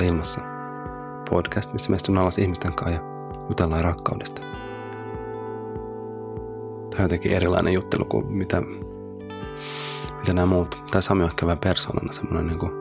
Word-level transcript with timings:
Rakkautta 0.00 0.14
ilmassa. 0.14 0.40
Podcast, 1.30 1.72
missä 1.72 1.90
meistyn 1.90 2.18
alas 2.18 2.38
ihmisten 2.38 2.72
kanssa 2.72 2.96
ja 2.96 3.02
jutellaan 3.48 3.84
rakkaudesta. 3.84 4.40
Tämä 6.90 6.98
on 6.98 7.02
jotenkin 7.02 7.32
erilainen 7.32 7.72
juttelu 7.72 8.04
kuin 8.04 8.26
mitä, 8.26 8.62
mitä 10.20 10.32
nämä 10.32 10.46
muut. 10.46 10.82
Tai 10.90 11.02
Sami 11.02 11.22
on 11.22 11.28
ehkä 11.30 11.46
vähän 11.46 11.58
persoonana 11.58 12.12
semmoinen 12.12 12.46
niin 12.46 12.58
kuin, 12.58 12.72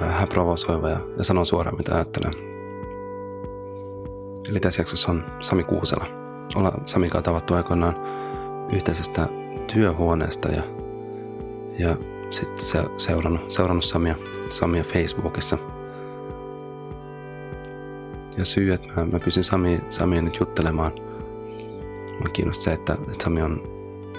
vähän 0.00 0.28
provosoiva 0.28 0.88
ja, 0.88 1.00
ja 1.18 1.24
sanoo 1.24 1.44
suoraan 1.44 1.76
mitä 1.76 1.94
ajattelee. 1.94 2.30
Eli 4.50 4.60
tässä 4.60 4.80
jaksossa 4.80 5.12
on 5.12 5.24
Sami 5.40 5.64
Kuusela. 5.64 6.06
Ollaan 6.56 6.82
Sami 6.86 7.08
kanssa 7.08 7.22
tavattu 7.22 7.54
aikoinaan 7.54 7.94
yhteisestä 8.72 9.28
työhuoneesta 9.72 10.48
ja, 10.48 10.62
ja 11.78 11.96
sitten 12.34 12.64
se, 12.64 12.84
seurannut, 12.96 13.50
seurannut 13.50 13.84
Samia, 13.84 14.14
Samia 14.50 14.84
Facebookissa. 14.84 15.58
Ja 18.38 18.44
syy, 18.44 18.72
että 18.72 18.88
mä, 18.96 19.06
mä 19.06 19.18
pysyn 19.18 19.44
Sami, 19.44 19.80
Samia 19.90 20.22
nyt 20.22 20.40
juttelemaan, 20.40 20.92
mä 22.22 22.28
kiinnostaa 22.28 22.64
se, 22.64 22.72
että, 22.72 22.92
että 22.92 23.24
Sami 23.24 23.42
on 23.42 23.62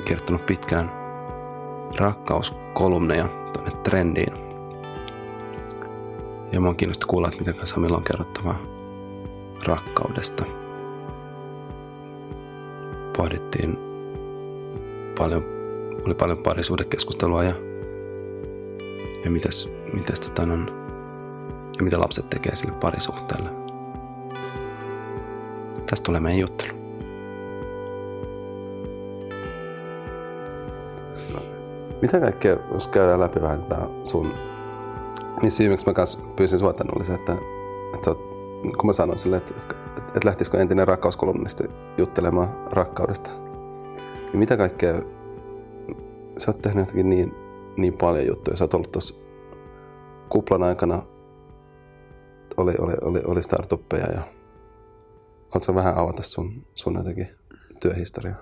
kirjoittanut 0.06 0.46
pitkään 0.46 0.92
rakkauskolumneja 2.00 3.28
tuonne 3.54 3.72
trendiin. 3.84 4.34
Ja 6.52 6.62
mä 6.62 6.68
oon 6.68 6.76
kiinnostunut 6.76 7.10
kuulla, 7.10 7.28
että 7.28 7.52
mitä 7.52 7.66
Samilla 7.66 7.98
on 7.98 8.04
kerrottavaa 8.04 8.60
rakkaudesta. 9.66 10.46
Pohdittiin 13.18 13.78
paljon, 15.18 15.44
oli 16.06 16.16
paljon 16.16 16.38
parisuudekeskustelua 16.38 17.44
ja 17.44 17.54
ja 19.26 19.32
mitäs, 19.32 19.70
mitäs 19.94 20.20
tota 20.20 20.42
on, 20.42 20.68
ja 21.78 21.84
mitä 21.84 22.00
lapset 22.00 22.30
tekee 22.30 22.56
sille 22.56 22.72
parisuhteelle. 22.72 23.50
Tästä 25.90 26.04
tulee 26.04 26.22
meidän 26.22 26.40
juttelu. 26.40 26.76
Mitä 32.02 32.20
kaikkea, 32.20 32.58
jos 32.74 32.88
käydään 32.88 33.20
läpi 33.20 33.42
vähän 33.42 33.64
tätä 33.64 33.88
sun... 34.04 34.32
Niin 35.42 35.52
syy, 35.52 35.70
miksi 35.70 35.86
mä 35.86 35.94
kanssa 35.94 36.20
pyysin 36.36 36.60
sua 36.60 36.74
tänne, 36.74 36.94
oli 36.96 37.06
se, 37.06 37.14
että, 37.14 37.38
että 37.94 38.10
oot, 38.10 38.20
kun 38.62 38.86
mä 38.86 38.94
sanoin 38.94 39.20
sille, 39.20 39.38
että, 39.38 39.54
että, 39.62 39.76
että 40.08 40.28
lähtisikö 40.28 40.58
entinen 40.58 40.88
rakkauskolumnisti 40.88 41.64
juttelemaan 41.98 42.50
rakkaudesta. 42.72 43.30
Niin 44.16 44.40
mitä 44.40 44.58
kaikkea, 44.58 44.94
sä 46.38 46.52
oot 46.52 46.62
tehnyt 46.62 46.82
jotenkin 46.82 47.10
niin 47.10 47.45
niin 47.78 47.98
paljon 47.98 48.28
juttuja. 48.28 48.58
Sä 48.58 48.64
oot 48.64 48.74
ollut 48.74 48.92
tuossa 48.92 49.16
kuplan 50.30 50.64
aikana, 50.64 51.04
oli, 52.58 52.74
oli, 52.80 52.94
oli, 53.02 53.22
oli 53.28 53.44
startuppeja 53.44 54.12
ja 54.12 54.22
haluatko 55.50 55.76
vähän 55.76 55.98
avata 55.98 56.24
sun, 56.24 56.68
sun 56.76 56.96
jotenkin 56.96 57.30
työhistoriaa? 57.80 58.38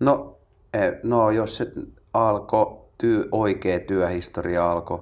No, 0.00 0.38
e, 0.72 0.78
no 1.02 1.30
jos 1.30 1.56
se 1.56 1.72
alkoi, 2.14 2.80
työ, 2.98 3.24
oikea 3.32 3.78
työhistoria 3.78 4.72
alkoi, 4.72 4.98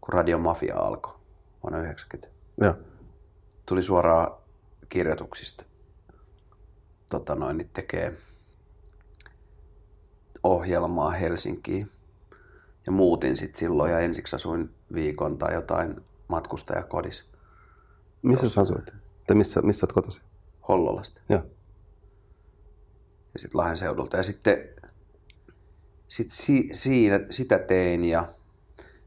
kun 0.00 0.12
Radiomafia 0.12 0.76
alkoi 0.76 1.14
vuonna 1.62 1.78
90. 1.78 2.28
Joo. 2.60 2.74
Tuli 3.66 3.82
suoraan 3.82 4.36
kirjoituksista. 4.88 5.64
Tota 7.10 7.34
noin, 7.34 7.56
niin 7.56 7.70
tekee 7.72 8.16
ohjelmaa 10.42 11.10
Helsinkiin 11.10 11.90
ja 12.86 12.92
muutin 12.92 13.36
sitten 13.36 13.58
silloin 13.58 13.92
ja 13.92 13.98
ensiksi 13.98 14.36
asuin 14.36 14.74
viikon 14.94 15.38
tai 15.38 15.54
jotain 15.54 16.04
matkustajakodissa. 16.28 17.24
Missä 18.22 18.48
sä 18.48 18.60
asuit? 18.60 18.90
Tai 19.26 19.36
missä, 19.36 19.62
missä 19.62 19.86
olet 19.86 19.92
kotosi? 19.92 20.22
Hollolasta. 20.68 21.20
Joo. 21.28 21.42
Ja 23.32 23.38
sitten 23.38 23.58
Lahden 23.58 23.76
seudulta. 23.76 24.16
Ja 24.16 24.22
sitten 24.22 24.68
sit 26.08 26.30
si, 26.30 26.68
siinä, 26.72 27.20
sitä 27.30 27.58
tein 27.58 28.04
ja 28.04 28.28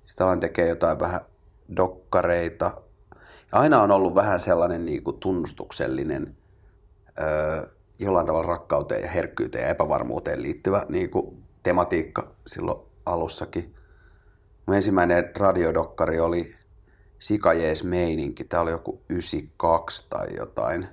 sitten 0.05 0.25
aloin 0.25 0.39
tekemään 0.39 0.69
jotain 0.69 0.99
vähän 0.99 1.21
dokkareita. 1.75 2.81
Ja 3.51 3.59
aina 3.59 3.81
on 3.81 3.91
ollut 3.91 4.15
vähän 4.15 4.39
sellainen 4.39 4.85
niin 4.85 5.03
kuin 5.03 5.19
tunnustuksellinen, 5.19 6.37
öö, 7.19 7.67
jollain 7.99 8.25
tavalla 8.25 8.47
rakkauteen 8.47 9.01
ja 9.01 9.11
herkkyyteen 9.11 9.63
ja 9.63 9.69
epävarmuuteen 9.69 10.41
liittyvä 10.41 10.85
niin 10.89 11.09
kuin 11.09 11.43
tematiikka 11.63 12.35
silloin 12.47 12.92
alussakin. 13.05 13.73
Mun 14.65 14.75
ensimmäinen 14.75 15.31
radiodokkari 15.35 16.19
oli 16.19 16.55
Sikajees 17.19 17.83
meininki. 17.83 18.43
Tää 18.43 18.61
oli 18.61 18.71
joku 18.71 19.01
92 19.09 20.09
tai 20.09 20.27
jotain. 20.37 20.87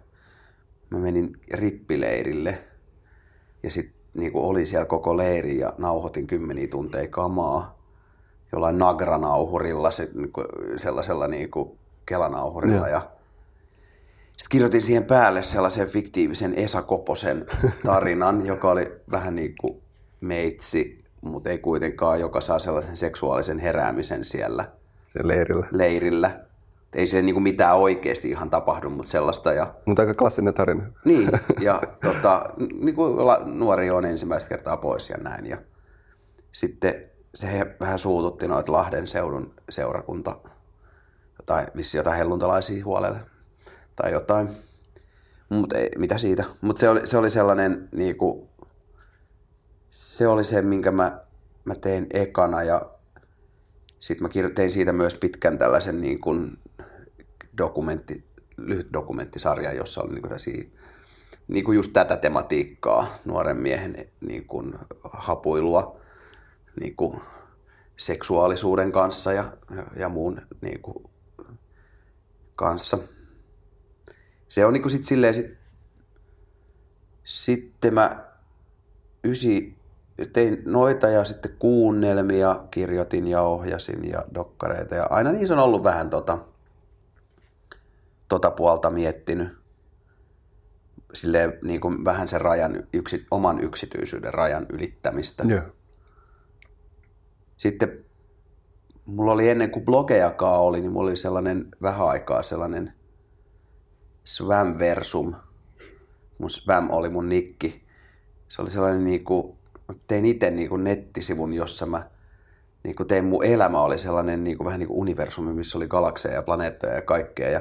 Mä 0.91 0.99
menin 0.99 1.33
rippileirille 1.53 2.65
ja 3.63 3.71
sit 3.71 3.93
niinku 4.15 4.49
oli 4.49 4.67
siellä 4.67 4.87
koko 4.87 5.17
leiri 5.17 5.59
ja 5.59 5.73
nauhoitin 5.79 6.27
kymmeniä 6.27 6.69
tunteja 6.69 7.09
kamaa 7.09 7.81
jollain 8.53 8.79
nagranauhurilla, 8.79 9.91
se, 9.91 10.09
niinku, 10.15 10.45
sellaisella 10.77 11.27
niinku 11.27 11.79
kelanauhurilla. 12.07 12.89
Ja. 12.89 12.93
Ja 12.93 13.01
sitten 14.41 14.51
kirjoitin 14.51 14.83
siihen 14.83 15.05
päälle 15.05 15.43
sellaisen 15.43 15.89
fiktiivisen 15.89 16.55
Esa 16.55 16.83
Koposen 16.83 17.47
tarinan, 17.85 18.47
joka 18.47 18.71
oli 18.71 18.93
vähän 19.11 19.35
niin 19.35 19.55
kuin 19.61 19.83
meitsi 20.21 20.99
mutta 21.21 21.51
ei 21.51 21.59
kuitenkaan, 21.59 22.21
joka 22.21 22.41
saa 22.41 22.59
sellaisen 22.59 22.97
seksuaalisen 22.97 23.59
heräämisen 23.59 24.25
siellä 24.25 24.65
Se 25.07 25.29
leirillä. 25.29 25.67
leirillä. 25.71 26.41
Ei 26.95 27.07
se 27.07 27.23
niinku 27.23 27.41
mitään 27.41 27.77
oikeasti 27.77 28.31
ihan 28.31 28.51
tapahdu, 28.51 28.91
mutta 28.91 29.11
sellaista. 29.11 29.53
Ja... 29.53 29.75
Mutta 29.87 30.03
aika 30.03 30.15
klassinen 30.15 30.55
tarina. 30.55 30.87
Niin, 31.05 31.31
ja 31.61 31.83
tota, 32.03 32.45
niin 32.81 32.95
kuin 32.95 33.13
nuori 33.59 33.91
on 33.91 34.05
ensimmäistä 34.05 34.49
kertaa 34.49 34.77
pois 34.77 35.11
ja 35.11 35.17
näin. 35.17 35.47
Ja 35.47 35.59
sitten 36.53 36.95
se 37.35 37.77
vähän 37.81 37.99
suututti 37.99 38.49
noita 38.49 38.73
Lahden 38.73 39.07
seudun 39.07 39.55
seurakunta, 39.71 40.37
jotain, 41.39 41.67
vissi 41.77 41.97
jotain 41.97 42.17
helluntalaisia 42.17 42.85
huolelle 42.85 43.19
tai 43.97 44.13
jotain. 44.13 44.49
Mutta 45.49 45.77
mitä 45.99 46.19
siitä. 46.19 46.45
Mutta 46.61 46.81
se 46.81 46.89
oli, 46.89 47.07
se 47.07 47.17
oli 47.19 47.31
sellainen 47.31 47.89
niinku, 47.95 48.49
se 49.91 50.29
oli 50.29 50.45
se, 50.45 50.63
minkä 50.63 50.91
mä, 50.91 51.21
mä 51.65 51.75
tein 51.75 52.07
ekana 52.11 52.63
ja 52.63 52.91
sitten 53.99 54.23
mä 54.23 54.51
tein 54.55 54.73
siitä 54.73 54.93
myös 54.93 55.15
pitkän 55.15 55.59
tällaisen 55.59 56.01
niin 56.01 56.21
kuin 56.21 56.59
dokumentti, 57.59 58.25
lyhyt 58.57 58.93
dokumenttisarja, 58.93 59.73
jossa 59.73 60.03
oli 60.03 60.09
niin 60.09 60.21
kuin 60.21 60.29
tällaisia, 60.29 60.73
niin 61.49 61.65
kuin 61.65 61.77
just 61.77 61.93
tätä 61.93 62.17
tematiikkaa, 62.17 63.19
nuoren 63.25 63.57
miehen 63.57 64.09
niin 64.21 64.47
kuin 64.47 64.75
hapuilua 65.03 66.01
niin 66.81 66.97
kuin 66.97 67.21
seksuaalisuuden 67.97 68.93
kanssa 68.93 69.33
ja, 69.33 69.57
ja 69.97 70.09
muun 70.09 70.43
niin 70.61 70.83
kuin 70.83 71.05
kanssa. 72.57 72.99
Se 74.49 74.65
on 74.65 74.73
niin 74.73 74.83
kuin 74.83 74.93
sit 74.93 75.05
silleen, 75.05 75.35
sit, 75.35 75.59
sitten 77.25 77.95
mä 77.95 78.25
ysi, 79.25 79.80
tein 80.27 80.63
noita 80.65 81.09
ja 81.09 81.25
sitten 81.25 81.57
kuunnelmia 81.59 82.65
kirjoitin 82.71 83.27
ja 83.27 83.43
ohjasin 83.43 84.11
ja 84.11 84.25
dokkareita. 84.35 84.95
Ja 84.95 85.07
aina 85.11 85.33
niissä 85.33 85.55
on 85.55 85.61
ollut 85.61 85.85
vähän 85.85 86.11
tota, 86.11 86.39
tota 88.29 88.51
puolta 88.51 88.91
miettinyt. 88.91 89.61
Silleen 91.15 91.59
niin 91.63 91.81
kuin 91.81 92.05
vähän 92.05 92.29
sen 92.29 92.41
rajan, 92.41 92.87
yksi, 92.93 93.27
oman 93.31 93.61
yksityisyyden 93.61 94.35
rajan 94.35 94.67
ylittämistä. 94.69 95.45
Joo. 95.45 95.63
Sitten 97.57 98.05
mulla 99.05 99.33
oli 99.33 99.49
ennen 99.49 99.71
kuin 99.71 99.85
blogejakaan 99.85 100.61
oli, 100.61 100.81
niin 100.81 100.93
mulla 100.93 101.09
oli 101.09 101.17
sellainen 101.17 101.69
vähän 101.83 102.07
aikaa 102.07 102.43
sellainen 102.43 102.93
Swam-versum. 104.25 105.35
Mun 106.39 106.51
Swam 106.51 106.91
oli 106.91 107.09
mun 107.09 107.29
nikki. 107.29 107.85
Se 108.49 108.63
oli 108.63 108.71
sellainen 108.71 109.05
niin 109.05 109.25
kuin, 109.95 110.05
tein 110.07 110.25
itse 110.25 110.51
niin 110.51 110.69
kuin 110.69 110.85
nettisivun, 110.85 111.53
jossa 111.53 111.87
mä 111.87 112.11
niin 112.85 112.97
kuin 112.97 113.07
tein 113.09 113.25
mun 113.25 113.45
elämä 113.45 113.81
oli 113.81 113.99
sellainen 113.99 114.45
niin 114.45 114.57
kuin, 114.57 114.65
vähän 114.65 114.81
niin 114.81 114.89
kuin 114.89 114.99
universumi, 114.99 115.53
missä 115.53 115.79
oli 115.79 115.89
galakseja 115.89 116.35
ja 116.35 116.43
planeettoja 116.43 116.95
ja 116.95 117.03
kaikkea. 117.03 117.51
Ja 117.51 117.61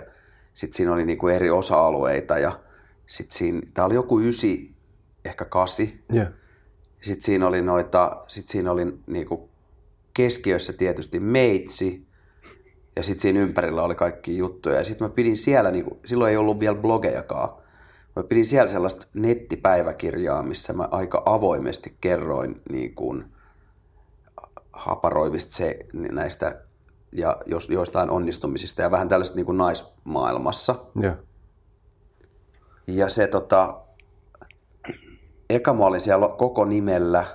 sitten 0.53 0.77
siinä 0.77 0.93
oli 0.93 1.05
niin 1.05 1.17
kuin 1.17 1.35
eri 1.35 1.49
osa-alueita 1.49 2.37
ja 2.37 2.59
sitten 3.07 3.37
siinä, 3.37 3.61
tää 3.73 3.85
oli 3.85 3.95
joku 3.95 4.19
ysi, 4.19 4.71
ehkä 5.25 5.45
kasi. 5.45 6.03
Yeah. 6.13 6.27
Sitten 7.01 7.23
siinä 7.23 7.47
oli 7.47 7.61
noita, 7.61 8.23
sitten 8.27 8.51
siinä 8.51 8.71
oli 8.71 8.85
niin 9.07 9.27
kuin 9.27 9.41
keskiössä 10.13 10.73
tietysti 10.73 11.19
meitsi, 11.19 12.07
ja 12.95 13.03
sitten 13.03 13.21
siinä 13.21 13.39
ympärillä 13.39 13.83
oli 13.83 13.95
kaikki 13.95 14.37
juttuja. 14.37 14.77
Ja 14.77 14.83
sitten 14.83 15.07
mä 15.07 15.13
pidin 15.13 15.37
siellä, 15.37 15.71
niin 15.71 15.85
kuin, 15.85 15.99
silloin 16.05 16.31
ei 16.31 16.37
ollut 16.37 16.59
vielä 16.59 16.75
blogejakaan, 16.75 17.49
mä 18.19 18.27
pidin 18.27 18.45
siellä 18.45 18.67
sellaista 18.67 19.05
nettipäiväkirjaa, 19.13 20.43
missä 20.43 20.73
mä 20.73 20.87
aika 20.91 21.23
avoimesti 21.25 21.97
kerroin 22.01 22.61
niin 22.71 22.95
kuin 22.95 23.25
haparoivista 24.73 25.55
se, 25.55 25.79
näistä 25.93 26.61
ja 27.11 27.37
jos, 27.45 27.69
joistain 27.69 28.09
onnistumisista 28.09 28.81
ja 28.81 28.91
vähän 28.91 29.09
tällaista 29.09 29.35
niin 29.35 29.45
kuin 29.45 29.57
naismaailmassa. 29.57 30.75
Joo. 31.01 31.13
Ja 32.87 33.09
se 33.09 33.27
tota, 33.27 33.81
eka 35.49 35.73
mä 35.73 35.85
olin 35.85 36.01
siellä 36.01 36.27
koko 36.37 36.65
nimellä, 36.65 37.25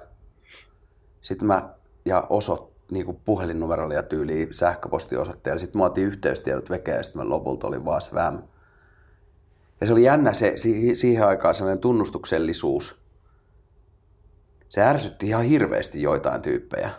sitten 1.21 1.49
mä, 1.49 1.75
ja 2.05 2.27
osot, 2.31 2.73
niin 2.91 3.07
kuin 3.07 3.21
puhelinnumerolla 3.25 3.95
ja 3.95 4.03
tyyliin 4.03 4.55
sähköpostiosoitteella. 4.55 5.59
Sitten 5.59 5.79
mä 5.79 5.85
otin 5.85 6.05
yhteystiedot 6.05 6.71
vekeä 6.71 6.97
ja 6.97 7.03
sitten 7.03 7.23
mä 7.23 7.29
lopulta 7.29 7.67
olin 7.67 7.85
vaan 7.85 8.01
Svam. 8.01 8.43
Ja 9.81 9.87
se 9.87 9.93
oli 9.93 10.03
jännä 10.03 10.33
se, 10.33 10.53
si- 10.57 10.95
siihen 10.95 11.27
aikaan 11.27 11.55
sellainen 11.55 11.81
tunnustuksellisuus. 11.81 13.03
Se 14.69 14.83
ärsytti 14.83 15.27
ihan 15.29 15.45
hirveästi 15.45 16.03
joitain 16.03 16.43
tyyppejä. 16.43 16.91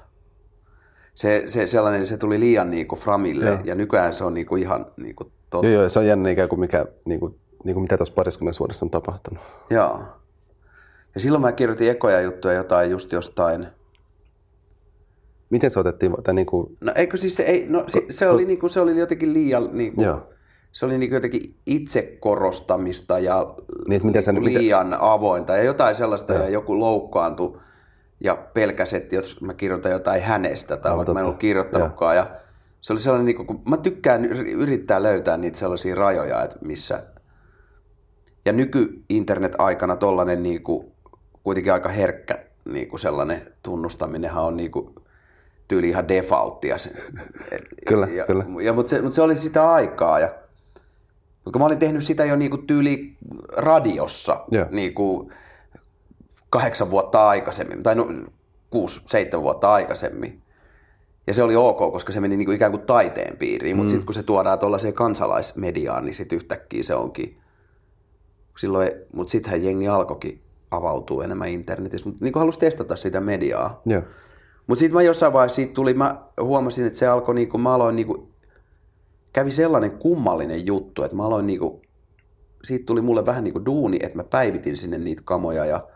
Se, 1.13 1.44
se, 1.48 1.68
sellainen, 1.68 2.07
se 2.07 2.18
tuli 2.18 2.39
liian 2.39 2.69
niin 2.69 2.88
kuin 2.88 3.00
framille 3.00 3.45
Joo. 3.45 3.60
ja 3.63 3.75
nykyään 3.75 4.13
se 4.13 4.24
on 4.24 4.33
niin 4.33 4.45
kuin 4.45 4.62
ihan 4.62 4.92
niin 4.98 5.16
kuin 5.16 5.31
totta. 5.50 5.68
Joo, 5.68 5.81
joo, 5.81 5.89
se 5.89 6.00
on 6.00 6.07
jännä 6.07 6.30
ikään 6.30 6.50
kuin, 6.50 6.60
mikä, 6.60 6.86
niin 7.06 7.19
kuin, 7.19 7.39
niin 7.63 7.74
kuin 7.74 7.81
mitä 7.81 7.98
tuossa 7.98 8.13
parissa 8.13 8.60
vuodessa 8.60 8.86
on 8.86 8.89
tapahtunut. 8.89 9.44
Joo. 9.69 10.04
Ja 11.16 11.22
silloin 11.22 11.42
mä 11.42 11.51
kirjoitin 11.51 11.89
ekoja 11.89 12.22
juttuja 12.22 12.54
jotain 12.54 12.92
just 12.92 13.12
jostain. 13.12 13.68
Miten 15.50 15.72
se 15.72 15.80
otettiin, 15.80 16.13
tai 16.24 16.33
niin 16.33 16.45
kuin, 16.45 16.77
No 16.81 16.92
eikö 16.95 17.18
siis 17.18 17.36
se, 17.36 17.44
ei, 17.44 17.66
no, 17.69 17.83
se, 17.88 18.06
se, 18.10 18.30
oli, 18.30 18.45
niinku, 18.45 18.68
se 18.69 18.80
oli 18.80 19.00
jotenkin 19.00 19.33
liian, 19.33 19.69
niinku, 19.74 20.04
Joo. 20.04 20.30
Se 20.75 20.86
oli 20.86 20.98
niinku 20.98 21.16
jotenkin 21.16 21.56
itsekorostamista 21.66 23.19
ja 23.19 23.56
Niin, 23.88 24.06
miten 24.06 24.24
sä- 24.24 24.31
niinku 24.31 24.45
miten- 24.45 24.62
liian 24.62 24.94
avointa 25.00 25.56
ja 25.57 25.63
jotain 25.63 25.95
sellaista 25.95 26.33
ja 26.33 26.50
joku 26.50 26.80
loukkaantui 26.80 27.60
ja 28.19 28.36
pelkäsi, 28.54 28.95
että 28.95 29.16
jos 29.16 29.42
mä 29.42 29.54
kirjoitan 29.54 29.92
jotain 29.92 30.22
hänestä 30.22 30.77
tai 30.77 30.92
Aivan 30.92 30.98
vaikka 30.98 31.13
mä 31.13 31.19
en 31.19 31.25
ollut 31.25 31.39
kirjoittanutkaan. 31.39 32.16
Ja 32.16 32.27
se 32.81 32.94
oli 32.94 33.00
sellainen, 33.00 33.25
niinku, 33.25 33.45
kun 33.45 33.62
mä 33.66 33.77
tykkään 33.77 34.25
yri- 34.25 34.51
yrittää 34.51 35.04
löytää 35.04 35.38
niitä 35.38 35.57
sellaisia 35.57 35.95
rajoja, 35.95 36.44
että 36.44 36.57
missä... 36.62 37.04
Ja 38.45 38.54
nyky-internet-aikana 38.54 39.95
tollainen 39.95 40.44
niinku, 40.44 40.92
kuitenkin 41.44 41.74
aika 41.74 41.89
herkkä 41.89 42.45
niinku 42.66 42.98
sellainen 42.98 43.42
tunnustaminenhan 43.63 44.44
on 44.44 44.57
niinku, 44.57 44.95
tyyli 45.68 45.89
ihan 45.89 46.07
defaulttia. 46.07 46.75
Kyllä, 47.88 48.07
ja, 48.07 48.25
kyllä. 48.25 48.45
Ja, 48.63 48.74
mutta, 48.74 48.89
se, 48.89 49.01
mutta 49.01 49.16
se 49.16 49.22
oli 49.22 49.36
sitä 49.36 49.72
aikaa. 49.72 50.19
Ja, 50.19 50.30
mutta 51.45 51.51
kun 51.51 51.62
mä 51.62 51.65
olin 51.65 51.80
tehnyt 51.80 52.03
sitä 52.03 52.25
jo 52.25 52.36
niinku 52.36 52.57
tyyli 52.57 53.18
radiossa 53.57 54.45
Joo. 54.51 54.65
niinku 54.71 55.31
kahdeksan 56.50 56.92
vuotta 56.92 57.27
aikaisemmin, 57.30 57.83
tai 57.83 57.95
no, 57.95 58.07
kuusi, 58.69 59.01
seitsemän 59.06 59.44
vuotta 59.44 59.74
aikaisemmin. 59.74 60.42
Ja 61.27 61.33
se 61.33 61.44
oli 61.44 61.56
ok, 61.56 61.77
koska 61.77 62.12
se 62.12 62.19
meni 62.19 62.38
niinku 62.38 62.51
ikään 62.51 62.71
kuin 62.71 62.83
taiteen 62.83 63.38
piiriin, 63.38 63.75
mutta 63.75 63.88
Mm. 63.88 63.89
sitten 63.92 64.06
kun 64.06 64.13
se 64.13 64.24
tuodaan 64.24 64.59
tuollaiseen 64.59 64.94
kansalaismediaan, 64.94 66.06
niin 66.06 66.13
sitten 66.13 66.36
yhtäkkiä 66.36 66.83
se 66.83 66.95
onkin 66.95 67.38
silloin, 68.57 68.91
mutta 69.13 69.31
sittenhän 69.31 69.63
jengi 69.63 69.88
alkoikin 69.88 70.41
avautuu 70.71 71.21
enemmän 71.21 71.48
internetissä, 71.50 72.09
mutta 72.09 72.25
niin 72.25 72.33
halusi 72.36 72.59
testata 72.59 72.95
sitä 72.95 73.21
mediaa. 73.21 73.81
joo. 73.86 74.01
Mutta 74.68 74.80
sitten 74.80 74.94
mä 74.94 75.01
jossain 75.01 75.33
vaiheessa 75.33 75.56
siitä 75.56 75.74
tuli, 75.74 75.94
mä 75.94 76.21
huomasin, 76.41 76.86
että 76.86 77.00
se 77.00 77.07
alkoi, 77.07 77.36
niinku, 77.36 77.57
mä 77.57 77.74
aloin, 77.74 77.95
niinku, 77.95 78.30
kävi 79.35 79.51
sellainen 79.51 79.91
kummallinen 79.91 80.65
juttu, 80.65 81.03
että 81.03 81.17
mä 81.17 81.25
aloin, 81.25 81.47
niinku, 81.47 81.81
siitä 82.63 82.85
tuli 82.85 83.01
mulle 83.01 83.25
vähän 83.25 83.43
niinku 83.43 83.65
duuni, 83.65 83.99
että 84.03 84.17
mä 84.17 84.23
päivitin 84.23 84.77
sinne 84.77 84.97
niitä 84.97 85.21
kamoja 85.25 85.65
ja 85.65 85.87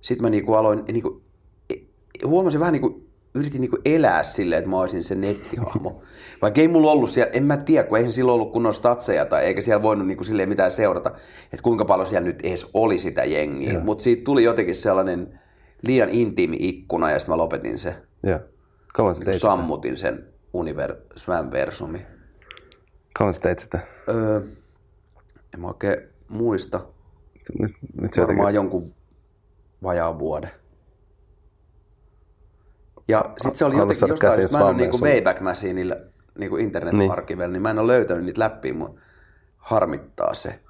sitten 0.00 0.22
mä 0.22 0.30
niinku 0.30 0.54
aloin, 0.54 0.84
niinku, 0.92 1.22
e- 1.70 2.26
huomasin 2.26 2.60
vähän 2.60 2.72
niinku, 2.72 3.06
yritin 3.34 3.60
niinku 3.60 3.78
elää 3.84 4.22
silleen, 4.22 4.58
että 4.58 4.70
mä 4.70 4.80
olisin 4.80 5.02
se 5.02 5.14
nettihahmo. 5.14 6.02
Vaikka 6.42 6.60
ei 6.60 6.68
mulla 6.68 6.90
ollut 6.90 7.10
siellä, 7.10 7.32
en 7.32 7.44
mä 7.44 7.56
tiedä, 7.56 7.88
kun 7.88 7.98
eihän 7.98 8.12
silloin 8.12 8.34
ollut 8.34 8.52
kunnon 8.52 8.74
statseja 8.74 9.24
tai 9.24 9.44
eikä 9.44 9.60
siellä 9.60 9.82
voinut 9.82 10.06
niinku 10.06 10.24
silleen 10.24 10.48
mitään 10.48 10.72
seurata, 10.72 11.08
että 11.44 11.62
kuinka 11.62 11.84
paljon 11.84 12.06
siellä 12.06 12.26
nyt 12.26 12.40
edes 12.42 12.70
oli 12.74 12.98
sitä 12.98 13.24
jengiä. 13.24 13.80
Mutta 13.80 14.04
siitä 14.04 14.24
tuli 14.24 14.44
jotenkin 14.44 14.74
sellainen 14.74 15.40
liian 15.82 16.08
intiimi 16.08 16.56
ikkuna 16.60 17.10
ja 17.10 17.18
sitten 17.18 17.32
mä 17.32 17.36
lopetin 17.36 17.78
se 17.78 17.96
Joo. 18.22 18.38
Kauan 18.94 19.14
sä 19.14 19.24
teit 19.24 19.36
sammutin 19.36 19.96
sen 19.96 20.24
univer- 20.52 21.16
Svam-versumi. 21.16 22.19
Kauan 23.14 23.34
sä 23.34 23.40
teit 23.40 23.58
sitä? 23.58 23.78
Öö, 24.08 24.40
en 25.54 25.60
mä 25.60 25.66
oikein 25.68 25.96
muista. 26.28 26.80
Nyt, 27.58 27.72
nyt 28.00 28.12
se 28.12 28.20
Varmaan 28.20 28.38
jotenkin, 28.38 28.54
jonkun 28.54 28.94
vajaa 29.82 30.18
vuoden. 30.18 30.50
Ja 33.08 33.24
sitten 33.38 33.56
se 33.56 33.64
oli 33.64 33.76
jotenkin 33.76 34.08
jostain, 34.08 34.30
käsiin 34.30 34.48
mä 34.52 34.58
en 34.58 34.66
ole 34.66 34.76
niinku. 34.76 34.98
Wayback 35.02 35.40
Machineillä 35.40 35.96
niinku 36.38 36.56
internet-arkivella, 36.56 37.52
niin. 37.52 37.62
mä 37.62 37.70
en 37.70 37.78
ole 37.78 37.92
löytänyt 37.92 38.24
niitä 38.24 38.40
läppiä, 38.40 38.74
mun 38.74 39.00
harmittaa 39.56 40.34
se. 40.34 40.60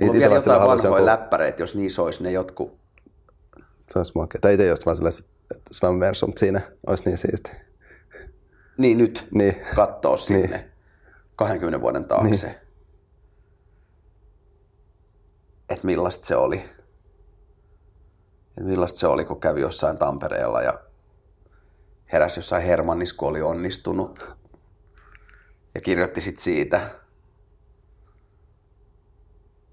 Mulla 0.00 0.12
on 0.12 0.18
vielä 0.18 0.34
jotain 0.34 0.60
vanhoja 0.60 0.94
joku- 0.94 1.06
läppäreitä, 1.06 1.62
jos 1.62 1.74
niissä 1.74 2.02
olisi 2.02 2.22
ne 2.22 2.30
jotkut. 2.30 2.78
se 3.88 3.98
olisi 3.98 4.12
makea. 4.14 4.40
Tai 4.40 4.54
itse 4.54 4.66
just 4.66 4.86
vaan 4.86 4.96
silleen, 4.96 5.14
että 5.50 5.74
Svam 5.74 6.00
Verso, 6.00 6.26
mutta 6.26 6.40
siinä 6.40 6.60
olisi 6.86 7.04
niin 7.04 7.18
siisti. 7.18 7.50
Niin 8.78 8.98
nyt 8.98 9.28
Niin. 9.30 9.56
kattoo 9.74 10.16
sinne 10.16 10.69
20 11.40 11.80
vuoden 11.80 12.04
taakse. 12.04 12.46
Niin. 12.46 12.56
Että 15.68 15.86
millaista 15.86 16.26
se 16.26 16.36
oli. 16.36 16.64
Et 18.58 18.64
millaista 18.64 18.98
se 18.98 19.06
oli, 19.06 19.24
kun 19.24 19.40
kävi 19.40 19.60
jossain 19.60 19.98
Tampereella 19.98 20.62
ja 20.62 20.80
heräsi 22.12 22.38
jossain 22.38 22.62
Hermannissa, 22.62 23.16
kun 23.16 23.28
oli 23.28 23.42
onnistunut. 23.42 24.36
Ja 25.74 25.80
kirjoitti 25.80 26.20
sit 26.20 26.38
siitä. 26.38 26.80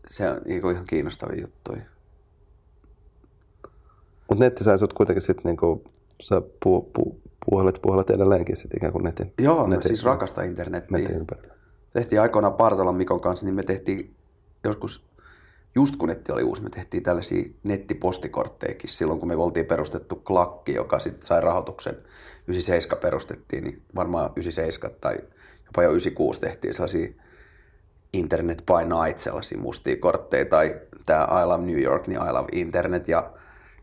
Se 0.08 0.30
on 0.30 0.42
niinku 0.46 0.70
ihan 0.70 0.86
kiinnostavia 0.86 1.42
juttuja. 1.42 1.82
Mutta 4.30 4.44
netti 4.44 4.64
sai 4.64 4.80
sut 4.80 4.94
kuitenkin 4.94 5.22
sitten 5.22 5.44
niinku, 5.44 5.84
sä 6.24 6.42
pu, 6.64 6.82
pu, 6.82 7.22
puolet, 7.46 7.80
puolet 7.82 8.10
edelleenkin 8.10 8.56
sit 8.56 8.74
ikään 8.74 8.94
kuin 8.94 9.04
netin, 9.04 9.34
Joo, 9.40 9.68
mä 9.68 9.76
netin, 9.76 9.88
siis 9.88 10.04
rakastan 10.04 10.46
internettiä. 10.46 10.98
netin 10.98 11.16
ympärillä. 11.16 11.57
Tehtiin 11.94 12.22
aikoinaan 12.22 12.54
Partolan 12.54 12.96
Mikon 12.96 13.22
kanssa, 13.22 13.46
niin 13.46 13.56
me 13.56 13.64
tehtiin 13.64 14.16
joskus, 14.64 15.08
just 15.76 15.96
kun 15.96 16.10
netti 16.10 16.32
oli 16.32 16.44
uusi, 16.44 16.64
me 16.64 16.70
tehtiin 16.70 17.04
tällaisia 17.04 17.50
nettipostikorttejakin 17.64 18.90
silloin, 18.90 19.20
kun 19.20 19.28
me 19.28 19.36
oltiin 19.36 19.66
perustettu 19.66 20.16
Klakki, 20.16 20.74
joka 20.74 21.00
sitten 21.00 21.28
sai 21.28 21.42
rahoituksen. 21.42 21.98
97 22.48 23.02
perustettiin, 23.02 23.64
niin 23.64 23.82
varmaan 23.96 24.32
97 24.36 24.98
tai 25.02 25.18
jopa 25.66 25.84
jo 25.84 25.90
96 25.90 26.40
tehtiin 26.40 26.74
sellaisia 26.74 27.10
Internet 28.14 28.64
by 28.66 28.96
Night, 29.04 29.18
sellaisia 29.18 29.58
mustia 29.58 29.96
kortteja, 29.96 30.46
tai 30.46 30.82
tämä 31.06 31.28
I 31.44 31.46
Love 31.46 31.66
New 31.66 31.82
York, 31.82 32.08
niin 32.08 32.22
I 32.22 32.32
Love 32.32 32.48
Internet, 32.52 33.08
ja 33.08 33.34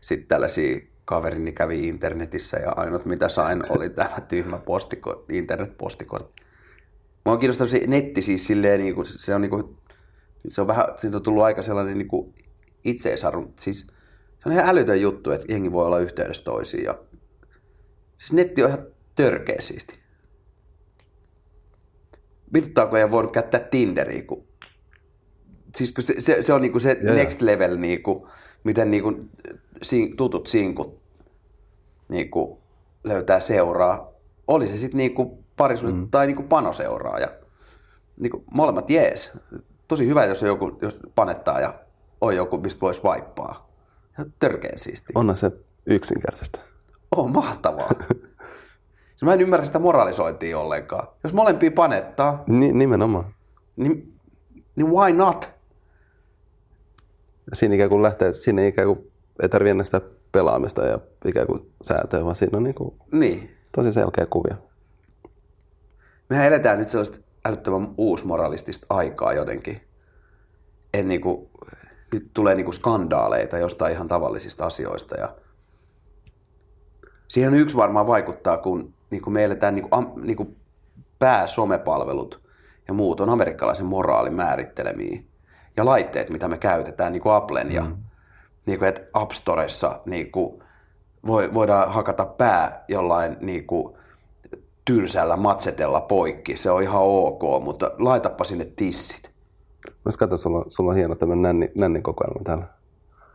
sitten 0.01 0.27
tällaisia 0.27 0.79
kaverini 1.05 1.51
kävi 1.51 1.87
internetissä, 1.87 2.57
ja 2.57 2.73
ainut 2.75 3.05
mitä 3.05 3.29
sain 3.29 3.63
oli 3.71 3.89
tämä 3.89 4.21
tyhmä 4.27 4.57
postiko, 4.57 5.25
internet-postikortti. 5.29 6.44
On 7.25 7.39
kiinnostanut 7.39 7.69
se 7.69 7.83
netti 7.87 8.21
siis 8.21 8.47
silleen, 8.47 8.79
niin 8.79 8.95
kuin, 8.95 9.05
se 9.05 9.35
on 9.35 9.41
niin 9.41 9.49
kuin, 9.49 9.77
se 10.49 10.61
on 10.61 10.67
vähän, 10.67 10.85
siitä 10.97 11.17
on 11.17 11.23
tullut 11.23 11.43
aika 11.43 11.61
sellainen 11.61 11.97
niin 11.97 12.07
kuin 12.07 12.33
itseisarvo. 12.83 13.51
Siis 13.59 13.87
se 14.39 14.43
on 14.45 14.51
ihan 14.51 14.69
älytön 14.69 15.01
juttu, 15.01 15.31
että 15.31 15.45
jengi 15.49 15.71
voi 15.71 15.85
olla 15.85 15.99
yhteydessä 15.99 16.43
toisiin. 16.43 16.83
Ja, 16.83 16.99
siis 18.17 18.33
netti 18.33 18.63
on 18.63 18.69
ihan 18.69 18.87
törkeä 19.15 19.55
siisti. 19.59 19.99
Vituttaa, 22.53 22.87
kun 22.87 22.99
ei 22.99 23.11
voinut 23.11 23.33
käyttää 23.33 23.59
Tinderiä, 23.59 24.23
kun 24.23 24.47
siis 25.75 25.91
kun 25.91 26.03
se, 26.03 26.15
se, 26.17 26.41
se 26.41 26.53
on 26.53 26.61
niinku 26.61 26.79
se 26.79 26.97
Joo. 27.01 27.15
next 27.15 27.41
level, 27.41 27.77
niinku, 27.77 28.27
miten 28.63 28.91
niinku, 28.91 29.13
si, 29.81 30.13
tutut 30.17 30.47
sinkut 30.47 31.01
niinku, 32.09 32.59
löytää 33.03 33.39
seuraa. 33.39 34.11
Oli 34.47 34.67
se 34.67 34.77
sitten 34.77 34.97
niinku 34.97 35.44
parisuhde 35.57 35.93
mm. 35.93 36.09
tai 36.11 36.27
niinku 36.27 36.43
panoseuraa. 36.43 37.19
Ja, 37.19 37.27
niinku, 38.17 38.43
molemmat 38.53 38.89
jees. 38.89 39.37
Tosi 39.87 40.07
hyvä, 40.07 40.25
jos 40.25 40.43
on 40.43 40.49
joku 40.49 40.77
jos 40.81 40.99
panettaa 41.15 41.59
ja 41.59 41.73
on 42.21 42.35
joku, 42.35 42.57
mistä 42.57 42.81
voisi 42.81 43.03
vaippaa. 43.03 43.65
Ihan 44.13 44.33
törkeen 44.39 44.79
siisti. 44.79 45.13
Onhan 45.15 45.37
se 45.37 45.51
yksinkertaista. 45.85 46.59
Oh, 47.15 47.29
mahtavaa. 47.29 47.89
mä 49.23 49.33
en 49.33 49.41
ymmärrä 49.41 49.65
sitä 49.65 49.79
moralisointia 49.79 50.59
ollenkaan. 50.59 51.07
Jos 51.23 51.33
molempia 51.33 51.71
panettaa, 51.71 52.43
Ni, 52.47 52.71
nimenomaan. 52.71 53.33
niin, 53.75 54.13
niin 54.75 54.89
why 54.91 55.13
not? 55.13 55.49
Siinä 57.53 57.75
ikään 57.75 57.89
kuin 57.89 58.03
lähtee, 58.03 58.33
siinä 58.33 58.65
ikään 58.65 58.87
kuin 58.87 59.11
ei 59.41 59.49
tarvitse 59.49 59.71
enää 59.71 59.85
sitä 59.85 60.01
pelaamista 60.31 60.85
ja 60.85 60.99
ikään 61.25 61.47
kuin 61.47 61.71
säätöä, 61.81 62.23
vaan 62.23 62.35
siinä 62.35 62.57
on 62.57 62.63
niin 62.63 62.75
kuin 62.75 62.95
Niin. 63.11 63.55
tosi 63.71 63.93
selkeä 63.93 64.25
kuvio. 64.25 64.55
Mehän 66.29 66.45
eletään 66.45 66.79
nyt 66.79 66.89
sellaista 66.89 67.17
älyttömän 67.45 67.93
uusmoralistista 67.97 68.85
aikaa 68.89 69.33
jotenkin. 69.33 69.81
Et 70.93 71.05
niinku, 71.05 71.49
nyt 72.11 72.29
tulee 72.33 72.55
niinku 72.55 72.71
skandaaleita 72.71 73.57
jostain 73.57 73.93
ihan 73.93 74.07
tavallisista 74.07 74.65
asioista. 74.65 75.15
Ja 75.19 75.35
siihen 77.27 77.53
yksi 77.53 77.75
varmaan 77.75 78.07
vaikuttaa, 78.07 78.57
kun 78.57 78.93
niinku 79.09 79.29
me 79.29 79.43
eletään 79.43 79.75
niinku, 79.75 79.89
am, 79.91 80.11
niinku 80.15 80.55
pääsomepalvelut 81.19 82.41
ja 82.87 82.93
muut 82.93 83.19
on 83.19 83.29
amerikkalaisen 83.29 83.85
moraalin 83.85 84.33
määrittelemiä. 84.33 85.19
Ja 85.77 85.85
laitteet, 85.85 86.29
mitä 86.29 86.47
me 86.47 86.57
käytetään, 86.57 87.11
niin 87.11 87.21
kuin 87.21 87.35
Applen 87.35 87.71
ja 87.71 87.81
mm. 87.81 87.97
niin 88.65 88.79
kuin, 88.79 88.89
että 88.89 89.01
App 89.13 89.31
Storessa 89.31 89.99
niin 90.05 90.31
kuin, 90.31 90.63
voi, 91.27 91.53
voidaan 91.53 91.93
hakata 91.93 92.25
pää 92.25 92.83
jollain 92.87 93.37
niin 93.41 93.67
kuin, 93.67 93.97
tylsällä 94.85 95.37
matsetella 95.37 96.01
poikki. 96.01 96.57
Se 96.57 96.71
on 96.71 96.83
ihan 96.83 97.01
ok, 97.01 97.63
mutta 97.63 97.91
laitapa 97.97 98.43
sinne 98.43 98.65
tissit. 98.75 99.31
Mä 100.05 100.11
katson, 100.19 100.37
sulla, 100.37 100.65
sulla 100.67 100.91
on 100.91 100.95
hieno 100.97 101.15
tämmöinen 101.15 101.41
nänni, 101.41 101.71
nännin 101.75 102.03
kokoelma 102.03 102.43
täällä. 102.43 102.65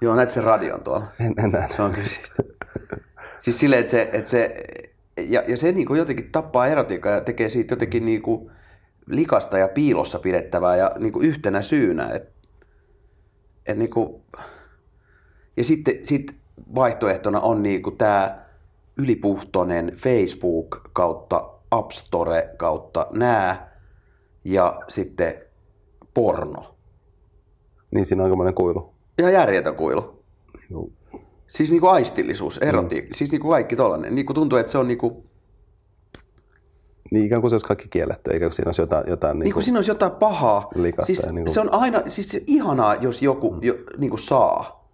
Joo, 0.00 0.16
näet 0.16 0.28
sen 0.28 0.45
radion 0.45 0.85
tuolla. 0.85 1.07
En, 1.21 1.35
en 1.45 1.50
näe. 1.50 1.69
Se 1.69 1.83
on 1.83 1.92
kyllä 1.92 2.09
siis. 2.09 2.33
siis 3.38 3.59
silleen, 3.61 3.80
että 3.80 3.90
se, 3.90 4.11
että 4.12 4.30
se 4.30 4.64
ja, 5.16 5.42
ja 5.49 5.57
se 5.57 5.73
niin 5.73 5.87
kuin 5.87 5.99
jotenkin 5.99 6.33
tappaa 6.33 6.66
erotiikkaa 6.66 7.12
ja 7.12 7.21
tekee 7.21 7.49
siitä 7.49 7.73
jotenkin 7.73 8.04
niin 8.04 8.23
kuin 8.23 8.50
likasta 9.07 9.59
ja 9.59 9.69
piilossa 9.69 10.19
pidettävää 10.19 10.76
ja 10.76 10.90
niin 10.99 11.12
kuin 11.12 11.26
yhtenä 11.26 11.62
syynä. 11.62 12.11
Et, 12.11 12.28
et 13.66 13.78
niin 13.78 13.90
kuin, 13.90 14.23
ja 15.57 15.64
sitten 15.64 15.95
sit 16.02 16.35
vaihtoehtona 16.75 17.40
on 17.40 17.62
niin 17.62 17.83
kuin 17.83 17.97
tämä 17.97 18.45
ylipuhtoinen 19.02 19.92
Facebook 19.97 20.90
kautta 20.92 21.50
App 21.71 21.90
Store 21.90 22.54
kautta 22.57 23.07
nää 23.11 23.80
ja 24.45 24.80
sitten 24.88 25.35
porno. 26.14 26.75
Niin 27.95 28.04
siinä 28.04 28.23
on 28.23 28.25
aikamoinen 28.25 28.54
kuilu. 28.54 28.95
Ihan 29.19 29.33
järjetön 29.33 29.75
kuilu. 29.75 30.25
Niin 30.71 30.92
Siis 31.50 31.71
niinku 31.71 31.87
aistillisuus, 31.87 32.59
erotiikka, 32.59 33.09
mm. 33.09 33.14
siis 33.14 33.30
niinku 33.30 33.49
kaikki 33.49 33.76
tollanen. 33.76 34.14
Niinku 34.14 34.35
tuntuu, 34.35 34.59
että 34.59 34.73
se 34.73 34.78
on 34.78 34.88
niinku... 34.88 35.25
Niin 37.11 37.26
ikään 37.26 37.40
kuin 37.40 37.50
se 37.50 37.54
olisi 37.54 37.66
kaikki 37.66 37.88
kielletty, 37.88 38.30
eikä 38.30 38.50
siinä 38.50 38.69
olisi 38.69 38.83
jotain... 38.83 39.04
jotain 39.09 39.38
niin 39.38 39.52
kuin 39.52 39.62
siinä 39.62 39.78
olisi 39.78 39.90
jotain 39.90 40.12
pahaa. 40.12 40.69
Likasta 40.75 41.07
siis 41.07 41.26
niin 41.33 41.45
kuin... 41.45 41.54
Se 41.54 41.61
on 41.61 41.75
aina, 41.75 42.02
siis 42.09 42.28
se 42.28 42.42
ihanaa, 42.47 42.95
jos 42.95 43.23
joku 43.23 43.59
jo, 43.62 43.75
niin 43.99 44.11
kuin 44.11 44.21
saa. 44.21 44.88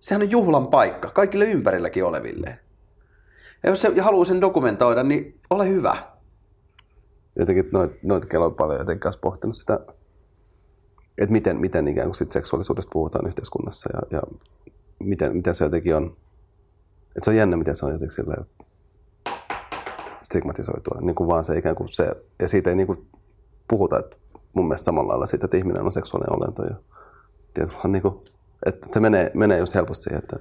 Sehän 0.00 0.22
on 0.22 0.30
juhlan 0.30 0.68
paikka, 0.68 1.10
kaikille 1.10 1.44
ympärilläkin 1.44 2.04
oleville. 2.04 2.58
Ja 3.62 3.70
jos 3.70 3.82
se 3.82 4.00
haluaa 4.00 4.24
sen 4.24 4.40
dokumentoida, 4.40 5.02
niin 5.02 5.40
ole 5.50 5.68
hyvä. 5.68 6.12
Jotenkin 7.38 7.70
noit 8.02 8.26
kello 8.26 8.46
on 8.46 8.54
paljon 8.54 8.78
jotenkin 8.78 9.00
kanssa 9.00 9.20
pohtinut 9.20 9.56
sitä, 9.56 9.78
että 11.18 11.32
miten, 11.32 11.60
miten 11.60 11.88
ikään 11.88 12.06
kuin 12.06 12.14
sit 12.14 12.32
seksuaalisuudesta 12.32 12.90
puhutaan 12.92 13.26
yhteiskunnassa 13.26 13.90
ja, 13.92 14.18
ja 14.18 14.22
miten, 15.02 15.36
miten 15.36 15.54
se 15.54 15.64
jotenkin 15.64 15.96
on. 15.96 16.16
Että 17.16 17.24
se 17.24 17.30
on 17.30 17.36
jännä, 17.36 17.56
miten 17.56 17.76
se 17.76 17.86
on 17.86 17.92
jotenkin 17.92 18.14
silleen 18.14 18.46
stigmatisoitua. 20.22 21.00
Niin 21.00 21.14
kuin 21.14 21.28
vaan 21.28 21.44
se 21.44 21.58
ikään 21.58 21.74
kuin 21.74 21.88
se, 21.88 22.16
ja 22.40 22.48
siitä 22.48 22.70
ei 22.70 22.76
niin 22.76 22.86
kuin 22.86 23.06
puhuta, 23.68 23.98
että 23.98 24.16
mun 24.52 24.68
mielestä 24.68 24.84
samalla 24.84 25.08
lailla 25.08 25.26
siitä, 25.26 25.44
että 25.44 25.56
ihminen 25.56 25.82
on 25.82 25.92
seksuaalinen 25.92 26.36
olento. 26.36 26.62
Ja, 26.62 26.74
tietysti, 27.54 27.88
niin 27.88 28.02
kuin, 28.02 28.14
että 28.66 28.88
se 28.92 29.00
menee, 29.00 29.30
menee 29.34 29.58
just 29.58 29.74
helposti 29.74 30.02
siihen, 30.02 30.22
että 30.22 30.36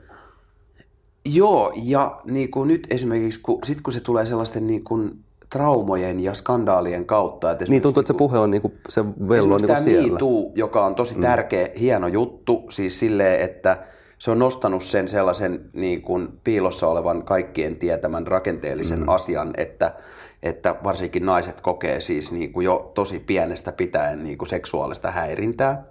Joo, 1.25 1.73
ja 1.83 2.17
niin 2.25 2.51
kuin 2.51 2.67
nyt 2.67 2.87
esimerkiksi, 2.89 3.39
kun, 3.43 3.59
sit 3.63 3.81
kun 3.81 3.93
se 3.93 3.99
tulee 3.99 4.25
sellaisten 4.25 4.67
niin 4.67 4.83
kuin 4.83 5.23
traumojen 5.49 6.19
ja 6.19 6.33
skandaalien 6.33 7.05
kautta. 7.05 7.51
Että 7.51 7.65
niin 7.69 7.81
tuntuu, 7.81 8.01
että 8.01 8.13
se 8.13 8.17
puhe 8.17 8.39
on 8.39 8.51
niinku, 8.51 8.73
se 8.89 9.05
vello 9.05 9.55
on 9.55 9.61
niinku 9.61 9.81
siellä. 9.81 10.19
Too, 10.19 10.51
joka 10.55 10.85
on 10.85 10.95
tosi 10.95 11.15
tärkeä, 11.15 11.65
mm. 11.65 11.79
hieno 11.79 12.07
juttu, 12.07 12.65
siis 12.69 12.99
silleen, 12.99 13.39
että 13.39 13.77
se 14.17 14.31
on 14.31 14.39
nostanut 14.39 14.83
sen 14.83 15.07
sellaisen 15.07 15.69
niin 15.73 16.01
kuin 16.01 16.27
piilossa 16.43 16.87
olevan 16.87 17.23
kaikkien 17.23 17.75
tietämän 17.75 18.27
rakenteellisen 18.27 18.99
mm. 18.99 19.09
asian, 19.09 19.53
että, 19.57 19.95
että 20.43 20.75
varsinkin 20.83 21.25
naiset 21.25 21.61
kokee 21.61 21.99
siis 21.99 22.31
niin 22.31 22.53
kuin 22.53 22.65
jo 22.65 22.91
tosi 22.93 23.19
pienestä 23.19 23.71
pitäen 23.71 24.23
niin 24.23 24.37
kuin 24.37 24.49
seksuaalista 24.49 25.11
häirintää. 25.11 25.83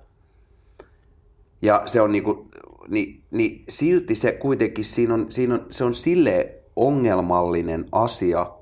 Ja 1.62 1.82
se 1.86 2.00
on 2.00 2.12
niin 2.12 2.24
kuin, 2.24 2.49
niin, 2.90 3.22
niin 3.30 3.64
silti 3.68 4.14
se 4.14 4.32
kuitenkin, 4.32 4.84
siinä 4.84 5.14
on, 5.14 5.26
siinä 5.32 5.54
on, 5.54 5.66
se 5.70 5.84
on 5.84 5.94
sille 5.94 6.54
ongelmallinen 6.76 7.86
asia, 7.92 8.52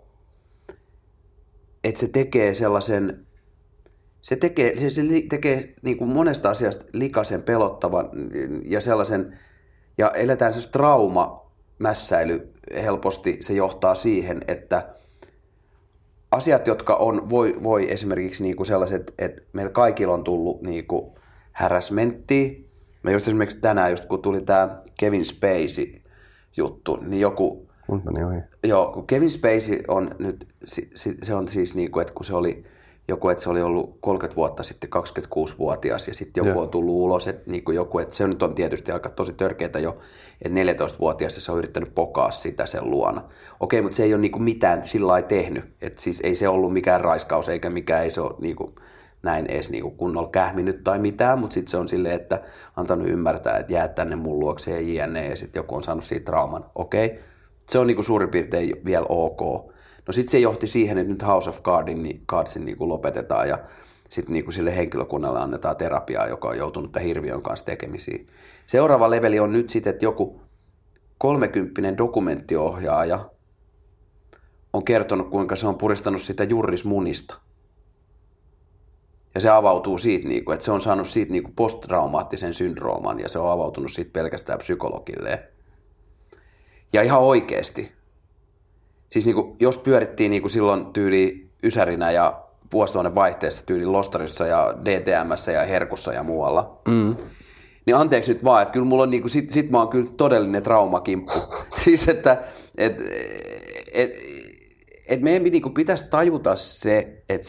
että 1.85 2.00
se 2.00 2.08
tekee 2.08 2.54
sellaisen, 2.54 3.26
se 4.23 4.37
tekee, 4.37 4.76
se, 4.80 4.90
se 4.90 5.02
tekee 5.28 5.75
niin 5.82 5.97
kuin 5.97 6.11
monesta 6.11 6.50
asiasta 6.50 6.85
likaisen 6.92 7.42
pelottavan 7.42 8.11
ja 8.64 8.80
sellaisen, 8.80 9.38
ja 9.99 10.11
eletään 10.11 10.54
se 10.54 10.70
trauma, 10.70 11.49
mässäily 11.78 12.52
helposti, 12.75 13.38
se 13.40 13.54
johtaa 13.54 13.94
siihen, 13.94 14.40
että 14.49 14.94
asiat, 16.30 16.66
jotka 16.66 16.94
on, 16.94 17.30
voi, 17.30 17.54
voi 17.62 17.92
esimerkiksi 17.92 18.42
niin 18.42 18.56
kuin 18.56 18.66
sellaiset, 18.66 19.14
että 19.18 19.42
meillä 19.52 19.73
kaikilla 19.73 20.14
on 20.14 20.25
tullut 20.25 20.62
niin 20.62 20.87
kuin 20.87 21.12
harassmenttia. 21.52 22.67
Mä 23.02 23.11
just 23.11 23.26
esimerkiksi 23.28 23.61
tänään, 23.61 23.90
just 23.90 24.05
kun 24.05 24.23
tuli 24.23 24.40
tämä 24.40 24.83
Kevin 25.00 25.25
Spacey 25.25 26.00
juttu, 26.57 26.97
niin 26.97 27.21
joku... 27.21 27.69
Mut 27.88 28.05
meni 28.05 28.25
ohi. 28.25 28.40
Joo, 28.64 28.93
kun 28.93 29.07
Kevin 29.07 29.31
Spacey 29.31 29.83
on 29.88 30.11
nyt, 30.19 30.47
se 31.23 31.35
on 31.35 31.49
siis 31.49 31.75
niin 31.75 31.90
kuin, 31.90 32.02
että 32.02 32.14
kun 32.14 32.25
se 32.25 32.35
oli 32.35 32.64
joku, 33.09 33.28
että 33.28 33.43
se 33.43 33.50
oli 33.50 33.62
ollut 33.62 33.99
30 34.00 34.37
vuotta 34.37 34.62
sitten 34.62 34.90
26-vuotias 34.97 36.09
ja 36.09 36.14
sitten 36.14 36.40
joku 36.40 36.59
Joo. 36.59 36.62
on 36.62 36.69
tullut 36.69 36.95
ulos, 36.95 37.28
että 37.28 37.50
niin 37.50 37.64
kuin 37.64 37.75
joku, 37.75 37.99
että 37.99 38.17
se 38.17 38.28
nyt 38.28 38.43
on 38.43 38.55
tietysti 38.55 38.93
aika 38.93 39.09
tosi 39.09 39.33
törkeää 39.33 39.78
jo, 39.83 39.99
että 40.43 40.85
14-vuotias 40.85 41.35
ja 41.35 41.40
se 41.40 41.52
on 41.52 41.59
yrittänyt 41.59 41.95
pokaa 41.95 42.31
sitä 42.31 42.67
sen 42.67 42.90
luona. 42.90 43.25
Okei, 43.61 43.83
mutta 43.83 43.97
se 43.97 44.02
ei 44.02 44.14
ole 44.14 44.21
niin 44.21 44.33
kuin 44.33 44.43
mitään 44.43 44.85
sillä 44.85 45.07
lailla 45.07 45.28
tehnyt, 45.28 45.64
että 45.81 46.02
siis 46.02 46.21
ei 46.25 46.35
se 46.35 46.49
ollut 46.49 46.73
mikään 46.73 47.00
raiskaus 47.00 47.49
eikä 47.49 47.71
mikään, 47.71 48.05
ei 48.05 48.11
se 48.11 48.21
ole 48.21 48.35
niin 48.40 48.57
kuin 48.57 48.75
näin 49.22 49.46
edes 49.46 49.70
niin 49.70 49.96
kunnolla 49.96 50.28
kähminyt 50.28 50.84
tai 50.84 50.98
mitään, 50.98 51.38
mutta 51.38 51.54
sitten 51.54 51.70
se 51.70 51.76
on 51.76 51.88
silleen, 51.88 52.14
että 52.14 52.42
antanut 52.76 53.08
ymmärtää, 53.08 53.56
että 53.56 53.72
jää 53.72 53.88
tänne 53.88 54.16
mun 54.16 54.40
luokse 54.40 54.80
ja 54.80 55.04
jne, 55.06 55.28
ja 55.28 55.37
sitten 55.37 55.60
joku 55.60 55.75
on 55.75 55.82
saanut 55.82 56.04
siitä 56.04 56.25
trauman. 56.25 56.64
Okei, 56.75 57.20
se 57.68 57.78
on 57.78 57.87
niin 57.87 58.04
suurin 58.04 58.28
piirtein 58.28 58.84
vielä 58.84 59.06
ok. 59.08 59.40
No 60.06 60.12
sitten 60.12 60.30
se 60.30 60.38
johti 60.38 60.66
siihen, 60.66 60.98
että 60.98 61.12
nyt 61.12 61.26
House 61.26 61.50
of 61.50 61.62
Cardin, 61.62 62.02
niin 62.02 62.22
Cardsin 62.26 62.64
niin 62.64 62.78
kuin 62.78 62.88
lopetetaan 62.88 63.48
ja 63.48 63.58
sitten 64.08 64.32
niin 64.32 64.44
kuin 64.44 64.54
sille 64.54 64.76
henkilökunnalle 64.76 65.40
annetaan 65.40 65.76
terapiaa, 65.76 66.26
joka 66.26 66.48
on 66.48 66.58
joutunut 66.58 66.92
tämän 66.92 67.06
hirviön 67.06 67.42
kanssa 67.42 67.66
tekemisiin. 67.66 68.26
Seuraava 68.66 69.10
leveli 69.10 69.40
on 69.40 69.52
nyt 69.52 69.70
sitten, 69.70 69.90
että 69.90 70.04
joku 70.04 70.40
kolmekymppinen 71.18 71.96
dokumenttiohjaaja 71.98 73.30
on 74.72 74.84
kertonut, 74.84 75.30
kuinka 75.30 75.56
se 75.56 75.66
on 75.66 75.78
puristanut 75.78 76.22
sitä 76.22 76.44
jurrismunista. 76.44 77.38
Ja 79.38 79.42
se 79.42 79.49
avautuu 79.49 79.99
siitä, 79.99 80.28
niin 80.28 80.45
kuin, 80.45 80.54
että 80.54 80.64
se 80.64 80.73
on 80.73 80.80
saanut 80.80 81.09
siitä 81.09 81.33
niin 81.33 81.42
kuin 81.42 81.54
posttraumaattisen 81.57 82.54
syndrooman 82.54 83.21
ja 83.21 83.28
se 83.28 83.38
on 83.38 83.52
avautunut 83.52 83.92
siitä 83.92 84.11
pelkästään 84.12 84.59
psykologille. 84.59 85.42
Ja 86.92 87.02
ihan 87.02 87.21
oikeasti, 87.21 87.92
siis 89.11 89.26
niin 89.26 89.35
kuin, 89.35 89.57
jos 89.61 89.78
pyörittiin 89.78 90.30
niin 90.30 90.42
kuin 90.42 90.50
silloin 90.50 90.87
tyyli 90.87 91.50
Ysärinä 91.62 92.11
ja 92.11 92.42
vuosituhannen 92.73 93.14
vaihteessa 93.14 93.66
tyyli 93.66 93.87
Lostarissa 93.87 94.47
ja 94.47 94.75
DTMssä 94.85 95.52
ja 95.52 95.64
Herkussa 95.64 96.12
ja 96.12 96.23
muualla, 96.23 96.80
mm. 96.88 97.16
niin 97.87 97.97
anteeksi 97.97 98.33
nyt 98.33 98.45
vaan, 98.45 98.62
että 98.62 98.73
kyllä 98.73 98.87
mulla 98.87 99.02
on 99.02 99.11
niin 99.11 99.23
kuin, 99.23 99.30
sit, 99.30 99.50
sit 99.50 99.71
mä 99.71 99.78
oon 99.78 99.88
kyllä 99.88 100.11
todellinen 100.16 100.62
traumakimppu. 100.62 101.33
siis 101.85 102.09
että 102.09 102.42
et, 102.78 103.02
et, 103.92 104.11
et 105.09 105.21
meidän 105.21 105.42
niin 105.42 105.62
kuin 105.62 105.75
pitäisi 105.75 106.11
tajuta 106.11 106.57
se, 106.57 107.23
että 107.28 107.47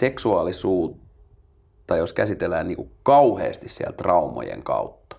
seksuaalisuutta, 1.89 1.97
jos 1.97 2.13
käsitellään 2.13 2.67
niin 2.67 2.77
kuin 2.77 2.91
kauheasti 3.03 3.69
siellä 3.69 3.93
traumojen 3.93 4.63
kautta, 4.63 5.17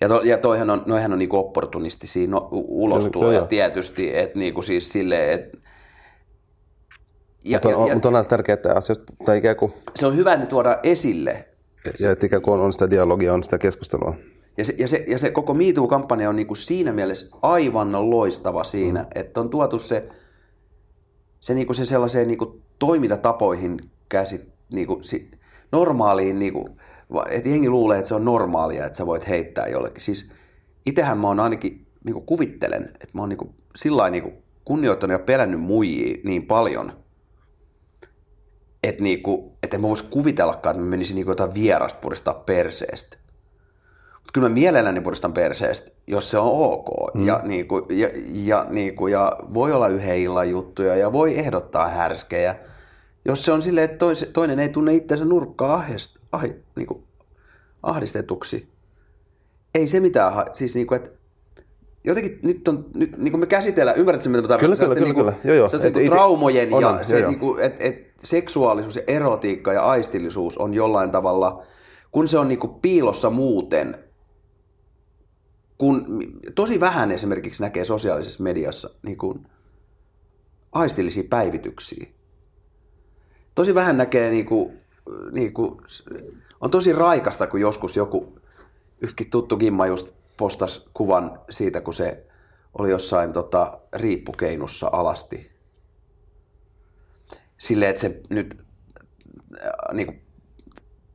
ja, 0.00 0.08
to, 0.08 0.20
ja 0.22 0.38
toihan 0.38 0.70
on, 0.70 0.82
noihän 0.86 1.12
on 1.12 1.18
niinku 1.18 1.36
opportunistisia 1.36 2.28
no, 2.28 2.48
ulostuloja 2.52 3.40
no, 3.40 3.46
tietysti, 3.46 4.16
että 4.16 4.38
niinku 4.38 4.62
siis 4.62 4.92
silleen, 4.92 5.32
että 5.32 5.58
ja, 7.44 7.56
mutta 7.56 7.78
on, 7.78 7.88
ja, 7.88 7.94
mutta 7.94 8.08
on 8.08 8.12
näistä 8.14 8.30
tärkeitä 8.30 8.74
asioita, 8.74 9.12
tai 9.24 9.38
ikään 9.38 9.56
kuin... 9.56 9.72
Se 9.94 10.06
on 10.06 10.16
hyvä, 10.16 10.32
että 10.32 10.44
ne 10.44 10.50
tuodaan 10.50 10.78
esille. 10.82 11.44
Ja 12.00 12.10
että 12.10 12.26
ikään 12.26 12.42
kuin 12.42 12.60
on 12.60 12.72
sitä 12.72 12.90
dialogia, 12.90 13.34
on 13.34 13.42
sitä 13.42 13.58
keskustelua. 13.58 14.14
Ja 14.58 14.64
se, 14.64 14.74
ja 14.78 14.88
se, 14.88 15.04
ja 15.08 15.18
se 15.18 15.30
koko 15.30 15.54
MeToo-kampanja 15.54 16.28
on 16.28 16.36
niinku 16.36 16.54
siinä 16.54 16.92
mielessä 16.92 17.36
aivan 17.42 18.10
loistava 18.10 18.64
siinä, 18.64 19.02
mm. 19.02 19.08
että 19.14 19.40
on 19.40 19.50
tuotu 19.50 19.78
se, 19.78 20.08
se, 21.46 21.54
niinku 21.54 21.74
se 21.74 21.84
sellaiseen 21.84 22.28
niinku 22.28 22.60
toimintatapoihin 22.78 23.90
käsit, 24.08 24.48
niinku, 24.72 24.98
si, 25.00 25.30
normaaliin 25.72 26.38
niinku, 26.38 26.68
että 27.30 27.48
jengi 27.48 27.68
luulee, 27.68 27.98
että 27.98 28.08
se 28.08 28.14
on 28.14 28.24
normaalia, 28.24 28.86
että 28.86 28.98
sä 28.98 29.06
voit 29.06 29.28
heittää 29.28 29.66
jollekin. 29.66 30.02
Siis 30.02 30.30
itehän 30.86 31.18
mä 31.18 31.26
oon 31.26 31.40
ainakin 31.40 31.86
niin 32.04 32.22
kuvittelen, 32.22 32.84
että 32.84 33.08
mä 33.12 33.22
oon 33.22 33.28
niin 33.28 33.54
sillä 33.76 34.10
niin 34.10 34.32
kunnioittanut 34.64 35.12
ja 35.12 35.18
pelännyt 35.18 35.60
muijia 35.60 36.18
niin 36.24 36.46
paljon, 36.46 36.92
että, 38.82 39.02
niin 39.02 39.22
kuin, 39.22 39.52
että 39.62 39.76
en 39.76 39.80
mä 39.80 39.88
vois 39.88 40.02
kuvitellakaan, 40.02 40.76
että 40.76 40.84
mä 40.84 40.90
menisin 40.90 41.14
niin 41.14 41.26
jotain 41.26 41.54
vierasta 41.54 42.00
puristaa 42.00 42.34
perseestä. 42.34 43.16
Kyllä 44.32 44.48
mä 44.48 44.54
mielelläni 44.54 45.00
puristan 45.00 45.32
perseestä, 45.32 45.90
jos 46.06 46.30
se 46.30 46.38
on 46.38 46.50
ok. 46.52 47.14
Mm. 47.14 47.26
Ja, 47.26 47.40
niin 47.44 47.68
kuin, 47.68 47.84
ja, 47.90 48.08
ja, 48.32 48.66
niin 48.70 48.96
kuin, 48.96 49.12
ja 49.12 49.36
voi 49.54 49.72
olla 49.72 49.88
yhden 49.88 50.18
illan 50.18 50.50
juttuja 50.50 50.96
ja 50.96 51.12
voi 51.12 51.38
ehdottaa 51.38 51.88
härskejä. 51.88 52.56
Jos 53.24 53.44
se 53.44 53.52
on 53.52 53.62
silleen, 53.62 53.84
että 53.84 53.98
tois, 53.98 54.30
toinen 54.32 54.58
ei 54.58 54.68
tunne 54.68 54.94
itseänsä 54.94 55.24
nurkkaa 55.24 55.74
ahdist, 55.74 56.16
ah, 56.32 56.42
niin 56.76 56.86
kuin, 56.86 57.04
ahdistetuksi. 57.82 58.68
Ei 59.74 59.86
se 59.86 60.00
mitään, 60.00 60.32
siis 60.54 60.74
niin 60.74 60.86
kuin, 60.86 60.96
että 60.96 61.10
jotenkin 62.04 62.38
nyt 62.42 62.68
on, 62.68 62.86
nyt 62.94 63.16
niin 63.16 63.32
kuin 63.32 63.40
me 63.40 63.46
käsitellään, 63.46 63.98
ymmärrätkö 63.98 64.28
mitä 64.28 64.42
mä 64.42 64.48
tarkoitan? 64.48 64.76
Kyllä, 64.76 64.94
kyllä, 64.94 65.06
niin 65.06 65.14
kyllä, 65.14 65.32
kyllä. 65.32 65.54
Joo, 65.54 65.56
joo. 65.56 65.86
Et, 65.86 65.94
niin 65.94 66.10
traumojen 66.10 66.74
on, 66.74 66.82
ja 66.82 66.88
on, 66.88 67.04
se, 67.04 67.18
joo, 67.18 67.30
niin 67.30 67.38
kuin, 67.38 67.60
et, 67.60 67.76
et, 67.78 68.06
seksuaalisuus 68.22 68.96
ja 68.96 69.02
erotiikka 69.06 69.72
ja 69.72 69.82
aistillisuus 69.82 70.58
on 70.58 70.74
jollain 70.74 71.10
tavalla, 71.10 71.62
kun 72.12 72.28
se 72.28 72.38
on 72.38 72.48
niin 72.48 72.58
kuin 72.58 72.74
piilossa 72.82 73.30
muuten, 73.30 74.05
kun 75.78 76.22
tosi 76.54 76.80
vähän 76.80 77.12
esimerkiksi 77.12 77.62
näkee 77.62 77.84
sosiaalisessa 77.84 78.42
mediassa 78.42 78.90
niin 79.02 79.18
kuin 79.18 79.46
aistillisia 80.72 81.24
päivityksiä. 81.30 82.06
Tosi 83.54 83.74
vähän 83.74 83.96
näkee, 83.96 84.30
niin 84.30 84.46
kuin, 84.46 84.78
niin 85.32 85.54
kuin, 85.54 85.80
on 86.60 86.70
tosi 86.70 86.92
raikasta, 86.92 87.46
kun 87.46 87.60
joskus 87.60 87.96
joku 87.96 88.38
yhtäkin 89.00 89.30
tuttu 89.30 89.56
Gimma 89.56 89.86
just 89.86 90.08
postas 90.36 90.88
kuvan 90.94 91.40
siitä, 91.50 91.80
kun 91.80 91.94
se 91.94 92.26
oli 92.78 92.90
jossain 92.90 93.32
tota, 93.32 93.78
riippukeinussa 93.92 94.90
alasti. 94.92 95.50
Silleen, 97.58 97.90
että 97.90 98.00
se 98.00 98.20
nyt 98.30 98.64
äh, 99.64 99.70
niin 99.92 100.06
kuin 100.06 100.25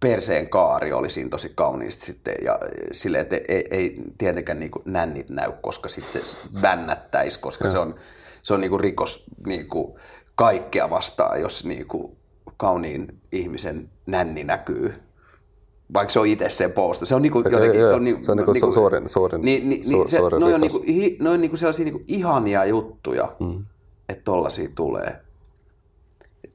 perseen 0.02 0.50
kaari 0.50 0.94
oli 0.94 1.10
siinä 1.10 1.30
tosi 1.30 1.52
kauniisti 1.56 2.06
sitten 2.06 2.36
ja 2.46 2.60
silleen, 2.92 3.22
että 3.22 3.36
ei, 3.48 3.68
ei 3.72 4.02
tietenkään 4.18 4.60
niin 4.60 4.72
kuin 4.72 4.84
nännit 4.86 5.30
näy, 5.30 5.52
koska 5.62 5.90
sitten 5.90 6.22
se 6.22 6.38
vännättäisi, 6.62 7.40
koska 7.40 7.70
se 7.70 7.80
on, 7.80 7.96
se 8.42 8.54
on 8.54 8.62
niin 8.62 8.72
kuin 8.72 8.80
rikos 8.80 9.24
niin 9.46 9.68
kuin 9.68 9.94
kaikkea 10.36 10.90
vastaan, 10.90 11.42
jos 11.42 11.66
niin 11.66 11.88
kuin 11.88 12.18
kauniin 12.58 13.22
ihmisen 13.32 13.90
nänni 14.06 14.44
näkyy 14.44 14.94
vaikka 15.94 16.12
se 16.12 16.20
on 16.20 16.28
itse 16.28 16.50
sen 16.50 16.72
posto. 16.72 17.06
Se 17.06 17.16
on 17.16 17.22
niinku 17.22 17.40
jotenkin... 17.40 17.88
Se 17.88 17.94
on, 17.94 18.04
niinku, 18.04 18.24
se 18.24 18.32
on 18.32 18.38
niinku, 18.38 18.54
niinku 18.54 18.72
suoren, 18.72 19.10
suoren, 19.10 19.42
niin, 19.42 19.70
niin, 19.70 19.82
niin, 19.90 20.10
se, 20.10 20.18
suoren 20.18 20.42
noi 20.42 20.54
on, 20.54 20.62
niinku, 20.62 20.84
hi, 20.88 21.18
noi 21.20 21.34
on 21.34 21.42
niinku 21.42 21.58
sellaisia 21.58 21.86
niinku 21.86 22.04
ihania 22.08 22.66
juttuja, 22.66 23.36
mm. 23.40 23.66
että 24.10 24.24
tollaisia 24.24 24.70
tulee. 24.76 25.22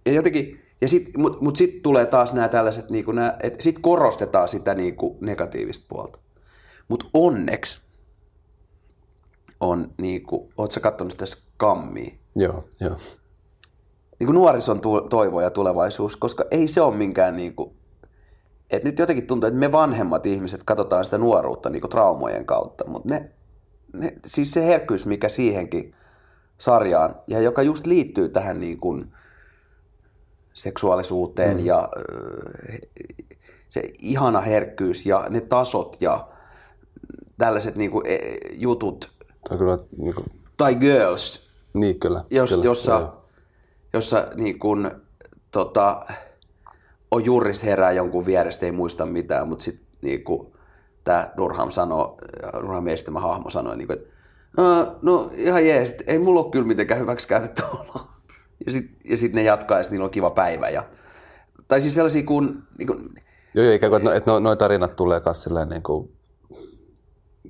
Ja 0.06 0.12
jotenkin, 0.12 0.60
ja 0.80 0.88
sit, 0.88 1.16
mut, 1.16 1.40
mut 1.40 1.56
sitten 1.56 1.82
tulee 1.82 2.06
taas 2.06 2.32
nämä 2.32 2.48
tällaiset, 2.48 2.90
niinku 2.90 3.12
nää, 3.12 3.36
että 3.42 3.62
sitten 3.62 3.82
korostetaan 3.82 4.48
sitä 4.48 4.74
niinku 4.74 5.18
negatiivista 5.20 5.86
puolta. 5.88 6.18
Mutta 6.88 7.06
onneksi 7.14 7.80
on 9.60 9.90
niinku, 9.98 10.52
oot 10.56 10.72
sä 10.72 10.80
katsonut 10.80 11.10
sitä 11.10 11.26
skammia? 11.26 12.14
Joo, 12.36 12.64
joo. 12.80 12.96
Niinku 14.18 14.32
nuorison 14.32 14.80
toivo 15.10 15.40
ja 15.40 15.50
tulevaisuus, 15.50 16.16
koska 16.16 16.44
ei 16.50 16.68
se 16.68 16.80
ole 16.80 16.96
minkään 16.96 17.36
niinku, 17.36 17.74
et 18.70 18.84
nyt 18.84 18.98
jotenkin 18.98 19.26
tuntuu, 19.26 19.46
että 19.46 19.60
me 19.60 19.72
vanhemmat 19.72 20.26
ihmiset 20.26 20.60
katsotaan 20.64 21.04
sitä 21.04 21.18
nuoruutta 21.18 21.70
niin 21.70 21.90
traumojen 21.90 22.46
kautta, 22.46 22.84
mutta 22.88 23.08
ne, 23.08 23.30
ne, 23.92 24.12
siis 24.26 24.50
se 24.50 24.66
herkkyys, 24.66 25.06
mikä 25.06 25.28
siihenkin 25.28 25.94
sarjaan, 26.58 27.16
ja 27.26 27.40
joka 27.40 27.62
just 27.62 27.86
liittyy 27.86 28.28
tähän 28.28 28.60
niin 28.60 28.78
kuin 28.78 29.12
seksuaalisuuteen 30.56 31.56
mm. 31.56 31.66
ja 31.66 31.88
se 33.70 33.82
ihana 33.98 34.40
herkkyys 34.40 35.06
ja 35.06 35.26
ne 35.28 35.40
tasot 35.40 35.96
ja 36.00 36.28
tällaiset 37.38 37.76
niin 37.76 37.90
kuin, 37.90 38.06
e, 38.06 38.18
jutut. 38.52 39.12
Tai, 39.48 39.58
kyllä, 39.58 39.78
niin 39.98 40.14
kuin... 40.14 40.26
tai 40.56 40.74
girls. 40.74 41.50
Niin, 41.74 42.00
kyllä. 42.00 42.24
Jos, 42.30 42.50
kyllä, 42.50 42.64
jossa, 42.64 42.98
kyllä. 42.98 43.12
jossa 43.92 44.28
niin 44.34 44.58
kuin, 44.58 44.90
tota, 45.50 46.06
on 47.10 47.24
juuris 47.24 47.64
herää 47.64 47.92
jonkun 47.92 48.26
vierestä, 48.26 48.66
ei 48.66 48.72
muista 48.72 49.06
mitään, 49.06 49.48
mutta 49.48 49.64
sitten 49.64 49.86
niin 50.02 50.24
tämä 51.04 51.30
Durham 51.36 51.70
sanoo, 51.70 52.18
Durham 52.60 52.86
estämä 52.86 53.20
hahmo 53.20 53.50
sanoi, 53.50 53.76
niin 53.76 53.86
kuin, 53.86 53.98
että 53.98 54.16
no 55.02 55.30
ihan 55.34 55.66
jees, 55.66 55.94
ei 56.06 56.18
mulla 56.18 56.40
ole 56.40 56.50
kyllä 56.50 56.66
mitenkään 56.66 57.00
hyväksi 57.00 57.28
käytetty 57.28 57.62
Ja 58.66 58.72
sitten 58.72 59.10
ja 59.10 59.18
sit 59.18 59.32
ne 59.32 59.42
jatkaa 59.42 59.78
ja 59.78 59.82
sit 59.82 59.90
niillä 59.90 60.04
on 60.04 60.10
kiva 60.10 60.30
päivä. 60.30 60.68
Ja, 60.68 60.84
tai 61.68 61.80
siis 61.80 61.94
sellaisia 61.94 62.22
kuin... 62.22 62.62
Niin 62.78 62.86
kuin 62.86 63.14
joo, 63.54 63.64
joo, 63.64 63.74
ikään 63.74 63.90
kuin, 63.90 64.00
että 64.00 64.10
no, 64.10 64.16
et 64.16 64.26
no, 64.26 64.38
noi 64.38 64.56
tarinat 64.56 64.96
tulee 64.96 65.20
myös 65.24 65.42
silleen 65.42 65.68
niin 65.68 65.82
kuin, 65.82 66.12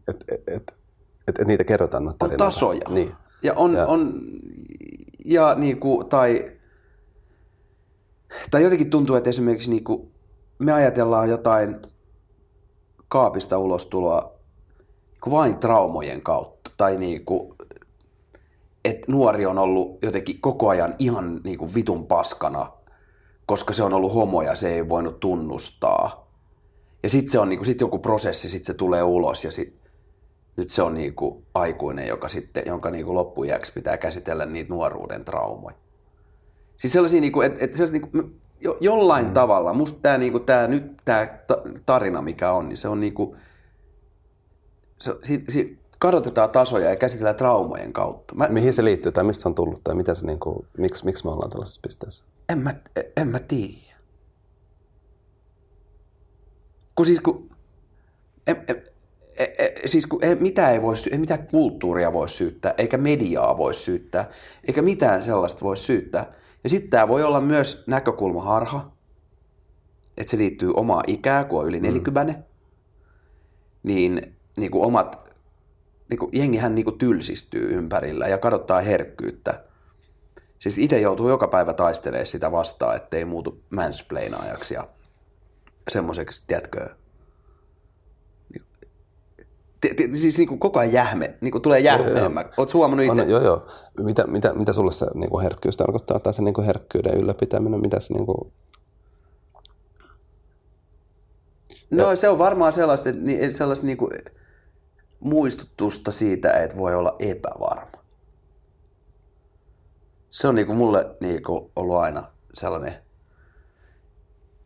että 0.08 0.24
et, 0.28 0.42
et, 0.46 0.74
et, 1.28 1.40
et 1.40 1.46
niitä 1.46 1.64
kerrotaan 1.64 2.04
noita 2.04 2.18
tarinoita. 2.18 2.44
On 2.44 2.50
tasoja. 2.50 2.88
Niin. 2.88 3.12
Ja 3.42 3.54
on, 3.54 3.74
ja, 3.74 3.86
on, 3.86 4.20
ja 5.24 5.54
niin 5.54 5.80
kuin, 5.80 6.08
tai 6.08 6.52
tai 8.50 8.62
jotenkin 8.62 8.90
tuntuu, 8.90 9.16
että 9.16 9.30
esimerkiksi 9.30 9.70
niin 9.70 9.84
kuin 9.84 10.10
me 10.58 10.72
ajatellaan 10.72 11.28
jotain 11.28 11.76
kaapista 13.08 13.58
ulostuloa 13.58 14.36
niin 15.24 15.32
vain 15.32 15.56
traumojen 15.56 16.22
kautta. 16.22 16.70
Tai 16.76 16.96
niin 16.96 17.24
kuin, 17.24 17.55
että 18.86 19.12
nuori 19.12 19.46
on 19.46 19.58
ollut 19.58 19.98
jotenkin 20.02 20.40
koko 20.40 20.68
ajan 20.68 20.94
ihan 20.98 21.40
niin 21.44 21.58
kuin 21.58 21.74
vitun 21.74 22.06
paskana, 22.06 22.72
koska 23.46 23.72
se 23.72 23.82
on 23.82 23.94
ollut 23.94 24.14
homo 24.14 24.42
ja 24.42 24.54
se 24.54 24.74
ei 24.74 24.88
voinut 24.88 25.20
tunnustaa. 25.20 26.30
Ja 27.02 27.08
sitten 27.08 27.32
se 27.32 27.38
on 27.38 27.48
niin 27.48 27.58
kuin, 27.58 27.66
sit 27.66 27.80
joku 27.80 27.98
prosessi, 27.98 28.48
sitten 28.48 28.66
se 28.66 28.74
tulee 28.74 29.02
ulos 29.02 29.44
ja 29.44 29.50
sit, 29.50 29.74
nyt 30.56 30.70
se 30.70 30.82
on 30.82 30.94
niin 30.94 31.14
kuin 31.14 31.44
aikuinen, 31.54 32.08
joka 32.08 32.28
sitten, 32.28 32.62
jonka 32.66 32.90
niin 32.90 33.04
kuin 33.04 33.14
loppuiäksi 33.14 33.72
pitää 33.72 33.96
käsitellä 33.96 34.46
niitä 34.46 34.70
nuoruuden 34.70 35.24
traumoja. 35.24 35.76
Siis 36.76 36.92
sellaisia, 36.92 37.20
niin 37.20 37.32
kuin, 37.32 37.46
että, 37.46 37.64
että 37.64 37.76
sellaisia, 37.76 38.00
niin 38.00 38.10
kuin, 38.10 38.40
jo, 38.60 38.76
jollain 38.80 39.26
mm. 39.26 39.32
tavalla, 39.32 39.74
musta 39.74 39.98
tämä, 40.02 40.18
niin 40.18 40.44
tämä, 40.44 40.66
nyt 40.66 40.92
tämä 41.04 41.28
tarina, 41.86 42.22
mikä 42.22 42.52
on, 42.52 42.68
niin 42.68 42.76
se 42.76 42.88
on 42.88 43.00
niin 43.00 43.14
kuin, 43.14 43.36
se, 45.00 45.14
si, 45.22 45.44
si, 45.48 45.78
kadotetaan 45.98 46.50
tasoja 46.50 46.90
ja 46.90 46.96
käsitellään 46.96 47.36
traumojen 47.36 47.92
kautta. 47.92 48.34
Mä, 48.34 48.48
Mihin 48.48 48.72
se 48.72 48.84
liittyy 48.84 49.12
tai 49.12 49.24
mistä 49.24 49.42
se 49.42 49.48
on 49.48 49.54
tullut 49.54 49.80
tai 49.84 49.94
mitä 49.94 50.14
se, 50.14 50.26
niin 50.26 50.40
kuin, 50.40 50.66
miksi, 50.78 51.04
miksi 51.04 51.24
me 51.24 51.30
ollaan 51.30 51.50
tällaisessa 51.50 51.80
pisteessä? 51.82 52.24
En 52.48 52.58
mä, 52.58 52.74
en 53.16 53.28
mä 53.28 53.38
tiedä. 53.38 53.96
Kun 56.94 57.06
siis 57.06 57.20
kun, 57.20 57.50
en, 58.46 58.64
en, 58.68 58.82
en, 59.38 59.70
siis 59.86 60.06
kun 60.06 60.24
ei, 60.24 60.34
mitä 60.34 60.70
ei 60.70 60.82
voi, 60.82 60.94
ei 61.10 61.18
mitään 61.18 61.46
kulttuuria 61.46 62.12
voi 62.12 62.28
syyttää, 62.28 62.74
eikä 62.78 62.96
mediaa 62.96 63.56
voi 63.56 63.74
syyttää, 63.74 64.30
eikä 64.64 64.82
mitään 64.82 65.22
sellaista 65.22 65.60
voi 65.60 65.76
syyttää. 65.76 66.32
Ja 66.64 66.70
sitten 66.70 66.90
tämä 66.90 67.08
voi 67.08 67.22
olla 67.22 67.40
myös 67.40 67.84
näkökulmaharha, 67.86 68.92
että 70.16 70.30
se 70.30 70.38
liittyy 70.38 70.72
omaa 70.76 71.02
ikää, 71.06 71.44
kun 71.44 71.60
on 71.60 71.66
yli 71.66 71.80
40. 71.80 72.32
Mm. 72.32 72.42
Niin, 73.82 74.36
niin 74.56 74.70
kuin 74.70 74.84
omat, 74.84 75.25
niin 76.10 76.18
kuin, 76.18 76.30
jengihän 76.32 76.74
niin 76.74 76.84
kuin 76.84 76.98
tylsistyy 76.98 77.74
ympärillä 77.74 78.28
ja 78.28 78.38
kadottaa 78.38 78.80
herkkyyttä. 78.80 79.64
Siis 80.58 80.78
itse 80.78 81.00
joutuu 81.00 81.28
joka 81.28 81.48
päivä 81.48 81.72
taistelemaan 81.72 82.26
sitä 82.26 82.52
vastaan, 82.52 82.96
ettei 82.96 83.24
muutu 83.24 83.60
mansplainaajaksi 83.70 84.74
ja 84.74 84.88
semmoiseksi, 85.88 86.44
tiedätkö, 86.46 86.88
siis 90.12 90.38
niin 90.38 90.48
kuin 90.48 90.60
koko 90.60 90.78
ajan 90.78 90.92
jähme, 90.92 91.34
niin 91.40 91.52
kuin 91.52 91.62
tulee 91.62 91.80
jähmeemmä. 91.80 92.40
Oletko 92.56 92.78
huomannut 92.78 93.06
itse? 93.06 93.30
Joo, 93.30 93.42
joo. 93.42 93.66
Mitä, 94.00 94.26
mitä, 94.26 94.54
mitä 94.54 94.72
sulle 94.72 94.92
se 94.92 95.06
niin 95.14 95.30
kuin 95.30 95.42
herkkyys 95.42 95.76
tarkoittaa, 95.76 96.20
tai 96.20 96.34
se 96.34 96.42
niin 96.42 96.54
kuin 96.54 96.66
herkkyyden 96.66 97.14
ylläpitäminen, 97.14 97.80
mitä 97.80 98.00
se 98.00 98.14
niin 98.14 98.26
kuin... 98.26 98.52
No 101.90 102.10
ja... 102.10 102.16
se 102.16 102.28
on 102.28 102.38
varmaan 102.38 102.72
sellaista, 102.72 103.10
sellaista 103.50 103.86
niin 103.86 103.98
kuin 103.98 104.10
muistutusta 105.20 106.10
siitä, 106.10 106.52
että 106.52 106.76
voi 106.76 106.94
olla 106.94 107.16
epävarma. 107.18 108.02
Se 110.30 110.48
on 110.48 110.54
niin 110.54 110.66
kuin 110.66 110.78
mulle 110.78 111.16
niin 111.20 111.42
kuin 111.42 111.70
ollut 111.76 111.96
aina 111.96 112.28
sellainen 112.54 113.06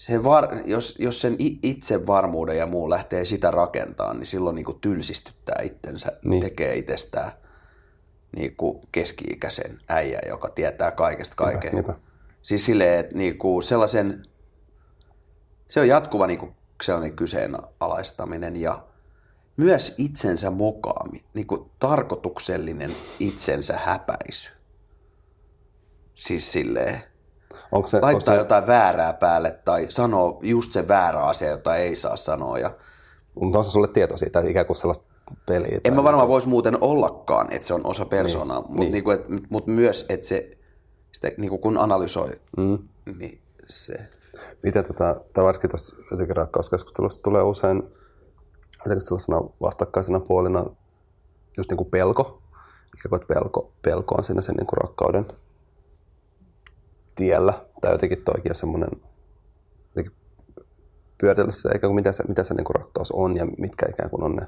se 0.00 0.24
var, 0.24 0.48
jos, 0.64 0.96
jos 0.98 1.20
sen 1.20 1.36
itsevarmuuden 1.62 2.56
ja 2.56 2.66
muu 2.66 2.90
lähtee 2.90 3.24
sitä 3.24 3.50
rakentamaan, 3.50 4.18
niin 4.18 4.26
silloin 4.26 4.54
niin 4.54 4.64
kuin 4.64 4.80
tylsistyttää 4.80 5.62
itsensä, 5.62 6.12
niin. 6.24 6.42
tekee 6.42 6.74
itsestään 6.74 7.32
niin 8.36 8.56
kuin 8.56 8.80
keski-ikäisen 8.92 9.80
äijä, 9.88 10.20
joka 10.28 10.48
tietää 10.48 10.90
kaikesta 10.90 11.36
kaiken. 11.36 11.72
Niinpä, 11.72 11.92
niinpä. 11.92 12.08
Siis 12.42 12.66
silleen, 12.66 12.98
että 12.98 13.14
niin 13.14 13.38
kuin 13.38 13.62
sellaisen, 13.62 14.22
se 15.68 15.80
on 15.80 15.88
jatkuva 15.88 16.26
niin 16.26 16.38
kuin 16.38 16.54
sellainen 16.82 17.16
kyseenalaistaminen 17.16 18.56
ja 18.56 18.84
myös 19.60 19.94
itsensä 19.98 20.50
mokaami, 20.50 21.24
niin 21.34 21.46
kuin 21.46 21.70
tarkoituksellinen 21.78 22.90
itsensä 23.20 23.78
häpäisy. 23.84 24.50
Siis 26.14 26.52
silleen, 26.52 27.02
Onko 27.72 27.86
se, 27.86 28.00
laittaa 28.00 28.34
se... 28.34 28.38
jotain 28.38 28.66
väärää 28.66 29.12
päälle 29.12 29.58
tai 29.64 29.86
sanoo 29.88 30.40
just 30.42 30.72
se 30.72 30.88
väärä 30.88 31.22
asia, 31.22 31.48
jota 31.50 31.76
ei 31.76 31.96
saa 31.96 32.16
sanoa. 32.16 32.58
Ja... 32.58 32.70
Mutta 33.34 33.58
on 33.58 33.64
se 33.64 33.70
sulle 33.70 33.88
tieto 33.88 34.16
siitä, 34.16 34.38
että 34.38 34.50
ikään 34.50 34.66
kuin 34.66 34.76
sellaista 34.76 35.04
peliä. 35.46 35.80
En 35.84 35.94
mä 35.94 36.04
varmaan 36.04 36.28
voisi 36.28 36.48
muuten 36.48 36.78
ollakaan, 36.82 37.52
että 37.52 37.66
se 37.68 37.74
on 37.74 37.86
osa 37.86 38.04
persoonaa, 38.04 38.60
Niin, 38.60 38.68
mutta 38.68 38.82
niin. 38.82 38.92
niinku, 38.92 39.10
et, 39.10 39.20
mut 39.50 39.66
myös, 39.66 40.06
että 40.08 40.26
se, 40.26 40.50
sitä, 41.12 41.30
niinku 41.36 41.58
kun 41.58 41.78
analysoi, 41.78 42.30
Mm. 42.56 42.78
niin 43.18 43.40
se... 43.68 43.94
Miten 44.62 44.84
tota, 44.84 45.20
tai 45.32 45.44
varsinkin 45.44 45.70
tuossa 45.70 45.96
jotenkin 46.10 46.36
rakkauskeskustelussa 46.36 47.22
tulee 47.22 47.42
usein 47.42 47.82
jotenkin 48.84 49.00
sellaisena 49.00 49.40
vastakkaisena 49.60 50.20
puolina 50.20 50.64
just 51.56 51.70
niin 51.70 51.76
kuin 51.76 51.90
pelko. 51.90 52.42
Ikään 52.96 53.10
kuin, 53.10 53.26
pelko, 53.26 53.72
pelko 53.82 54.14
on 54.14 54.24
siinä 54.24 54.40
sen 54.40 54.54
niin 54.54 54.66
kuin 54.66 54.78
rakkauden 54.78 55.26
tiellä. 57.14 57.64
Tai 57.80 57.92
jotenkin 57.92 58.24
toikin 58.24 58.50
on 58.50 58.54
semmoinen 58.54 58.90
jotenkin 59.88 60.12
pyöritellä 61.20 61.52
sitä, 61.52 61.68
ikään 61.68 61.88
kuin 61.88 61.94
mitä 61.94 62.12
se, 62.12 62.24
mitä 62.28 62.44
se 62.44 62.54
niin 62.54 62.64
kuin 62.64 62.76
rakkaus 62.76 63.12
on 63.12 63.36
ja 63.36 63.46
mitkä 63.58 63.86
ikään 63.90 64.10
kuin 64.10 64.22
on 64.22 64.36
ne, 64.36 64.46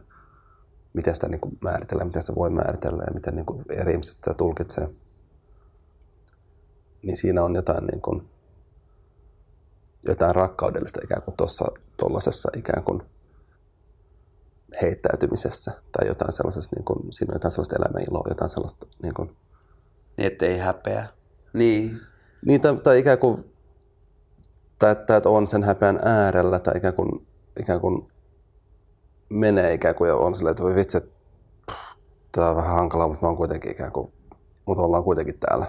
miten 0.93 1.15
sitä 1.15 1.29
niin 1.29 1.41
kuin 1.41 1.59
määritellään, 1.61 2.09
miten 2.09 2.23
sitä 2.23 2.35
voi 2.35 2.51
määritellä 2.51 3.03
ja 3.07 3.15
miten 3.15 3.35
niin 3.35 3.47
kuin 3.47 3.65
eri 3.71 3.93
ihmiset 3.93 4.15
sitä 4.15 4.35
tulkitsee. 4.35 4.89
Niin 7.03 7.17
siinä 7.17 7.45
on 7.45 7.55
jotain 7.55 7.87
niin 7.87 8.03
kuin, 8.03 8.29
jotain 10.09 10.35
rakkaudellista 10.35 11.01
ikään 11.05 11.23
kuin 11.23 11.37
tuossa 11.37 11.65
tuollaisessa 11.97 12.51
ikään 12.57 12.85
kuin 12.85 13.03
heittäytymisessä 14.83 15.73
tai 15.93 16.09
jotain 16.09 16.33
sellaisessa, 16.33 16.77
niin 16.77 16.85
kuin, 16.85 17.13
siinä 17.13 17.33
on 17.33 17.35
jotain 17.35 17.53
sellaista 17.53 17.77
elämäniloa, 17.77 18.27
jotain 18.29 18.51
sellaista 18.51 18.87
niin 19.03 19.15
kuin, 19.15 19.37
Niin, 20.17 20.27
ettei 20.27 20.59
häpeä. 20.59 21.07
Niin. 21.53 22.01
niin, 22.47 22.61
tai, 22.61 22.77
tai 22.77 22.99
ikään 22.99 23.19
kuin, 23.19 23.53
tai 24.79 24.93
että, 24.93 25.17
että 25.17 25.29
on 25.29 25.47
sen 25.47 25.63
häpeän 25.63 26.01
äärellä 26.05 26.59
tai 26.59 26.77
ikään 26.77 26.95
kuin, 26.95 27.27
ikään 27.61 27.81
kuin 27.81 28.13
menee 29.29 29.75
ikään 29.75 29.95
kuin 29.95 30.09
ja 30.09 30.17
on 30.17 30.35
silleen, 30.35 30.51
että 30.51 30.63
voi 30.63 30.75
vitsi, 30.75 30.99
tämä 32.33 32.51
on 32.51 32.57
vähän 32.57 32.75
hankalaa, 32.75 33.09
mutta 33.09 33.25
mä 33.27 33.29
oon 33.29 33.37
kuitenkin 33.37 33.71
ikään 33.71 33.93
kuin, 33.93 34.13
mutta 34.67 34.83
ollaan 34.83 35.05
kuitenkin 35.05 35.39
täällä. 35.39 35.67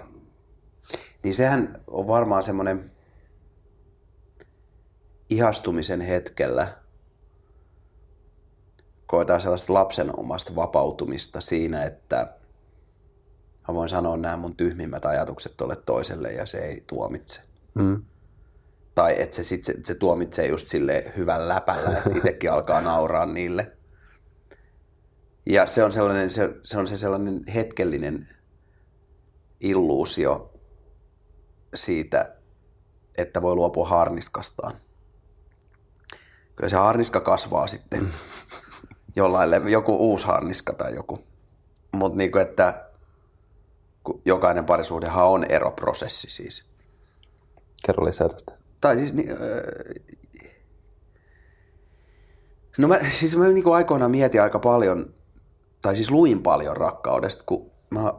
Niin 1.22 1.34
sehän 1.34 1.80
on 1.86 2.06
varmaan 2.06 2.42
semmoinen 2.42 2.90
ihastumisen 5.30 6.00
hetkellä 6.00 6.83
koetaan 9.14 9.40
sellaista 9.40 9.74
lapsen 9.74 10.18
omasta 10.18 10.56
vapautumista 10.56 11.40
siinä, 11.40 11.84
että 11.84 12.34
mä 13.68 13.74
voin 13.74 13.88
sanoa 13.88 14.16
nämä 14.16 14.36
mun 14.36 14.56
tyhmimmät 14.56 15.04
ajatukset 15.04 15.56
tolle 15.56 15.76
toiselle 15.76 16.32
ja 16.32 16.46
se 16.46 16.58
ei 16.58 16.84
tuomitse. 16.86 17.40
Mm. 17.74 18.02
Tai 18.94 19.14
että 19.22 19.36
se, 19.36 19.44
sit 19.44 19.64
se, 19.64 19.74
se 19.84 19.94
tuomitsee 19.94 20.46
just 20.46 20.68
sille 20.68 21.12
hyvän 21.16 21.48
läpällä, 21.48 21.98
että 21.98 22.10
itsekin 22.16 22.52
alkaa 22.52 22.80
nauraa 22.80 23.26
niille. 23.26 23.72
Ja 25.46 25.66
se 25.66 25.84
on, 25.84 25.92
sellainen, 25.92 26.30
se, 26.30 26.54
se 26.62 26.78
on 26.78 26.86
se 26.86 26.96
sellainen 26.96 27.44
hetkellinen 27.46 28.28
illuusio 29.60 30.52
siitä, 31.74 32.34
että 33.18 33.42
voi 33.42 33.54
luopua 33.54 33.88
harniskastaan. 33.88 34.80
Kyllä 36.56 36.68
se 36.68 36.76
harniska 36.76 37.20
kasvaa 37.20 37.66
sitten 37.66 38.10
jollain, 39.16 39.50
le- 39.50 39.70
joku 39.70 39.96
uusi 39.96 40.26
harniska 40.26 40.72
tai 40.72 40.94
joku. 40.94 41.18
Mutta 41.92 42.18
niinku, 42.18 42.38
että 42.38 42.84
jokainen 44.24 44.64
parisuhdehan 44.64 45.26
on 45.26 45.44
eroprosessi 45.44 46.30
siis. 46.30 46.64
Kerro 47.86 48.04
lisää 48.04 48.28
tästä. 48.28 48.52
Tai 48.80 48.96
siis, 48.96 49.14
niin, 49.14 49.30
öö, 49.30 49.94
no 52.78 52.88
mä, 52.88 52.98
siis 53.18 53.36
mä 53.36 53.48
niin 53.48 53.74
aikoinaan 53.74 54.10
mietin 54.10 54.42
aika 54.42 54.58
paljon, 54.58 55.14
tai 55.82 55.96
siis 55.96 56.10
luin 56.10 56.42
paljon 56.42 56.76
rakkaudesta, 56.76 57.42
kun 57.46 57.70
mä, 57.90 58.14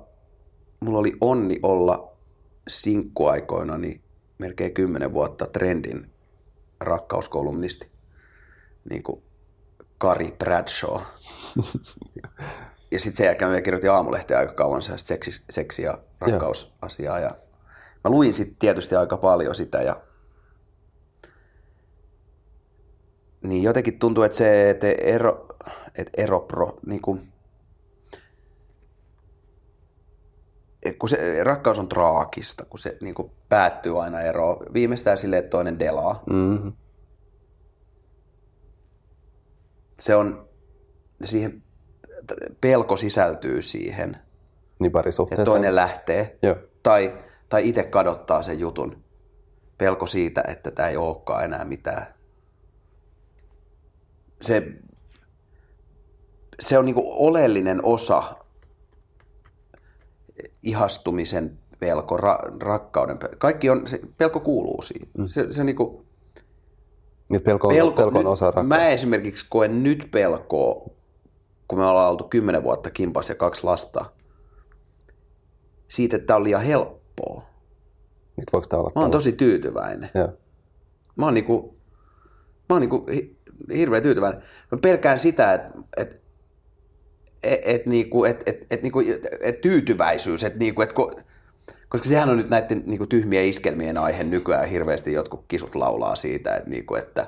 mulla 0.79 0.99
oli 0.99 1.17
onni 1.21 1.59
olla 1.63 2.11
sinkkuaikoina 2.67 3.77
niin 3.77 4.01
melkein 4.37 4.73
kymmenen 4.73 5.13
vuotta 5.13 5.45
trendin 5.45 6.09
rakkauskolumnisti, 6.79 7.87
niin 8.89 9.03
kuin 9.03 9.21
Kari 9.97 10.35
Bradshaw. 10.39 11.01
ja 12.91 12.99
sitten 12.99 13.17
sen 13.17 13.25
jälkeen 13.25 13.51
mä 13.51 13.61
kirjoitin 13.61 13.91
aamulehteen 13.91 14.39
aika 14.39 14.53
kauan 14.53 14.81
seksi, 14.95 15.31
seksi- 15.49 15.81
ja 15.83 15.97
rakkausasiaa. 16.21 17.19
Ja 17.19 17.31
mä 18.03 18.09
luin 18.09 18.33
sitten 18.33 18.57
tietysti 18.59 18.95
aika 18.95 19.17
paljon 19.17 19.55
sitä 19.55 19.81
ja 19.81 20.01
niin 23.41 23.63
jotenkin 23.63 23.99
tuntuu, 23.99 24.23
että 24.23 24.37
se 24.37 24.69
että 24.69 24.87
ero, 24.87 25.47
että 25.95 26.11
eropro, 26.17 26.77
niin 26.85 27.01
kuin, 27.01 27.33
kun 30.99 31.09
se 31.09 31.43
rakkaus 31.43 31.79
on 31.79 31.89
traagista, 31.89 32.65
kun 32.65 32.79
se 32.79 32.97
niin 33.01 33.15
kuin 33.15 33.31
päättyy 33.49 34.03
aina 34.03 34.21
eroon, 34.21 34.57
viimeistään 34.73 35.17
silleen, 35.17 35.39
että 35.39 35.49
toinen 35.49 35.79
delaa. 35.79 36.23
Mm-hmm. 36.29 36.73
Se 40.05 40.15
on, 40.15 40.49
siihen, 41.23 41.63
pelko 42.61 42.97
sisältyy 42.97 43.61
siihen, 43.61 44.09
Niin 44.79 44.87
että 44.87 44.93
parisuhteessa. 44.93 45.45
toinen 45.45 45.75
lähtee. 45.75 46.37
Joo. 46.41 46.55
Tai, 46.83 47.17
tai 47.49 47.69
itse 47.69 47.83
kadottaa 47.83 48.43
sen 48.43 48.59
jutun. 48.59 49.03
Pelko 49.77 50.07
siitä, 50.07 50.43
että 50.47 50.71
tämä 50.71 50.89
ei 50.89 50.97
olekaan 50.97 51.43
enää 51.43 51.65
mitään. 51.65 52.07
Se, 54.41 54.67
se 56.59 56.77
on 56.77 56.85
niinku 56.85 57.03
oleellinen 57.27 57.85
osa 57.85 58.35
ihastumisen 60.63 61.59
pelko, 61.79 62.17
ra, 62.17 62.39
rakkauden 62.59 63.17
pelko. 63.17 63.35
Kaikki 63.39 63.69
on, 63.69 63.87
se, 63.87 63.99
pelko 64.17 64.39
kuuluu 64.39 64.81
siihen. 64.81 65.09
Mm. 65.17 65.27
Se, 65.27 65.51
se 65.51 65.61
on 65.61 65.65
niinku, 65.65 66.05
Niin 67.29 67.41
pelko 67.41 67.67
on, 67.67 67.73
pelko, 67.73 67.95
pelko 67.95 68.17
on 68.17 68.25
nyt, 68.25 68.31
osa 68.31 68.45
rakkausta. 68.45 68.67
Mä 68.67 68.87
esimerkiksi 68.87 69.45
koen 69.49 69.83
nyt 69.83 70.07
pelkoa, 70.11 70.89
kun 71.67 71.79
me 71.79 71.85
ollaan 71.85 72.09
oltu 72.09 72.23
kymmenen 72.23 72.63
vuotta 72.63 72.89
kimpas 72.89 73.29
ja 73.29 73.35
kaksi 73.35 73.63
lasta, 73.63 74.05
siitä, 75.87 76.15
että 76.15 76.27
tämä 76.27 76.37
on 76.37 76.43
liian 76.43 76.61
helppoa. 76.61 77.43
Nyt 78.37 78.53
voiko 78.53 78.67
tämä 78.67 78.79
olla 78.79 78.91
Mä 78.95 79.01
oon 79.01 79.11
tosi 79.11 79.31
tyytyväinen. 79.31 80.09
Joo. 80.15 80.29
Mä 81.15 81.25
oon 81.25 81.33
niinku, 81.33 81.75
mä 82.69 82.75
oon 82.75 82.81
niinku 82.81 83.05
hi, 83.13 83.37
hirveän 83.73 84.03
tyytyväinen. 84.03 84.43
Mä 84.71 84.77
pelkään 84.77 85.19
sitä, 85.19 85.53
että 85.53 85.71
et, 85.97 86.21
et, 87.43 87.59
et, 87.63 87.85
niinku, 87.85 88.25
et, 88.25 88.43
et, 88.45 88.65
et, 88.71 88.81
niinku, 88.81 89.01
et 89.41 89.61
tyytyväisyys, 89.61 90.43
et, 90.43 90.55
niinku, 90.55 90.81
et, 90.81 90.93
koska 91.95 92.09
sehän 92.09 92.29
on 92.29 92.37
nyt 92.37 92.49
näiden 92.49 92.83
niinku, 92.85 93.05
tyhmien 93.05 93.45
iskelmien 93.45 93.97
aihe 93.97 94.23
nykyään. 94.23 94.69
Hirveästi 94.69 95.13
jotkut 95.13 95.45
kisut 95.47 95.75
laulaa 95.75 96.15
siitä, 96.15 96.55
että, 96.55 96.69
niinku, 96.69 96.95
että 96.95 97.27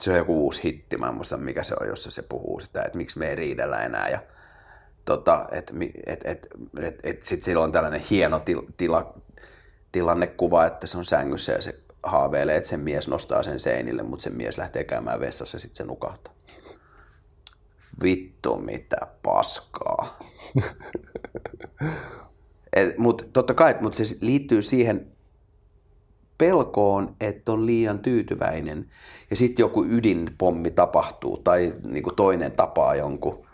se 0.00 0.10
on 0.10 0.16
joku 0.16 0.44
uusi 0.44 0.64
hitti. 0.64 0.96
Mä 0.96 1.08
en 1.08 1.14
muista 1.14 1.36
mikä 1.36 1.62
se 1.62 1.74
on, 1.80 1.86
jossa 1.86 2.10
se 2.10 2.22
puhuu 2.22 2.60
sitä, 2.60 2.82
että 2.82 2.98
miksi 2.98 3.18
me 3.18 3.28
ei 3.28 3.36
riidellä 3.36 3.82
enää. 3.82 4.08
Ja, 4.08 4.18
tota, 5.04 5.48
että 5.52 5.72
et, 6.06 6.20
et, 6.24 6.46
et, 6.82 7.00
et 7.02 7.22
sitten 7.22 7.44
sillä 7.44 7.64
on 7.64 7.72
tällainen 7.72 8.00
hieno 8.00 8.38
til, 8.38 8.62
tila, 8.76 9.14
tilannekuva, 9.92 10.66
että 10.66 10.86
se 10.86 10.98
on 10.98 11.04
sängyssä 11.04 11.52
ja 11.52 11.62
se 11.62 11.80
haaveilee, 12.02 12.56
että 12.56 12.68
sen 12.68 12.80
mies 12.80 13.08
nostaa 13.08 13.42
sen 13.42 13.60
seinille, 13.60 14.02
mutta 14.02 14.22
sen 14.22 14.36
mies 14.36 14.58
lähtee 14.58 14.84
käymään 14.84 15.20
vessassa 15.20 15.56
ja 15.56 15.60
sitten 15.60 15.76
se 15.76 15.84
nukahtaa. 15.84 16.32
Vittu 18.02 18.56
mitä 18.56 18.96
paskaa. 19.22 20.18
Mutta 22.98 23.24
totta 23.32 23.54
kai, 23.54 23.74
mutta 23.80 24.04
se 24.04 24.16
liittyy 24.20 24.62
siihen 24.62 25.16
pelkoon, 26.38 27.16
että 27.20 27.52
on 27.52 27.66
liian 27.66 27.98
tyytyväinen 27.98 28.90
ja 29.30 29.36
sitten 29.36 29.62
joku 29.62 29.84
ydinpommi 29.84 30.70
tapahtuu 30.70 31.36
tai 31.36 31.72
niinku 31.84 32.12
toinen 32.12 32.52
tapaa 32.52 32.94
jonkun, 32.94 33.46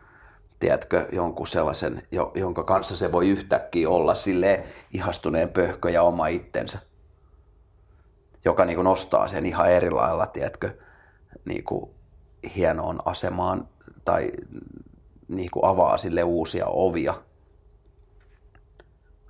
tiedätkö, 0.61 1.09
jonkun 1.13 1.47
sellaisen, 1.47 2.03
jo, 2.11 2.33
jonka 2.35 2.63
kanssa 2.63 2.97
se 2.97 3.13
voi 3.13 3.29
yhtäkkiä 3.29 3.89
olla 3.89 4.15
sille 4.15 4.65
ihastuneen 4.93 5.49
pöhkö 5.49 5.91
ja 5.91 6.03
oma 6.03 6.27
itsensä, 6.27 6.79
joka 8.45 8.65
niinku 8.65 8.83
nostaa 8.83 9.29
sen 9.29 9.47
ihan 9.47 9.71
eri 9.71 9.91
lailla, 9.91 10.27
tiedätkö, 10.27 10.75
niinku 11.45 11.95
hienoon 12.57 13.03
asemaan 13.05 13.69
tai 14.05 14.33
niinku 15.29 15.67
avaa 15.67 15.97
sille 15.97 16.23
uusia 16.23 16.67
ovia. 16.67 17.15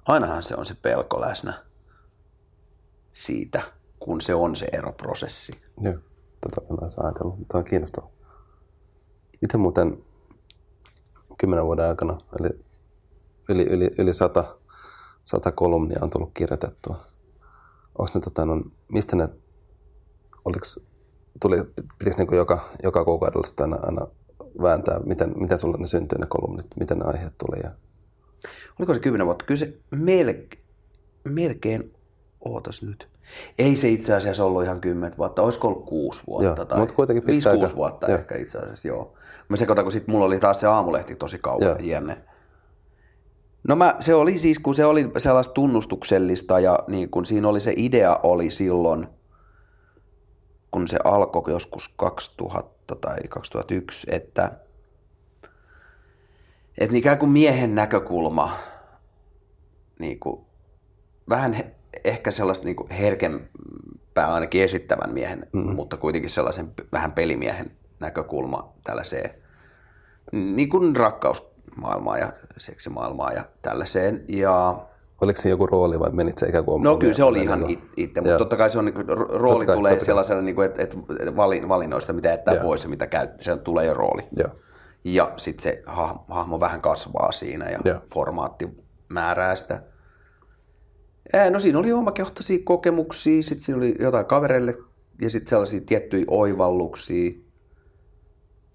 Ainahan 0.04 0.42
se 0.42 0.56
on 0.56 0.66
se 0.66 0.74
pelko 0.74 1.20
läsnä 1.20 1.64
siitä, 3.12 3.62
kun 3.98 4.20
se 4.20 4.34
on 4.34 4.56
se 4.56 4.68
eroprosessi. 4.72 5.52
Joo, 5.80 5.94
tota 6.40 6.60
en 6.70 6.82
olisi 6.82 7.00
ajatellut, 7.00 7.38
mutta 7.38 7.58
on 7.58 7.64
kiinnostavaa. 7.64 8.10
Miten 9.40 9.60
muuten 9.60 10.04
kymmenen 11.38 11.64
vuoden 11.66 11.88
aikana, 11.88 12.20
eli 12.40 12.64
yli, 13.48 13.62
yli, 13.62 13.90
yli 13.98 14.14
sata, 14.14 14.56
sata 15.22 15.52
kolumnia 15.52 15.98
on 16.02 16.10
tullut 16.10 16.30
kirjoitettua. 16.34 16.96
Onko 17.98 18.10
ne, 18.14 18.20
tota, 18.20 18.46
no, 18.46 18.62
mistä 18.88 19.16
ne, 19.16 19.28
oliko, 20.44 20.66
tuli, 21.40 21.56
pitikö 21.98 22.16
niin 22.18 22.36
joka, 22.36 22.68
joka 22.82 23.04
kuukaudella 23.04 23.46
sitä 23.46 23.62
aina, 23.62 23.76
aina 23.82 24.06
vääntää, 24.62 25.00
miten, 25.00 25.32
miten 25.38 25.58
sulle 25.58 25.78
ne 25.78 25.86
syntyi 25.86 26.18
ne 26.18 26.26
kolumnit, 26.26 26.66
miten 26.80 26.98
ne 26.98 27.04
aiheet 27.04 27.38
tuli. 27.38 27.60
Ja... 27.62 27.70
Oliko 28.78 28.94
se 28.94 29.00
kymmenen 29.00 29.26
vuotta? 29.26 29.44
Kyllä 29.44 29.58
se 29.58 29.78
melkein, 29.90 30.62
melkein 31.24 31.92
ootas 32.44 32.82
nyt. 32.82 33.08
Ei 33.58 33.76
se 33.76 33.88
itse 33.88 34.14
asiassa 34.14 34.44
ollut 34.44 34.62
ihan 34.64 34.80
kymmentä 34.80 35.16
vuotta, 35.18 35.42
olisiko 35.42 35.68
ollut 35.68 35.84
kuusi 35.84 36.22
vuotta 36.26 36.44
Joo, 36.44 36.64
tai 36.64 36.78
mutta 36.78 36.94
kuitenkin 36.94 37.22
pitkä 37.22 37.32
viisi, 37.32 37.48
aika. 37.48 37.58
kuusi 37.58 37.76
vuotta 37.76 38.10
Joo. 38.10 38.18
ehkä 38.18 38.34
itse 38.38 38.58
asiassa, 38.58 38.88
joo. 38.88 39.14
Mä 39.48 39.56
sekoitan, 39.56 39.84
kun 39.84 39.92
sit 39.92 40.06
mulla 40.06 40.24
oli 40.24 40.38
taas 40.38 40.60
se 40.60 40.66
aamulehti 40.66 41.16
tosi 41.16 41.38
kauan 41.38 41.68
Joo. 41.68 41.76
jänne. 41.80 42.22
No 43.68 43.76
mä, 43.76 43.96
se 44.00 44.14
oli 44.14 44.38
siis, 44.38 44.58
kun 44.58 44.74
se 44.74 44.84
oli 44.84 45.10
sellaista 45.16 45.54
tunnustuksellista 45.54 46.60
ja 46.60 46.78
niin 46.88 47.10
kun 47.10 47.26
siinä 47.26 47.48
oli 47.48 47.60
se 47.60 47.74
idea 47.76 48.20
oli 48.22 48.50
silloin, 48.50 49.06
kun 50.70 50.88
se 50.88 50.98
alkoi 51.04 51.52
joskus 51.52 51.88
2000 51.96 52.96
tai 52.96 53.18
2001, 53.28 54.06
että, 54.10 54.52
että 56.78 56.96
ikään 56.96 57.18
kuin 57.18 57.30
miehen 57.30 57.74
näkökulma, 57.74 58.56
niin 59.98 60.20
kuin, 60.20 60.40
vähän 61.28 61.52
he, 61.52 61.74
ehkä 62.04 62.30
sellaista 62.30 62.64
niin 62.64 62.76
kuin 62.76 62.90
herkempää 62.90 64.34
ainakin 64.34 64.62
esittävän 64.62 65.12
miehen, 65.12 65.46
mm. 65.52 65.74
mutta 65.74 65.96
kuitenkin 65.96 66.30
sellaisen 66.30 66.72
vähän 66.92 67.12
pelimiehen 67.12 67.70
näkökulma 68.00 68.72
tällaiseen 68.84 69.30
niin 70.32 70.68
kuin 70.68 70.96
rakkausmaailmaan 70.96 72.20
ja 72.20 72.32
seksimaailmaan 72.56 73.34
ja 73.34 73.44
tällaiseen. 73.62 74.24
Ja 74.28 74.76
Oliko 75.20 75.40
se 75.40 75.48
joku 75.48 75.66
rooli 75.66 76.00
vai 76.00 76.10
menit 76.10 76.38
se 76.38 76.48
ikään 76.48 76.64
kuin 76.64 76.82
No 76.82 76.96
kyllä 76.96 77.14
se 77.14 77.24
oli 77.24 77.42
ihan 77.42 77.70
it- 77.70 77.90
itse, 77.96 78.20
mutta 78.20 78.38
totta 78.38 78.56
kai 78.56 78.70
se 78.70 78.78
on, 78.78 78.84
niin 78.84 78.94
kuin, 78.94 79.06
ro- 79.08 79.36
rooli 79.36 79.54
Totta 79.54 79.66
kai, 79.66 79.76
tulee 79.76 79.92
totta 79.92 80.04
sellaisena, 80.04 80.40
niin 80.40 80.54
kuin, 80.54 80.66
että, 80.66 80.82
että 80.82 80.96
valin- 81.36 81.68
valinnoista, 81.68 82.12
mitä 82.12 82.28
jättää 82.28 82.54
Joo. 82.54 82.62
pois 82.62 82.82
ja 82.84 82.90
mitä 82.90 83.06
käy, 83.06 83.28
se 83.40 83.56
tulee 83.56 83.86
jo 83.86 83.94
rooli. 83.94 84.22
Joo. 84.36 84.48
Ja 85.04 85.34
sitten 85.36 85.62
se 85.62 85.82
hah- 85.86 86.24
hahmo 86.28 86.60
vähän 86.60 86.80
kasvaa 86.80 87.32
siinä 87.32 87.70
ja 87.70 87.78
Joo. 87.84 88.00
formaatti 88.14 88.68
määrää 89.08 89.56
sitä. 89.56 89.82
Ää, 91.32 91.50
no 91.50 91.58
siinä 91.58 91.78
oli 91.78 91.92
omakohtaisia 91.92 92.58
kokemuksia, 92.64 93.42
sitten 93.42 93.64
siinä 93.64 93.78
oli 93.78 93.94
jotain 94.00 94.26
kavereille 94.26 94.74
ja 95.20 95.30
sitten 95.30 95.50
sellaisia 95.50 95.80
tiettyjä 95.86 96.24
oivalluksia, 96.28 97.30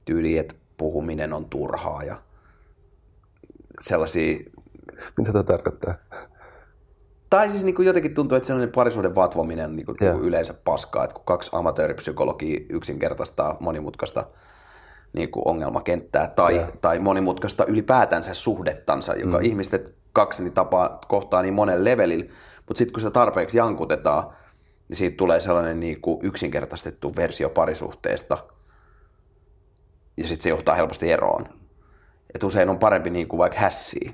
tyyli, 0.05 0.37
että 0.37 0.55
puhuminen 0.77 1.33
on 1.33 1.49
turhaa 1.49 2.03
ja 2.03 2.21
sellaisia 3.81 4.37
Mitä 5.17 5.31
tämä 5.31 5.43
tarkoittaa? 5.43 5.93
Tai 7.29 7.49
siis 7.49 7.63
niin 7.63 7.75
kuin 7.75 7.85
jotenkin 7.85 8.13
tuntuu, 8.13 8.35
että 8.35 8.47
sellainen 8.47 8.71
parisuuden 8.75 9.15
vatvominen 9.15 9.65
on 9.65 9.75
niin 9.75 9.85
kuin, 9.85 9.97
kuin 9.97 10.21
yleensä 10.21 10.53
paskaa, 10.53 11.03
että 11.03 11.13
kun 11.13 11.25
kaksi 11.25 11.51
amatööripsykologia 11.53 12.59
yksinkertaistaa 12.69 13.57
monimutkaista 13.59 14.27
niin 15.13 15.31
kuin 15.31 15.47
ongelmakenttää 15.47 16.27
tai, 16.27 16.67
tai 16.81 16.99
monimutkaista 16.99 17.65
ylipäätänsä 17.65 18.33
suhdettansa, 18.33 19.15
joka 19.15 19.37
mm. 19.37 19.45
ihmiset 19.45 19.95
kaksi 20.13 20.43
niin 20.43 20.53
tapaa 20.53 20.99
kohtaa 21.07 21.41
niin 21.41 21.53
monen 21.53 21.83
levelillä, 21.83 22.25
mutta 22.67 22.77
sitten 22.77 22.93
kun 22.93 23.01
se 23.01 23.11
tarpeeksi 23.11 23.57
jankutetaan, 23.57 24.35
niin 24.89 24.97
siitä 24.97 25.17
tulee 25.17 25.39
sellainen 25.39 25.79
niin 25.79 26.01
kuin 26.01 26.19
yksinkertaistettu 26.25 27.15
versio 27.15 27.49
parisuhteesta, 27.49 28.37
ja 30.17 30.23
sitten 30.23 30.43
se 30.43 30.49
johtaa 30.49 30.75
helposti 30.75 31.11
eroon. 31.11 31.45
Et 32.35 32.43
usein 32.43 32.69
on 32.69 32.79
parempi 32.79 33.09
niin 33.09 33.27
kuin 33.27 33.37
vaikka 33.37 33.59
hässiä. 33.59 34.13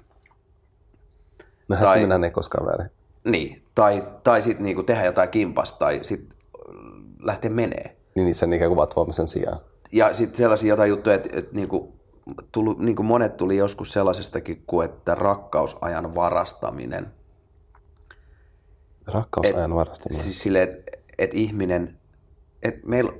No 1.70 1.78
minä 1.96 2.26
ei 2.26 2.32
koskaan 2.32 2.66
väärin. 2.66 2.90
Niin, 3.24 3.64
tai, 3.76 4.08
tai 4.24 4.42
sitten 4.42 4.64
niinku 4.64 4.84
tehdä 4.84 5.06
jotain 5.06 5.30
kimpasta 5.30 5.80
tai 5.80 6.00
sitten 6.02 6.38
lähteä 7.20 7.50
menee. 7.50 7.98
Niin 8.16 8.26
niissä 8.26 8.46
ikään 8.46 8.70
kuin 8.70 8.78
vatvoamisen 8.78 9.28
sijaan. 9.28 9.60
Ja 9.94 10.14
sitten 10.14 10.38
sellaisia 10.38 10.70
jotain 10.70 10.90
juttuja, 10.90 11.16
että, 11.16 11.30
että 11.34 11.56
niinku, 11.56 11.94
tullu, 12.52 12.76
niinku 12.80 13.04
monet 13.04 13.38
tuli 13.38 13.58
joskus 13.58 13.94
sellaisestakin 13.94 14.64
kuin, 14.68 14.86
että 14.86 15.16
rakkausajan 15.16 16.16
varastaminen. 16.16 17.14
Rakkausajan 19.08 19.76
varastaminen. 19.76 20.24
Siis 20.24 20.42
silleen, 20.42 20.70
että, 20.70 20.92
että 21.18 21.38
ihminen, 21.38 22.00
että, 22.64 22.88
meillä, 22.88 23.12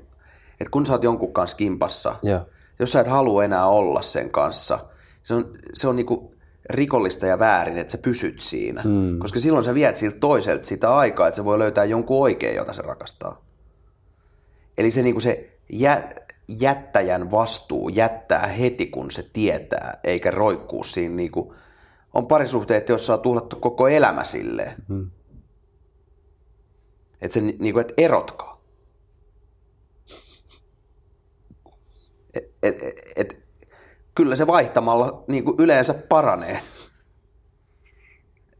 että 0.60 0.70
kun 0.70 0.86
sä 0.86 0.92
oot 0.92 1.02
jonkun 1.02 1.32
kanssa 1.32 1.56
kimpassa, 1.56 2.16
Joo. 2.22 2.40
jos 2.78 2.92
sä 2.92 3.00
et 3.00 3.06
halua 3.06 3.44
enää 3.44 3.66
olla 3.66 4.02
sen 4.02 4.30
kanssa, 4.30 4.78
se 5.22 5.34
on, 5.34 5.58
se 5.74 5.88
on 5.88 5.96
niinku 5.96 6.34
rikollista 6.70 7.26
ja 7.26 7.38
väärin, 7.38 7.78
että 7.78 7.90
sä 7.90 7.98
pysyt 7.98 8.40
siinä. 8.40 8.82
Mm. 8.84 9.18
Koska 9.18 9.40
silloin 9.40 9.64
sä 9.64 9.74
viet 9.74 9.96
siltä 9.96 10.18
toiselta 10.20 10.64
sitä 10.64 10.96
aikaa, 10.96 11.28
että 11.28 11.36
se 11.36 11.44
voi 11.44 11.58
löytää 11.58 11.84
jonkun 11.84 12.22
oikein, 12.22 12.56
jota 12.56 12.72
se 12.72 12.82
rakastaa. 12.82 13.44
Eli 14.78 14.90
se, 14.90 15.02
niinku 15.02 15.20
se 15.20 15.50
jä, 15.72 16.12
jättäjän 16.48 17.30
vastuu 17.30 17.88
jättää 17.88 18.46
heti, 18.46 18.86
kun 18.86 19.10
se 19.10 19.30
tietää, 19.32 20.00
eikä 20.04 20.30
roikkuu 20.30 20.84
siinä. 20.84 21.14
Niinku, 21.14 21.54
on 22.14 22.26
parisuhteet, 22.26 22.88
joissa 22.88 23.14
on 23.14 23.20
tuhlattu 23.20 23.56
koko 23.56 23.88
elämä 23.88 24.24
silleen. 24.24 24.74
Mm. 24.88 25.10
Että 27.20 27.34
se 27.34 27.40
niinku, 27.40 27.78
et 27.78 27.92
erotkaa. 27.96 28.64
Et, 32.34 32.44
et, 32.62 32.82
et, 32.82 33.12
et, 33.16 33.44
kyllä 34.14 34.36
se 34.36 34.46
vaihtamalla 34.46 35.24
niin 35.28 35.44
kuin 35.44 35.56
yleensä 35.58 35.94
paranee. 35.94 36.60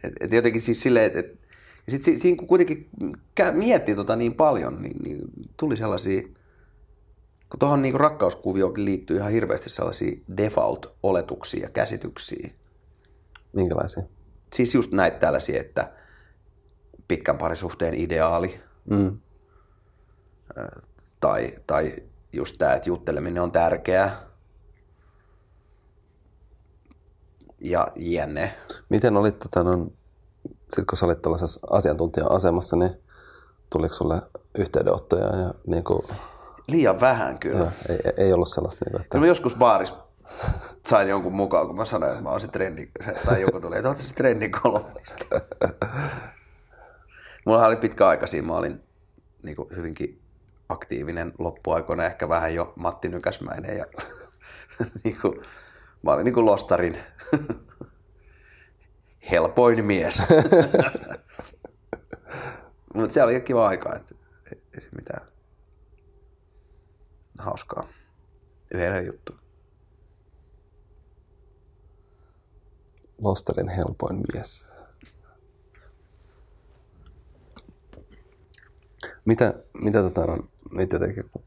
Et, 0.04 0.12
et 0.20 0.32
jotenkin 0.32 0.60
siis 0.60 0.82
silleen, 0.82 1.06
että 1.06 1.20
et, 1.20 1.40
ja 1.86 1.90
sit 1.90 2.02
si- 2.02 2.18
siinä 2.18 2.36
kun 2.36 2.48
kuitenkin 2.48 2.88
kä- 3.40 3.52
mietti 3.52 3.94
tota 3.94 4.16
niin 4.16 4.34
paljon, 4.34 4.82
niin, 4.82 4.96
niin 5.02 5.20
tuli 5.56 5.76
sellaisia, 5.76 6.22
kun 7.54 7.58
tuohon 7.58 7.82
niin 7.82 8.00
rakkauskuvioon 8.00 8.72
liittyy 8.76 9.16
ihan 9.16 9.30
hirveästi 9.30 9.70
sellaisia 9.70 10.16
default-oletuksia 10.36 11.62
ja 11.62 11.70
käsityksiä. 11.70 12.50
Minkälaisia? 13.52 14.02
Siis 14.52 14.74
just 14.74 14.92
näitä 14.92 15.18
tällaisia, 15.18 15.60
että 15.60 15.92
pitkän 17.08 17.38
parisuhteen 17.38 17.94
ideaali, 17.94 18.60
Mm. 18.90 19.18
tai, 21.20 21.54
tai 21.66 21.96
just 22.32 22.56
tämä, 22.58 22.74
että 22.74 22.88
jutteleminen 22.88 23.42
on 23.42 23.52
tärkeää, 23.52 24.26
ja 27.60 27.88
jne. 27.96 28.54
Miten 28.88 29.16
olit, 29.16 29.38
tota, 29.38 29.62
no, 29.62 29.86
sit 30.74 30.84
kun 30.86 30.98
sä 30.98 31.06
olit 31.06 31.22
tällaisessa 31.22 31.60
asiantuntija-asemassa, 31.70 32.76
niin 32.76 32.90
tuliko 33.72 33.94
sulle 33.94 34.22
yhteydenottoja 34.58 35.36
ja 35.36 35.54
niin 35.66 35.84
kuin, 35.84 36.02
Liian 36.66 37.00
vähän 37.00 37.38
kyllä. 37.38 37.58
joo, 37.58 37.68
ei, 37.88 37.98
ei- 38.04 38.12
ei 38.24 38.32
ollut 38.32 38.48
sellaista, 38.48 38.84
niin 38.84 38.92
kuin, 38.92 39.02
että 39.02 39.18
mä 39.18 39.26
joskus 39.26 39.54
baaris 39.56 39.94
sain 40.86 41.08
jonkun 41.08 41.34
mukaan, 41.34 41.66
kun 41.66 41.76
mä 41.76 41.84
sanoin, 41.84 42.12
että 42.12 42.22
mä 42.24 42.30
oon 42.30 42.40
se 42.40 42.48
trendi, 42.48 42.90
tai 43.26 43.40
joku 43.40 43.60
tuli, 43.60 43.76
että 43.76 43.88
oot 43.88 43.96
se 43.98 44.14
trendin 44.14 44.52
kolumnista. 44.62 45.24
Mulla 47.46 47.66
oli 47.66 47.76
pitkä 47.76 48.08
aika 48.08 48.26
siinä, 48.26 48.46
mä 48.46 48.56
olin 48.56 48.82
niin 49.42 49.56
kuin 49.56 49.68
hyvinkin 49.76 50.20
aktiivinen 50.68 51.32
loppuaikoina, 51.38 52.04
ehkä 52.04 52.28
vähän 52.28 52.54
jo 52.54 52.72
Matti 52.76 53.08
Nykäsmäinen 53.08 53.76
ja 53.76 53.86
niin 55.04 55.18
kuin, 55.22 55.40
mä 56.02 56.12
olin 56.12 56.24
niin 56.24 56.34
kuin 56.34 56.46
lostarin 56.46 56.98
helpoin 59.30 59.84
mies. 59.84 60.22
Mutta 62.94 63.14
se 63.14 63.22
oli 63.22 63.40
kiva 63.40 63.68
aika, 63.68 63.94
että 63.96 64.14
ei, 64.52 64.62
ei 64.74 64.80
se 64.80 64.88
mitään 64.96 65.26
hauskaa. 67.38 67.88
Yhden 68.74 69.06
juttu. 69.06 69.32
Losterin 73.18 73.68
helpoin 73.68 74.22
mies. 74.32 74.68
Mitä, 79.24 79.54
mitä 79.82 80.02
tota, 80.02 80.26
no, 80.26 80.38
nyt 80.72 80.92
jotenkin, 80.92 81.24
kun 81.32 81.42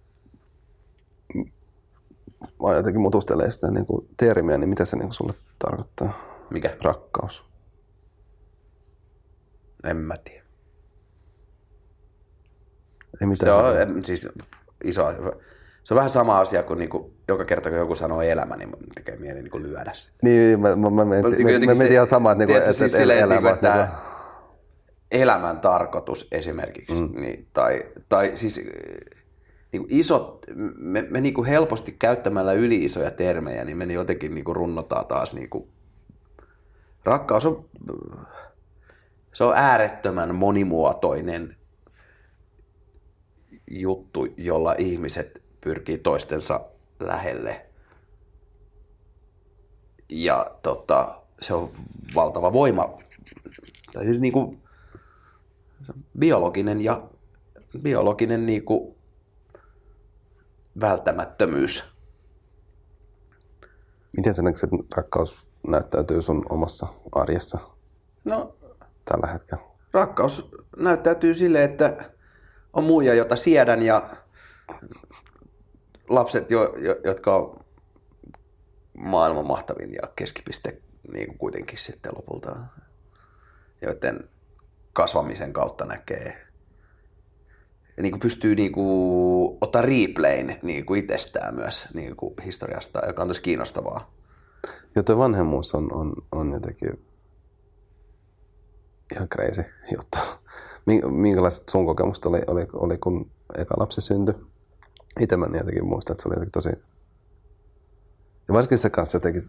mä 2.64 2.76
jotenkin 2.76 3.02
mutustelee 3.02 3.52
sitä 3.52 3.72
niin 3.72 3.86
kuin 3.86 4.10
termiä, 4.18 4.58
niin 4.58 4.70
mitä 4.70 4.86
se 4.86 4.96
niin 4.96 5.08
kuin 5.08 5.14
sulle 5.14 5.34
tarkoittaa? 5.60 6.12
Mikä? 6.50 6.78
Rakkaus. 6.84 7.44
En 9.84 9.98
mä 9.98 10.18
tiedä. 10.18 10.44
Ei 13.14 13.20
Se 13.20 13.26
mitään. 13.26 13.56
on 13.66 13.82
em, 13.82 14.04
siis 14.04 14.28
iso 14.84 15.06
Se 15.88 15.94
on 15.94 15.96
vähän 15.96 16.10
sama 16.10 16.40
asia 16.40 16.64
kuin 16.64 16.80
niinku, 16.80 17.14
joka 17.28 17.46
kerta, 17.46 17.70
kun 17.70 17.78
joku 17.78 17.96
sanoo 17.96 18.22
elämä, 18.22 18.56
niin 18.56 18.70
mun 18.70 18.80
tekee 18.96 19.18
mieli 19.18 19.42
niinku 19.42 19.62
lyödä 19.62 19.92
sitä. 19.94 20.18
Niin, 20.24 20.60
mä, 20.60 20.76
mä, 20.76 20.90
mä, 20.90 20.90
mä, 20.90 21.06
mä, 21.06 21.30
niinku 21.30 21.66
mä, 21.66 21.66
mä 21.66 21.78
mietin 21.78 21.94
ihan 21.94 22.08
samaa, 22.08 22.32
että, 22.32 22.46
niinku, 22.46 22.52
tiedätkö, 22.52 22.70
että, 22.70 22.78
siis 22.78 22.94
että 22.94 22.98
silleen, 22.98 23.20
elää 23.20 23.36
niinku, 23.36 23.48
että 23.48 23.76
niinku, 23.76 23.96
elämän 25.12 25.60
tarkoitus 25.60 26.28
esimerkiksi, 26.32 27.02
mm. 27.02 27.22
niin, 27.22 27.48
tai, 27.54 27.86
tai 28.10 28.32
siis 28.36 28.58
niin 29.72 29.82
kuin 29.82 29.88
isot, 29.90 30.46
me, 30.78 31.08
me 31.10 31.22
niin 31.22 31.34
kuin 31.34 31.48
helposti 31.48 31.96
käyttämällä 32.00 32.54
yli-isoja 32.54 33.12
termejä, 33.12 33.66
niin 33.66 33.78
me 33.78 33.86
jotenkin 33.86 34.36
niin 34.36 34.46
kuin 34.46 34.56
runnotaan 34.56 35.06
taas 35.06 35.34
niin 35.34 35.50
kuin, 35.50 35.70
rakkaus 37.04 37.46
on, 37.46 37.66
se 39.34 39.44
on 39.44 39.54
äärettömän 39.56 40.36
monimuotoinen 40.36 41.56
juttu, 43.72 44.28
jolla 44.38 44.76
ihmiset 44.78 45.47
pyrkii 45.62 45.98
toistensa 45.98 46.60
lähelle. 47.00 47.66
Ja 50.10 50.52
tota, 50.64 51.22
se 51.42 51.54
on 51.54 51.72
valtava 52.16 52.54
voima. 52.54 52.98
Tai 53.94 54.04
siis 54.04 54.20
niin 54.20 54.34
kuin, 54.34 54.62
biologinen 56.20 56.82
ja 56.82 57.10
biologinen 57.82 58.46
niin 58.46 58.66
kuin, 58.66 58.96
välttämättömyys. 60.82 61.84
Miten 64.18 64.34
se 64.34 64.42
näkee, 64.42 64.60
että 64.64 64.96
rakkaus 64.96 65.48
näyttäytyy 65.68 66.22
sun 66.22 66.46
omassa 66.50 66.88
arjessa 67.12 67.60
No, 68.30 68.56
tällä 69.06 69.28
hetkellä? 69.28 69.64
rakkaus 69.94 70.52
näyttäytyy 70.78 71.36
sille, 71.36 71.64
että 71.64 72.12
on 72.74 72.84
muija, 72.84 73.14
jota 73.14 73.36
siedän 73.36 73.82
ja 73.82 74.10
lapset, 76.10 76.52
jo, 76.52 76.76
jo, 76.78 76.96
jotka 77.04 77.36
on 77.36 77.66
maailman 78.98 79.48
mahtavin 79.48 79.94
ja 79.94 80.08
keskipiste 80.16 80.82
niin 81.14 81.28
kuin 81.28 81.38
kuitenkin 81.38 81.80
sitten 81.80 82.12
lopulta, 82.16 82.56
joiden 83.82 84.30
kasvamisen 84.94 85.54
kautta 85.54 85.86
näkee 85.86 86.48
niin 88.02 88.12
kuin 88.12 88.20
pystyy 88.20 88.56
niin 88.56 88.72
kuin, 88.72 89.58
ottaa 89.62 89.82
replayn 89.82 90.60
niin 90.62 90.86
kuin 90.86 91.00
itsestään 91.00 91.56
myös 91.56 91.88
niin 91.94 92.16
kuin 92.16 92.34
historiasta, 92.46 93.06
joka 93.08 93.22
on 93.22 93.28
tosi 93.28 93.42
kiinnostavaa. 93.42 94.12
Tuo 95.06 95.18
vanhemmuus 95.18 95.76
on, 95.76 95.94
on, 95.94 96.14
on 96.32 96.52
jotenkin 96.52 96.90
ihan 99.16 99.30
crazy 99.30 99.66
juttu. 99.92 100.18
Mi- 100.86 101.02
Minkälaiset 101.02 101.70
sun 101.70 101.86
kokemukset 101.86 102.26
oli, 102.26 102.42
oli, 102.48 102.68
oli, 102.74 102.98
kun 102.98 103.32
eka 103.58 103.76
lapsi 103.78 104.02
syntyi? 104.02 104.36
Itse 105.20 105.38
mä 105.38 105.46
jotenkin 105.58 105.86
muistan, 105.86 106.14
että 106.14 106.22
se 106.22 106.30
oli 106.30 106.36
jotenkin 106.36 106.52
tosi... 106.52 106.70
Ja 108.48 108.54
varsinkin 108.54 108.78
se 108.78 108.90
kanssa 108.90 109.16
jotenkin, 109.16 109.44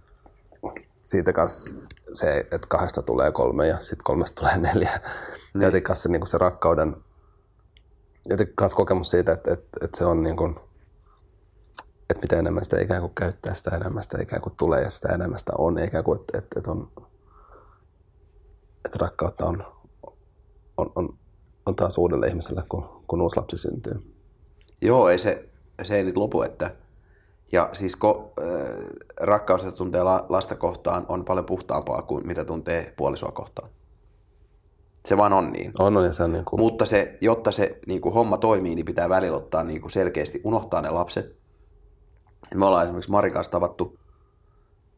siitä 1.00 1.32
kanssa 1.32 1.76
se, 2.12 2.38
että 2.38 2.66
kahdesta 2.68 3.02
tulee 3.02 3.32
kolme 3.32 3.66
ja 3.66 3.80
sitten 3.80 4.04
kolmesta 4.04 4.40
tulee 4.40 4.58
neljä. 4.58 5.00
Niin. 5.54 5.60
Ja 5.60 5.66
jotenkin 5.66 5.86
kanssa 5.86 6.02
se, 6.02 6.08
niin 6.08 6.26
se 6.26 6.38
rakkauden, 6.38 6.96
jotenkin 8.28 8.56
kanssa 8.56 8.76
kokemus 8.76 9.10
siitä, 9.10 9.32
että, 9.32 9.52
että, 9.52 9.68
että 9.84 9.98
se 9.98 10.04
on 10.04 10.22
niin 10.22 10.36
kuin, 10.36 10.56
että 12.10 12.20
mitä 12.22 12.36
enemmän 12.36 12.64
sitä 12.64 12.80
ikään 12.80 13.00
kuin 13.00 13.14
käyttää, 13.14 13.54
sitä 13.54 13.76
enemmän 13.76 14.02
sitä 14.02 14.22
ikään 14.22 14.42
kuin 14.42 14.54
tulee 14.58 14.82
ja 14.82 14.90
sitä 14.90 15.08
enemmän 15.08 15.38
sitä 15.38 15.52
on. 15.58 15.78
Ikään 15.78 16.04
kuin, 16.04 16.20
että, 16.20 16.38
että, 16.38 16.58
että, 16.58 16.70
on, 16.70 16.90
että 18.84 18.98
rakkautta 19.00 19.46
on, 19.46 19.64
on, 20.76 20.92
on, 20.94 21.18
on 21.66 21.76
taas 21.76 21.98
uudelle 21.98 22.26
ihmiselle, 22.26 22.64
kun, 22.68 23.04
kun 23.06 23.20
uusi 23.20 23.36
lapsi 23.36 23.56
syntyy. 23.56 24.14
Joo, 24.80 25.08
ei 25.08 25.18
se, 25.18 25.50
se 25.84 25.96
ei 25.96 26.04
nyt 26.04 26.16
lopu, 26.16 26.42
että 26.42 26.70
ja 27.52 27.70
siis 27.72 27.96
ko, 27.96 28.32
äh, 28.40 28.86
rakkaus, 29.20 29.64
jota 29.64 29.76
tuntee 29.76 30.02
la, 30.02 30.26
lasta 30.28 30.54
kohtaan, 30.54 31.06
on 31.08 31.24
paljon 31.24 31.46
puhtaampaa 31.46 32.02
kuin 32.02 32.26
mitä 32.26 32.44
tuntee 32.44 32.94
puolisoa 32.96 33.32
kohtaan. 33.32 33.68
Se 35.06 35.16
vaan 35.16 35.32
on 35.32 35.52
niin. 35.52 35.72
On, 35.78 35.96
on 35.96 36.04
ja 36.04 36.12
se 36.12 36.22
on 36.22 36.32
niin 36.32 36.44
kuin, 36.44 36.60
Mutta 36.60 36.86
se, 36.86 37.18
jotta 37.20 37.50
se 37.50 37.78
niin 37.86 38.00
kuin 38.00 38.14
homma 38.14 38.38
toimii, 38.38 38.74
niin 38.74 38.86
pitää 38.86 39.08
välillä 39.08 39.36
ottaa 39.36 39.64
niin 39.64 39.80
kuin 39.80 39.90
selkeästi, 39.90 40.40
unohtaa 40.44 40.82
ne 40.82 40.90
lapset. 40.90 41.36
Me 42.54 42.66
ollaan 42.66 42.84
esimerkiksi 42.84 43.10
Marin 43.10 43.32
kanssa 43.32 43.52
tavattu, 43.52 43.98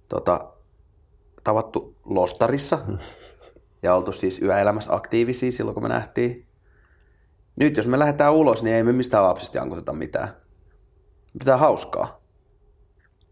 tota, 0.08 0.52
tavattu 1.44 1.96
Lostarissa 2.04 2.78
ja 3.82 3.94
oltu 3.94 4.12
siis 4.12 4.42
yöelämässä 4.42 4.94
aktiivisia 4.94 5.52
silloin, 5.52 5.74
kun 5.74 5.82
me 5.82 5.88
nähtiin. 5.88 6.46
Nyt 7.56 7.76
jos 7.76 7.86
me 7.86 7.98
lähdetään 7.98 8.32
ulos, 8.32 8.62
niin 8.62 8.76
ei 8.76 8.82
me 8.82 8.92
mistään 8.92 9.24
lapsista 9.24 9.58
jankuteta 9.58 9.92
mitään. 9.92 10.39
Pitää 11.38 11.56
hauskaa. 11.56 12.20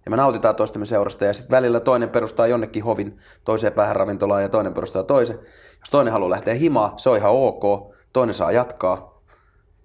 Ja 0.04 0.10
me 0.10 0.16
nautitaan 0.16 0.56
toistemme 0.56 0.86
seurasta 0.86 1.24
ja 1.24 1.34
sitten 1.34 1.50
välillä 1.50 1.80
toinen 1.80 2.08
perustaa 2.08 2.46
jonnekin 2.46 2.84
hovin 2.84 3.18
toiseen 3.44 3.72
päähän 3.72 3.96
ravintolaan 3.96 4.42
ja 4.42 4.48
toinen 4.48 4.74
perustaa 4.74 5.02
toisen. 5.02 5.38
Jos 5.80 5.90
toinen 5.90 6.12
haluaa 6.12 6.30
lähteä 6.30 6.54
himaa, 6.54 6.94
se 6.96 7.10
on 7.10 7.16
ihan 7.16 7.32
ok. 7.32 7.94
Toinen 8.12 8.34
saa 8.34 8.52
jatkaa. 8.52 9.22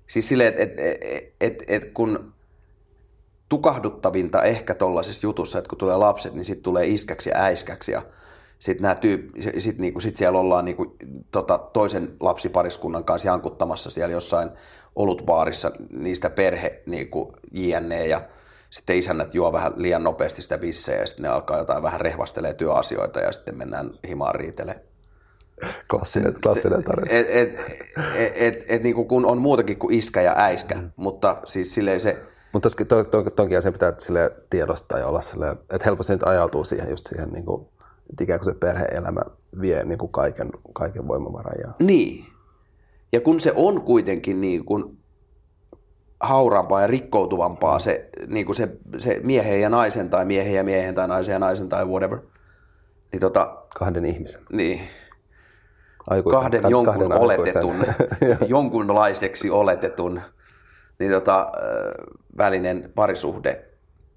Siis 0.08 0.28
silleen, 0.28 0.54
että 0.58 0.64
et, 0.64 0.98
et, 1.02 1.34
et, 1.42 1.64
et 1.68 1.94
kun 1.94 2.34
tukahduttavinta 3.50 4.44
ehkä 4.44 4.76
tollaisessa 4.76 5.28
jutussa, 5.28 5.58
että 5.58 5.70
kun 5.70 5.78
tulee 5.78 5.98
lapset, 5.98 6.34
niin 6.34 6.46
sitten 6.46 6.64
tulee 6.64 6.88
iskäksi 6.88 7.30
ja 7.30 7.36
äiskäksi 7.38 7.92
ja 7.92 8.02
sitten 8.60 8.98
tyyp, 8.98 9.32
sit, 9.60 9.78
niinku, 9.78 10.00
sit 10.00 10.16
siellä 10.16 10.40
ollaan 10.40 10.66
niinku, 10.66 10.96
tota, 11.32 11.58
toisen 11.58 12.16
lapsipariskunnan 12.20 13.04
kanssa 13.04 13.28
jankuttamassa 13.28 13.90
siellä 13.90 14.14
jossain 14.14 14.50
olutbaarissa 14.96 15.72
niistä 15.90 16.30
perhe 16.30 16.82
niinku, 16.86 17.32
jne. 17.52 18.08
ja 18.08 18.22
sitten 18.70 18.98
isännät 18.98 19.36
juo 19.36 19.52
vähän 19.54 19.74
liian 19.76 20.04
nopeasti 20.04 20.42
sitä 20.42 20.58
bissejä 20.58 21.02
ja 21.02 21.08
sitten 21.08 21.24
ne 21.24 21.30
alkaa 21.30 21.58
jotain 21.58 21.84
vähän 21.84 22.02
rehvastelee 22.02 22.54
työasioita 22.54 23.20
ja 23.20 23.32
sitten 23.32 23.58
mennään 23.58 23.92
himaan 24.08 24.36
riitelee. 24.36 24.84
klassinen, 25.90 26.34
klassinen 26.44 26.84
tarina. 26.84 27.12
Et, 27.12 27.28
et, 27.30 27.60
et, 28.16 28.34
et, 28.36 28.64
et, 28.68 28.84
niinku, 28.84 29.06
kun 29.06 29.26
on 29.26 29.38
muutakin 29.38 29.80
kuin 29.80 29.96
iskä 29.96 30.22
ja 30.22 30.34
äiskä, 30.38 30.76
mm. 30.76 30.92
mutta 30.96 31.38
siis 31.46 31.74
silleen 31.74 32.02
se, 32.02 32.20
Mutta 32.54 32.70
to, 32.88 33.04
to, 33.04 33.24
toki 33.24 33.56
asia 33.56 33.72
pitää 33.72 33.94
sille 33.98 34.32
tiedostaa 34.50 35.00
ja 35.00 35.08
olla 35.08 35.22
sille, 35.22 35.52
että 35.52 35.86
helposti 35.86 36.14
nyt 36.14 36.24
ajautuu 36.24 36.64
siihen 36.64 36.90
just 36.90 37.06
siihen, 37.06 37.30
niin 37.30 37.46
kuin, 37.46 37.68
että 38.10 38.24
ikään 38.24 38.40
kuin 38.40 38.54
se 38.54 38.60
perhe-elämä 38.60 39.22
vie 39.62 39.84
niin 39.84 39.98
kuin 39.98 40.12
kaiken, 40.12 40.50
kaiken 40.74 41.08
voimavaran. 41.08 41.56
Ja... 41.64 41.72
Niin. 41.80 42.33
Ja 43.14 43.22
kun 43.22 43.40
se 43.40 43.54
on 43.56 43.82
kuitenkin 43.82 44.42
niin 44.42 44.66
kuin 44.66 44.98
hauraampaa 46.20 46.82
ja 46.82 46.88
rikkoutuvampaa 46.88 47.80
se, 47.80 48.10
niin 48.28 48.46
kuin 48.46 48.56
se, 48.56 48.70
se 48.98 49.20
miehen 49.24 49.62
ja 49.62 49.70
naisen 49.70 50.10
tai 50.10 50.26
miehen 50.26 50.56
ja 50.56 50.64
miehen 50.64 50.96
tai 50.96 51.08
naisen 51.08 51.34
ja 51.34 51.40
naisen 51.40 51.70
tai 51.70 51.86
whatever, 51.86 52.20
niin, 53.12 53.20
tota, 53.20 53.58
Kahden 53.80 54.06
ihmisen. 54.06 54.42
niin 54.52 54.82
Aikuisen, 56.10 56.42
kahden 56.42 56.62
ka- 56.62 56.70
jonkun 56.70 56.94
kahden 56.94 57.18
oletetun, 57.18 57.76
jonkunlaiseksi 58.48 59.50
oletetun 59.50 60.22
niin 61.00 61.12
tota, 61.12 61.52
välinen 62.38 62.92
parisuhde, 62.96 63.66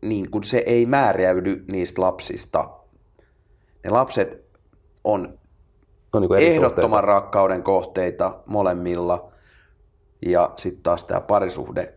niin 0.03 0.31
kun 0.31 0.45
se 0.45 0.59
ei 0.67 0.87
määräydy 0.87 1.65
niistä 1.69 2.03
lapsista. 2.03 2.71
Ne 3.85 3.91
lapset 3.91 4.47
on 5.05 5.39
on 6.16 6.22
niin 6.22 6.35
eri 6.35 6.46
ehdottoman 6.46 6.83
suhteita. 6.83 7.00
rakkauden 7.00 7.62
kohteita 7.62 8.42
molemmilla. 8.46 9.33
Ja 10.26 10.55
sitten 10.57 10.83
taas 10.83 11.05
tämä 11.05 11.20
parisuhde, 11.20 11.94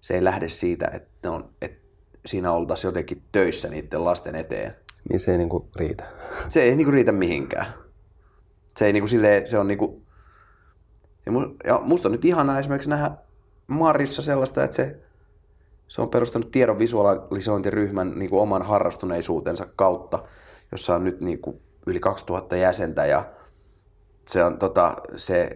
se 0.00 0.14
ei 0.14 0.24
lähde 0.24 0.48
siitä, 0.48 0.90
että, 0.92 1.10
ne 1.22 1.30
on, 1.30 1.48
että 1.62 1.84
siinä 2.26 2.52
oltaisiin 2.52 2.88
jotenkin 2.88 3.22
töissä 3.32 3.68
niiden 3.68 4.04
lasten 4.04 4.34
eteen. 4.34 4.76
Niin 5.10 5.20
se 5.20 5.32
ei 5.32 5.38
niin 5.38 5.48
kuin 5.48 5.68
riitä. 5.76 6.04
Se 6.48 6.62
ei 6.62 6.76
niinku 6.76 6.90
riitä 6.90 7.12
mihinkään. 7.12 7.66
Se 8.76 8.86
ei 8.86 8.92
niinku 8.92 9.06
silleen, 9.06 9.48
se 9.48 9.58
on 9.58 9.66
niinku... 9.66 10.02
Ja 11.64 11.80
musta 11.80 12.08
on 12.08 12.12
nyt 12.12 12.24
ihanaa 12.24 12.58
esimerkiksi 12.58 12.90
nähdä 12.90 13.10
Marissa 13.66 14.22
sellaista, 14.22 14.64
että 14.64 14.76
se, 14.76 15.00
se 15.88 16.02
on 16.02 16.08
perustanut 16.08 16.50
tiedon 16.50 16.78
visualisointiryhmän 16.78 18.18
niinku 18.18 18.40
oman 18.40 18.62
harrastuneisuutensa 18.62 19.66
kautta, 19.76 20.24
jossa 20.72 20.94
on 20.94 21.04
nyt 21.04 21.20
niinku 21.20 21.60
yli 21.86 22.00
2000 22.00 22.56
jäsentä 22.56 23.06
ja 23.06 23.24
se 24.28 24.44
on 24.44 24.58
tota, 24.58 24.96
se, 25.16 25.50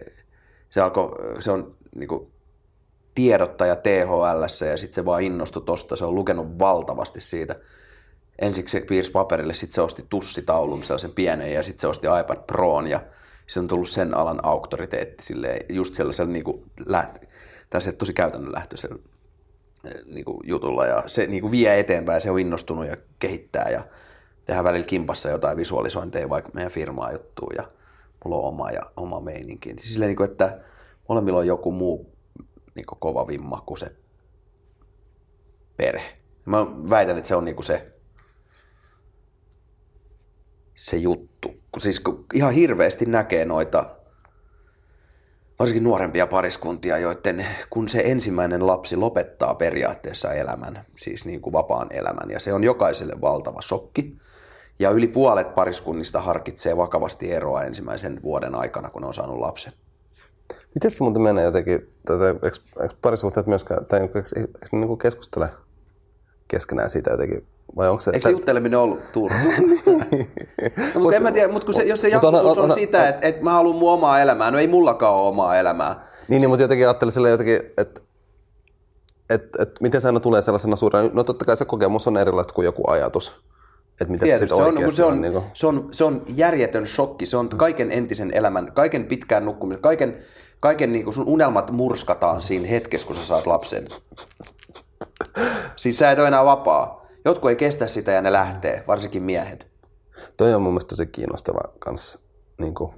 se, 0.69 0.81
alkoi, 0.81 1.11
se 1.39 1.51
on 1.51 1.75
niinku 1.95 2.31
tiedottaja 3.15 3.75
THL 3.75 4.65
ja 4.69 4.77
sitten 4.77 4.95
se 4.95 5.05
vaan 5.05 5.23
innostui 5.23 5.63
tosta. 5.65 5.95
Se 5.95 6.05
on 6.05 6.15
lukenut 6.15 6.59
valtavasti 6.59 7.21
siitä. 7.21 7.55
Ensiksi 8.41 8.79
se 8.79 8.85
piirsi 8.85 9.11
paperille, 9.11 9.53
sitten 9.53 9.75
se 9.75 9.81
osti 9.81 10.05
tussitaulun, 10.09 10.83
sellaisen 10.83 11.11
pienen, 11.11 11.53
ja 11.53 11.63
sitten 11.63 11.81
se 11.81 11.87
osti 11.87 12.07
iPad 12.21 12.37
Proon, 12.47 12.87
ja 12.87 13.01
se 13.47 13.59
on 13.59 13.67
tullut 13.67 13.89
sen 13.89 14.17
alan 14.17 14.45
auktoriteetti 14.45 15.23
silleen, 15.23 15.65
just 15.69 15.95
sellaisella 15.95 16.31
niin 16.31 16.43
kuin, 16.43 16.63
läht, 16.85 17.17
tosi 17.97 18.13
käytännönlähtöisellä 18.13 18.95
eh, 19.85 19.91
niin 20.05 20.25
kuin, 20.25 20.39
jutulla, 20.43 20.85
ja 20.85 21.03
se 21.07 21.27
niin 21.27 21.41
kuin, 21.41 21.51
vie 21.51 21.79
eteenpäin, 21.79 22.21
se 22.21 22.31
on 22.31 22.39
innostunut 22.39 22.87
ja 22.87 22.97
kehittää, 23.19 23.69
ja 23.69 23.83
tehdään 24.45 24.65
välillä 24.65 24.85
kimpassa 24.85 25.29
jotain 25.29 25.57
visualisointeja 25.57 26.29
vaikka 26.29 26.51
meidän 26.53 26.71
firmaa 26.71 27.11
juttuun, 27.11 27.53
ja 27.57 27.63
mulla 28.25 28.37
on 28.37 28.43
oma, 28.43 28.71
ja, 28.71 28.81
oma 28.97 29.19
meininki. 29.19 29.69
Siis 29.69 29.93
silleen, 29.93 30.09
niin 30.09 30.17
kuin, 30.17 30.31
että 30.31 30.59
molemmilla 31.09 31.39
on 31.39 31.47
joku 31.47 31.71
muu 31.71 32.15
niin 32.75 32.85
kuin, 32.85 32.99
kova 32.99 33.27
vimma 33.27 33.63
kuin 33.65 33.77
se 33.77 33.95
perhe. 35.77 36.17
Mä 36.45 36.57
väitän, 36.89 37.17
että 37.17 37.27
se 37.27 37.35
on 37.35 37.45
niinku 37.45 37.61
se, 37.61 37.93
se 40.73 40.97
juttu. 40.97 41.51
Siis 41.77 41.99
kun 41.99 42.25
ihan 42.33 42.53
hirveästi 42.53 43.05
näkee 43.05 43.45
noita, 43.45 43.85
varsinkin 45.59 45.83
nuorempia 45.83 46.27
pariskuntia, 46.27 46.97
joiden 46.97 47.45
kun 47.69 47.87
se 47.87 48.01
ensimmäinen 48.05 48.67
lapsi 48.67 48.95
lopettaa 48.95 49.55
periaatteessa 49.55 50.33
elämän, 50.33 50.85
siis 50.97 51.25
niin 51.25 51.41
kuin 51.41 51.53
vapaan 51.53 51.87
elämän, 51.91 52.29
ja 52.29 52.39
se 52.39 52.53
on 52.53 52.63
jokaiselle 52.63 53.21
valtava 53.21 53.61
shokki. 53.61 54.17
Ja 54.79 54.89
yli 54.89 55.07
puolet 55.07 55.55
pariskunnista 55.55 56.21
harkitsee 56.21 56.77
vakavasti 56.77 57.31
eroa 57.31 57.63
ensimmäisen 57.63 58.19
vuoden 58.23 58.55
aikana, 58.55 58.89
kun 58.89 59.01
ne 59.01 59.07
on 59.07 59.13
saanut 59.13 59.39
lapsen. 59.39 59.73
Miten 60.75 60.91
se 60.91 61.03
muuten 61.03 61.21
menee 61.21 61.43
jotenkin, 61.43 61.89
tätä, 62.05 62.29
eikö, 62.29 62.57
eikö 62.81 62.95
parisuhteet 63.01 63.47
myöskään, 63.47 63.85
tai 63.85 63.99
eikö, 63.99 64.19
eikö, 64.19 64.39
eikö 64.39 64.67
ne 64.71 64.85
niin 64.85 64.97
keskustele 64.97 65.49
keskenään 66.47 66.89
siitä 66.89 67.11
jotenkin, 67.11 67.47
vai 67.75 67.89
onko 67.89 68.01
se... 68.01 68.11
Eikö 68.11 68.23
se 68.23 68.31
jutteleminen 68.31 68.79
ollut 68.79 69.11
turhaa? 69.11 69.39
no, 70.95 71.01
mutta 71.01 71.15
en 71.15 71.23
mä 71.23 71.31
tiedä, 71.31 71.53
mutta 71.53 71.65
kun 71.65 71.73
se, 71.73 71.83
jos 71.83 72.01
se 72.01 72.13
Mut 72.13 72.23
on- 72.23 72.33
jatkuvuus 72.33 72.57
on, 72.57 72.63
on- 72.63 72.71
on- 72.71 72.77
sitä, 72.77 73.09
että, 73.09 73.27
että 73.27 73.43
mä 73.43 73.53
haluan 73.53 73.75
mun 73.75 73.91
omaa 73.91 74.21
elämää, 74.21 74.51
no 74.51 74.57
ei 74.57 74.67
mullakaan 74.67 75.13
ole 75.13 75.27
omaa 75.27 75.57
elämää. 75.57 76.07
Niin, 76.27 76.41
niin 76.41 76.49
mutta 76.49 76.63
jotenkin 76.63 76.87
ajattelin 76.87 77.11
silleen 77.11 77.31
jotenkin, 77.31 77.61
että 77.77 78.01
et, 79.29 79.43
et, 79.59 79.81
miten 79.81 80.01
se 80.01 80.07
aina 80.07 80.19
tulee 80.19 80.41
sellaisena 80.41 80.75
suurena, 80.75 81.09
no 81.13 81.23
totta 81.23 81.45
kai 81.45 81.57
se 81.57 81.65
kokemus 81.65 82.07
on 82.07 82.17
erilaista 82.17 82.53
kuin 82.53 82.65
joku 82.65 82.89
ajatus. 82.89 83.41
Että 84.01 84.11
mitä 84.11 84.25
se 84.25 84.29
Tietysti, 84.29 84.47
sitten 84.47 84.57
se 84.57 84.63
on, 84.63 84.69
kun 84.69 84.77
oikeasti 84.77 84.97
se, 84.97 85.03
on, 85.03 85.13
on. 85.13 85.21
niin 85.21 85.33
kuin, 85.33 85.43
se, 85.53 85.67
on, 85.67 85.89
se 85.91 86.03
on 86.03 86.23
järjetön 86.27 86.87
shokki, 86.87 87.25
se 87.25 87.37
on 87.37 87.49
kaiken 87.49 87.91
entisen 87.91 88.31
elämän, 88.33 88.71
kaiken 88.71 89.05
pitkään 89.05 89.45
nukkumisen, 89.45 89.81
kaiken, 89.81 90.23
kaiken 90.59 90.91
niin 90.91 91.03
kuin 91.03 91.13
sun 91.13 91.27
unelmat 91.27 91.71
murskataan 91.71 92.41
siinä 92.41 92.67
hetkessä, 92.67 93.07
kun 93.07 93.15
sä 93.15 93.25
saat 93.25 93.47
lapsen. 93.47 93.87
Siis 95.75 95.97
sä 95.97 96.11
et 96.11 96.19
ole 96.19 96.27
enää 96.27 96.45
vapaa. 96.45 97.05
Jotkut 97.25 97.49
ei 97.49 97.55
kestä 97.55 97.87
sitä 97.87 98.11
ja 98.11 98.21
ne 98.21 98.31
lähtee, 98.31 98.83
varsinkin 98.87 99.23
miehet. 99.23 99.67
toi 100.37 100.53
on 100.53 100.61
mun 100.61 100.73
mielestä 100.73 100.89
tosi 100.89 101.05
kiinnostava 101.05 101.61
kanssa, 101.79 102.19
niin 102.57 102.73
kuin, 102.73 102.91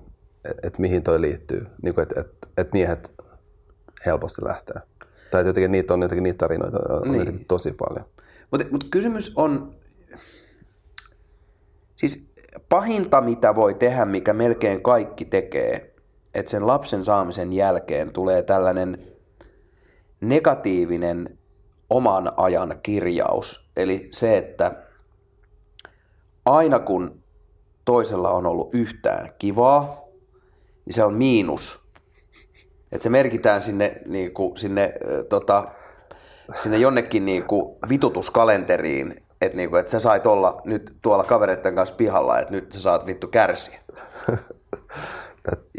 että 0.46 0.68
et 0.68 0.80
mihin 0.80 1.04
toi 1.04 1.22
liittyy, 1.22 1.66
niin 1.84 1.96
kuin, 1.96 2.04
että 2.04 2.22
et, 2.22 2.28
et 2.58 2.74
miehet 2.74 3.12
helposti 4.06 4.46
lähtee. 4.46 4.82
Tai 5.32 5.46
jotenkin 5.46 5.72
niitä 5.72 5.94
on 5.94 6.02
jotenkin 6.02 6.24
niitä 6.24 6.38
tarinoita 6.38 6.78
on 6.90 7.12
niin. 7.12 7.20
jotenkin 7.20 7.46
tosi 7.46 7.72
paljon. 7.72 8.06
Mutta 8.52 8.68
mut 8.72 8.84
kysymys 8.92 9.34
on, 9.36 9.76
siis 12.02 12.28
pahinta 12.70 13.22
mitä 13.22 13.56
voi 13.56 13.74
tehdä, 13.74 14.06
mikä 14.06 14.34
melkein 14.34 14.84
kaikki 14.84 15.26
tekee, 15.26 15.94
että 16.34 16.52
sen 16.52 16.68
lapsen 16.68 17.04
saamisen 17.04 17.54
jälkeen 17.54 18.14
tulee 18.14 18.44
tällainen 18.44 19.08
negatiivinen 20.22 21.38
oman 21.90 22.32
ajan 22.38 22.80
kirjaus. 22.84 23.72
Eli 23.78 24.10
se, 24.12 24.38
että 24.38 24.84
aina 26.46 26.80
kun 26.80 27.24
toisella 27.86 28.30
on 28.30 28.46
ollut 28.46 28.70
yhtään 28.74 29.30
kivaa, 29.40 30.02
niin 30.86 30.94
se 30.94 31.04
on 31.04 31.14
miinus. 31.14 31.92
Että 32.92 33.04
se 33.04 33.10
merkitään 33.10 33.62
sinne, 33.62 34.02
niinku, 34.06 34.54
sinne, 34.56 34.94
ö, 35.06 35.24
tota, 35.24 35.68
sinne 36.56 36.78
jonnekin 36.78 37.26
niinku, 37.26 37.78
vitutuskalenteriin, 37.90 39.24
että 39.42 39.58
niinku, 39.58 39.76
et 39.76 39.88
sä 39.88 40.00
sait 40.00 40.26
olla 40.26 40.62
nyt 40.66 40.96
tuolla 41.02 41.24
kavereiden 41.24 41.76
kanssa 41.76 41.96
pihalla, 41.96 42.40
että 42.40 42.52
nyt 42.52 42.72
sä 42.72 42.80
saat 42.80 43.06
vittu 43.06 43.28
kärsiä. 43.28 43.80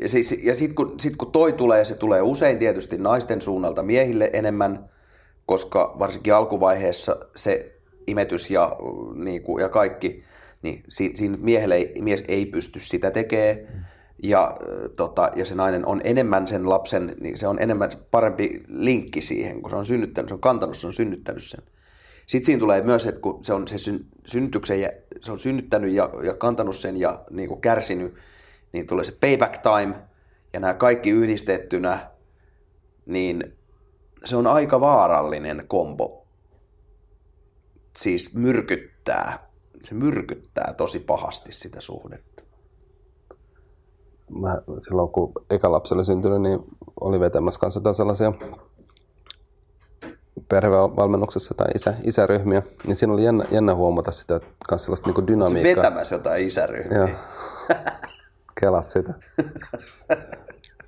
Ja, 0.02 0.08
siis, 0.08 0.40
ja 0.42 0.54
sitten 0.54 0.74
kun, 0.74 1.00
sit 1.00 1.16
kun 1.16 1.32
toi 1.32 1.52
tulee, 1.52 1.84
se 1.84 1.94
tulee 1.94 2.22
usein 2.22 2.58
tietysti 2.58 2.98
naisten 2.98 3.42
suunnalta 3.42 3.82
miehille 3.82 4.30
enemmän, 4.32 4.90
koska 5.46 5.96
varsinkin 5.98 6.34
alkuvaiheessa 6.34 7.16
se 7.36 7.76
imetys 8.06 8.50
ja, 8.50 8.76
niin 9.14 9.42
kuin, 9.42 9.62
ja 9.62 9.68
kaikki, 9.68 10.24
niin 10.62 10.82
si, 10.88 11.12
siinä 11.14 11.36
miehelle 11.40 11.74
ei, 11.74 12.02
mies 12.02 12.24
ei 12.28 12.46
pysty 12.46 12.80
sitä 12.80 13.10
tekemään. 13.10 13.86
Ja, 14.22 14.56
ö, 14.62 14.88
tota, 14.88 15.30
ja 15.36 15.44
se 15.44 15.54
nainen 15.54 15.86
on 15.86 16.00
enemmän 16.04 16.48
sen 16.48 16.68
lapsen, 16.68 17.16
niin 17.20 17.38
se 17.38 17.46
on 17.46 17.62
enemmän 17.62 17.90
parempi 18.10 18.62
linkki 18.68 19.20
siihen, 19.20 19.62
kun 19.62 19.70
se 19.70 19.76
on 19.76 19.86
synnyttänyt, 19.86 20.28
se 20.28 20.34
on 20.34 20.40
kantanut, 20.40 20.76
se 20.76 20.86
on 20.86 20.92
synnyttänyt 20.92 21.42
sen. 21.42 21.62
Sitten 22.32 22.46
siinä 22.46 22.60
tulee 22.60 22.82
myös, 22.82 23.06
että 23.06 23.20
kun 23.20 23.44
se 23.44 23.54
on 23.54 23.68
se 23.68 23.78
syn, 23.78 24.06
synnytyksen, 24.26 24.80
ja, 24.80 24.90
se 25.20 25.32
on 25.32 25.38
synnyttänyt 25.38 25.92
ja, 25.92 26.10
ja 26.22 26.34
kantanut 26.34 26.76
sen 26.76 26.96
ja 26.96 27.24
niin 27.30 27.48
kuin 27.48 27.60
kärsinyt, 27.60 28.14
niin 28.72 28.86
tulee 28.86 29.04
se 29.04 29.16
payback 29.20 29.62
time 29.62 29.94
ja 30.52 30.60
nämä 30.60 30.74
kaikki 30.74 31.10
yhdistettynä, 31.10 32.10
niin 33.06 33.44
se 34.24 34.36
on 34.36 34.46
aika 34.46 34.80
vaarallinen 34.80 35.64
kombo. 35.68 36.26
Siis 37.96 38.34
myrkyttää, 38.34 39.50
se 39.82 39.94
myrkyttää 39.94 40.74
tosi 40.76 41.00
pahasti 41.00 41.52
sitä 41.52 41.80
suhdetta. 41.80 42.42
Mä, 44.30 44.62
silloin 44.78 45.08
kun 45.08 45.32
eka 45.50 45.72
lapsi 45.72 45.94
oli 45.94 46.04
syntynyt, 46.04 46.42
niin 46.42 46.58
oli 47.00 47.20
vetämässä 47.20 47.60
kanssa 47.60 47.92
sellaisia 47.92 48.32
perhevalmennuksessa 50.49 51.55
tai 51.55 51.66
isä, 51.74 51.95
isäryhmiä, 52.05 52.62
niin 52.86 52.97
siinä 52.97 53.12
oli 53.12 53.24
jännä, 53.24 53.45
jännä 53.51 53.74
huomata 53.74 54.12
sitä 54.12 54.40
kanssa 54.68 54.84
sellaista 54.84 55.11
niin 55.11 55.22
Se 55.22 55.26
dynamiikkaa. 55.26 55.84
vetämässä 55.84 56.14
jotain 56.14 56.47
isäryhmiä. 56.47 56.99
Joo. 56.99 57.09
Kelas 58.61 58.93
sitä. 58.93 59.14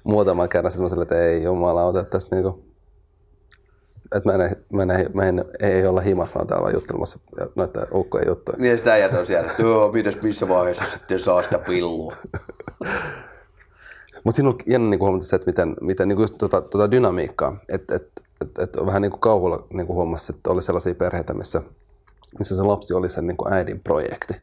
Muutaman 0.04 0.48
kerran 0.48 0.70
sitten 0.70 0.84
mä 0.84 0.88
sanoin, 0.88 1.02
että 1.02 1.22
ei 1.22 1.42
jumalauta, 1.42 2.00
että 2.00 2.10
tästä 2.10 2.36
niinku, 2.36 2.62
että 4.14 4.32
mä 4.32 4.44
en, 4.44 4.56
mä 4.72 4.82
en, 4.82 5.10
mä 5.14 5.24
en, 5.24 5.44
ei 5.60 5.86
olla 5.86 6.00
himas, 6.00 6.34
mä 6.34 6.38
oon 6.38 6.46
täällä 6.46 6.62
vaan 6.62 6.74
juttelemassa 6.74 7.18
noita 7.54 7.86
ukkojen 7.94 8.28
juttuja. 8.28 8.58
Niin 8.58 8.70
ja 8.70 8.78
sitä 8.78 8.92
äijät 8.92 9.14
on 9.14 9.26
siellä, 9.26 9.50
että 9.50 9.62
joo, 9.62 9.92
mitäs 9.92 10.22
missä 10.22 10.48
vaiheessa 10.48 10.84
sitten 10.84 11.20
saa 11.20 11.42
sitä 11.42 11.58
pillua. 11.58 12.16
Mutta 14.24 14.36
siinä 14.36 14.48
on 14.48 14.58
jännä 14.66 14.90
niin 14.90 15.00
huomata 15.00 15.24
se, 15.24 15.36
että 15.36 15.46
miten, 15.46 15.76
miten 15.80 16.08
niin 16.08 16.20
just 16.20 16.34
tota, 16.38 16.60
tota 16.60 16.90
dynamiikkaa, 16.90 17.56
että 17.68 17.94
et, 17.94 18.08
et, 18.44 18.58
et 18.58 18.86
vähän 18.86 19.02
niin 19.02 19.10
kuin 19.10 19.20
kauhulla 19.20 19.66
niin 19.72 19.86
kuin 19.86 19.96
huomasi, 19.96 20.32
että 20.36 20.50
oli 20.50 20.62
sellaisia 20.62 20.94
perheitä, 20.94 21.34
missä, 21.34 21.62
missä 22.38 22.56
se 22.56 22.62
lapsi 22.62 22.94
oli 22.94 23.08
sen 23.08 23.26
niin 23.26 23.36
kuin 23.36 23.52
äidin 23.52 23.80
projekti. 23.80 24.34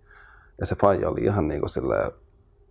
Ja 0.59 0.65
se 0.65 0.75
faija 0.75 1.09
oli 1.09 1.21
ihan 1.21 1.47
niin 1.47 1.59
kuin 1.59 1.69
silleen, 1.69 2.11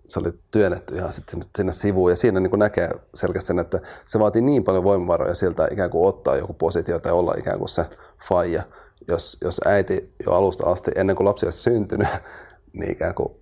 se 0.07 0.21
oli 0.21 0.33
työnnetty 0.51 0.97
ihan 0.97 1.13
sit 1.13 1.29
sinne, 1.29 1.47
sinne 1.57 1.73
sivuun. 1.73 2.11
Ja 2.11 2.17
siinä 2.17 2.41
niin 2.41 2.51
kuin 2.51 2.61
näkee 2.61 2.91
selkeästi 3.15 3.47
sen, 3.47 3.59
että 3.59 3.81
se 4.05 4.19
vaatii 4.19 4.43
niin 4.43 4.65
paljon 4.65 4.85
voimavaroja 4.85 5.35
siltä 5.35 5.69
ikään 5.71 5.91
kuin 5.91 6.09
ottaa 6.09 6.37
joku 6.37 6.53
positio 6.53 6.99
tai 6.99 7.13
olla 7.13 7.35
ikään 7.39 7.59
kuin 7.59 7.69
se 7.69 7.87
faija. 8.29 8.63
Jos, 9.09 9.39
jos 9.45 9.61
äiti 9.65 10.15
jo 10.27 10.33
alusta 10.33 10.71
asti, 10.71 10.91
ennen 10.95 11.17
kuin 11.17 11.25
lapsi 11.25 11.47
olisi 11.47 11.59
syntynyt, 11.59 12.09
niin 12.79 12.93
ikään 12.93 13.15
kuin 13.15 13.35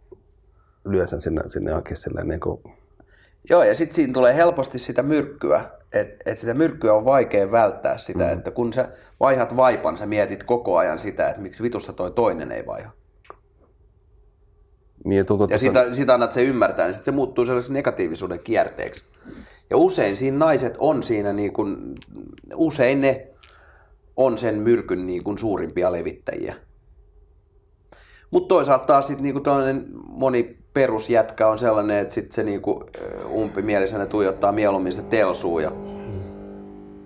lyö 0.85 1.07
sen 1.07 1.21
sinne, 1.21 1.43
sinne 1.47 1.71
johonkin 1.71 1.97
silleen 1.97 2.29
niin 2.29 2.41
kuin 2.41 2.63
Joo, 3.51 3.63
ja 3.63 3.75
sitten 3.75 3.95
siinä 3.95 4.13
tulee 4.13 4.35
helposti 4.35 4.79
sitä 4.79 5.03
myrkkyä, 5.03 5.65
että 5.93 6.31
et 6.31 6.39
sitä 6.39 6.55
myrkkyä 6.55 6.95
on 6.95 7.05
vaikea 7.05 7.51
välttää 7.51 7.99
sitä, 7.99 8.25
mm. 8.25 8.33
että 8.33 8.51
kun 8.51 8.73
sä 8.73 8.89
vaihat 9.21 9.57
vaipan, 9.57 9.99
sä 9.99 10.07
mietit 10.07 10.45
koko 10.45 10.77
ajan 10.77 10.99
sitä, 10.99 11.29
että 11.29 11.43
miksi 11.43 11.63
vitussa 11.63 11.93
toi 11.93 12.11
toinen 12.11 12.53
ei 12.53 12.67
vaiha. 12.67 12.91
Niin, 15.05 15.27
tuntuu, 15.27 15.47
Ja 15.51 15.59
sitä, 15.59 15.93
sitä 15.93 16.15
annat 16.15 16.33
se 16.33 16.43
ymmärtää, 16.43 16.87
niin 16.87 16.95
sitten 16.95 17.05
se 17.05 17.17
muuttuu 17.17 17.45
sellaiseksi 17.45 17.73
negatiivisuuden 17.73 18.41
kierteeksi. 18.41 19.05
Ja 19.71 19.77
usein 19.77 20.17
siinä 20.17 20.39
naiset 20.39 20.75
on 20.79 21.03
siinä, 21.03 21.33
niin 21.33 21.53
kuin, 21.53 21.95
usein 22.55 23.01
ne 23.01 23.29
on 24.17 24.39
sen 24.39 24.55
myrkyn 24.55 25.07
niin 25.07 25.25
kuin 25.25 25.39
suurimpia 25.39 25.93
levittäjiä. 25.93 26.55
Mutta 28.31 28.49
toisaalta 28.49 28.85
taas 28.85 29.07
sitten 29.07 29.43
tällainen 29.43 29.87
moni 30.09 30.58
perusjätkä 30.75 31.49
on 31.49 31.59
sellainen, 31.59 31.99
että 31.99 32.15
sitten 32.15 32.33
se 32.33 32.43
niinku 32.43 32.85
umpimielisenä 33.31 34.07
tuijottaa 34.07 34.53
mieluummin 34.53 34.93
se 34.93 35.03
telsuu 35.03 35.59
ja, 35.59 35.73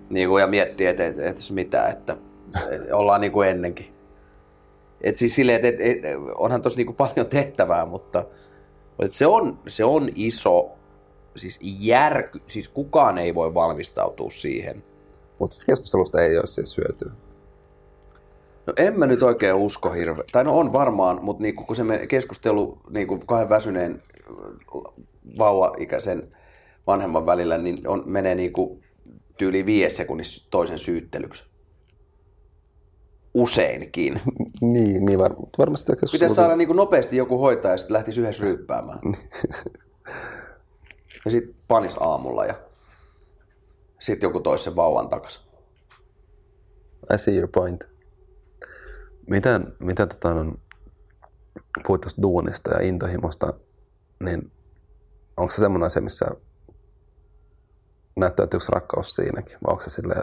niinku, 0.09 0.37
ja 0.37 0.47
miettii, 0.47 0.87
että 0.87 1.07
et, 1.07 1.19
et, 1.19 1.37
mitä, 1.49 1.87
että 1.87 2.17
et, 2.71 2.91
ollaan 2.91 3.21
niinku 3.21 3.41
ennenkin. 3.41 3.93
Et 5.01 5.15
siis 5.15 5.35
silleen, 5.35 5.65
että 5.65 5.83
et, 5.83 6.05
et, 6.05 6.15
onhan 6.35 6.61
tossa 6.61 6.77
niinku 6.77 6.93
paljon 6.93 7.27
tehtävää, 7.27 7.85
mutta 7.85 8.25
et 8.99 9.11
se, 9.11 9.27
on, 9.27 9.59
se 9.67 9.85
on 9.85 10.09
iso, 10.15 10.71
siis 11.35 11.59
järky, 11.61 12.41
siis 12.47 12.67
kukaan 12.67 13.17
ei 13.17 13.35
voi 13.35 13.53
valmistautua 13.53 14.31
siihen. 14.31 14.83
Mutta 15.39 15.53
siis 15.53 15.65
keskustelusta 15.65 16.21
ei 16.21 16.37
ole 16.37 16.47
siis 16.47 16.77
hyötyä. 16.77 17.11
No 18.67 18.73
en 18.77 18.99
mä 18.99 19.07
nyt 19.07 19.23
oikein 19.23 19.55
usko 19.55 19.89
hirveän. 19.89 20.27
Tai 20.31 20.43
no 20.43 20.57
on 20.57 20.73
varmaan, 20.73 21.19
mutta 21.21 21.43
niinku, 21.43 21.63
kun 21.63 21.75
se 21.75 21.83
keskustelu 22.09 22.81
niinku 22.89 23.17
kahden 23.17 23.49
väsyneen 23.49 24.01
vauva-ikäisen 25.37 26.35
vanhemman 26.87 27.25
välillä, 27.25 27.57
niin 27.57 27.87
on, 27.87 28.03
menee 28.05 28.35
niinku 28.35 28.79
tyyli 29.37 29.65
viisi 29.65 29.95
sekunnissa 29.95 30.51
toisen 30.51 30.79
syyttelyksi. 30.79 31.43
Useinkin. 33.33 34.21
Niin, 34.61 35.05
niin 35.05 35.19
var, 35.19 35.35
varmasti 35.57 35.91
Pitäisi 36.11 36.35
saada 36.35 36.55
niinku 36.55 36.73
nopeasti 36.73 37.17
joku 37.17 37.37
hoitaa 37.37 37.71
ja 37.71 37.77
sitten 37.77 37.93
lähtisi 37.93 38.21
yhdessä 38.21 38.43
ryyppäämään. 38.43 38.99
ja 41.25 41.31
sitten 41.31 41.55
panis 41.67 41.95
aamulla 41.99 42.45
ja 42.45 42.53
sitten 43.99 44.27
joku 44.27 44.39
toisi 44.39 44.63
sen 44.63 44.75
vauvan 44.75 45.09
takas. 45.09 45.47
I 47.13 47.17
see 47.17 47.35
your 47.35 47.49
point. 47.53 47.92
Miten, 49.29 49.75
mitä 49.79 50.07
tota, 50.07 50.29
on, 50.29 50.61
puhuit 51.87 52.01
tuosta 52.01 52.21
duunista 52.21 52.69
ja 52.73 52.87
intohimosta, 52.87 53.53
niin 54.23 54.51
onko 55.37 55.51
se 55.51 55.57
semmoinen 55.57 55.85
asia, 55.85 56.01
missä 56.01 56.25
näyttäytyykö 58.15 58.65
rakkaus 58.71 59.15
siinäkin, 59.15 59.57
vai 59.63 59.71
onko 59.71 59.81
se 59.81 59.89
sille 59.89 60.15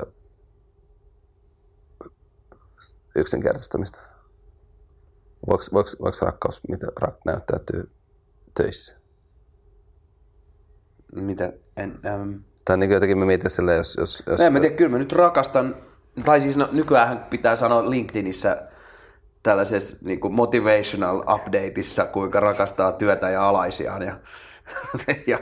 yksinkertaistamista? 3.16 4.00
Voiko, 5.46 5.64
voiko, 5.72 5.90
voiko 6.02 6.16
rakkaus 6.22 6.60
mitä 6.68 6.86
rak, 7.00 7.14
näyttäytyy 7.24 7.90
töissä? 8.54 9.00
Mitä? 11.14 11.52
En, 11.76 12.00
äm, 12.06 12.40
Tai 12.64 12.76
niin 12.76 12.90
jotenkin 12.90 13.18
mä 13.18 13.26
mietin 13.26 13.50
silleen, 13.50 13.76
jos... 13.76 13.96
jos, 13.96 14.22
jos 14.26 14.40
No 14.40 14.46
en 14.46 14.52
mä 14.52 14.60
tiedä, 14.60 14.76
kyllä 14.76 14.90
mä 14.90 14.98
nyt 14.98 15.12
rakastan, 15.12 15.76
tai 16.24 16.40
siis 16.40 16.56
no, 16.56 16.68
nykyään 16.72 17.26
pitää 17.30 17.56
sanoa 17.56 17.90
LinkedInissä 17.90 18.69
tällaisessa 19.42 19.96
niin 20.00 20.20
kuin 20.20 20.34
motivational 20.34 21.18
updateissa, 21.34 22.06
kuinka 22.06 22.40
rakastaa 22.40 22.92
työtä 22.92 23.28
ja 23.28 23.48
alaisiaan 23.48 24.02
ja, 24.02 24.20
ja, 25.26 25.38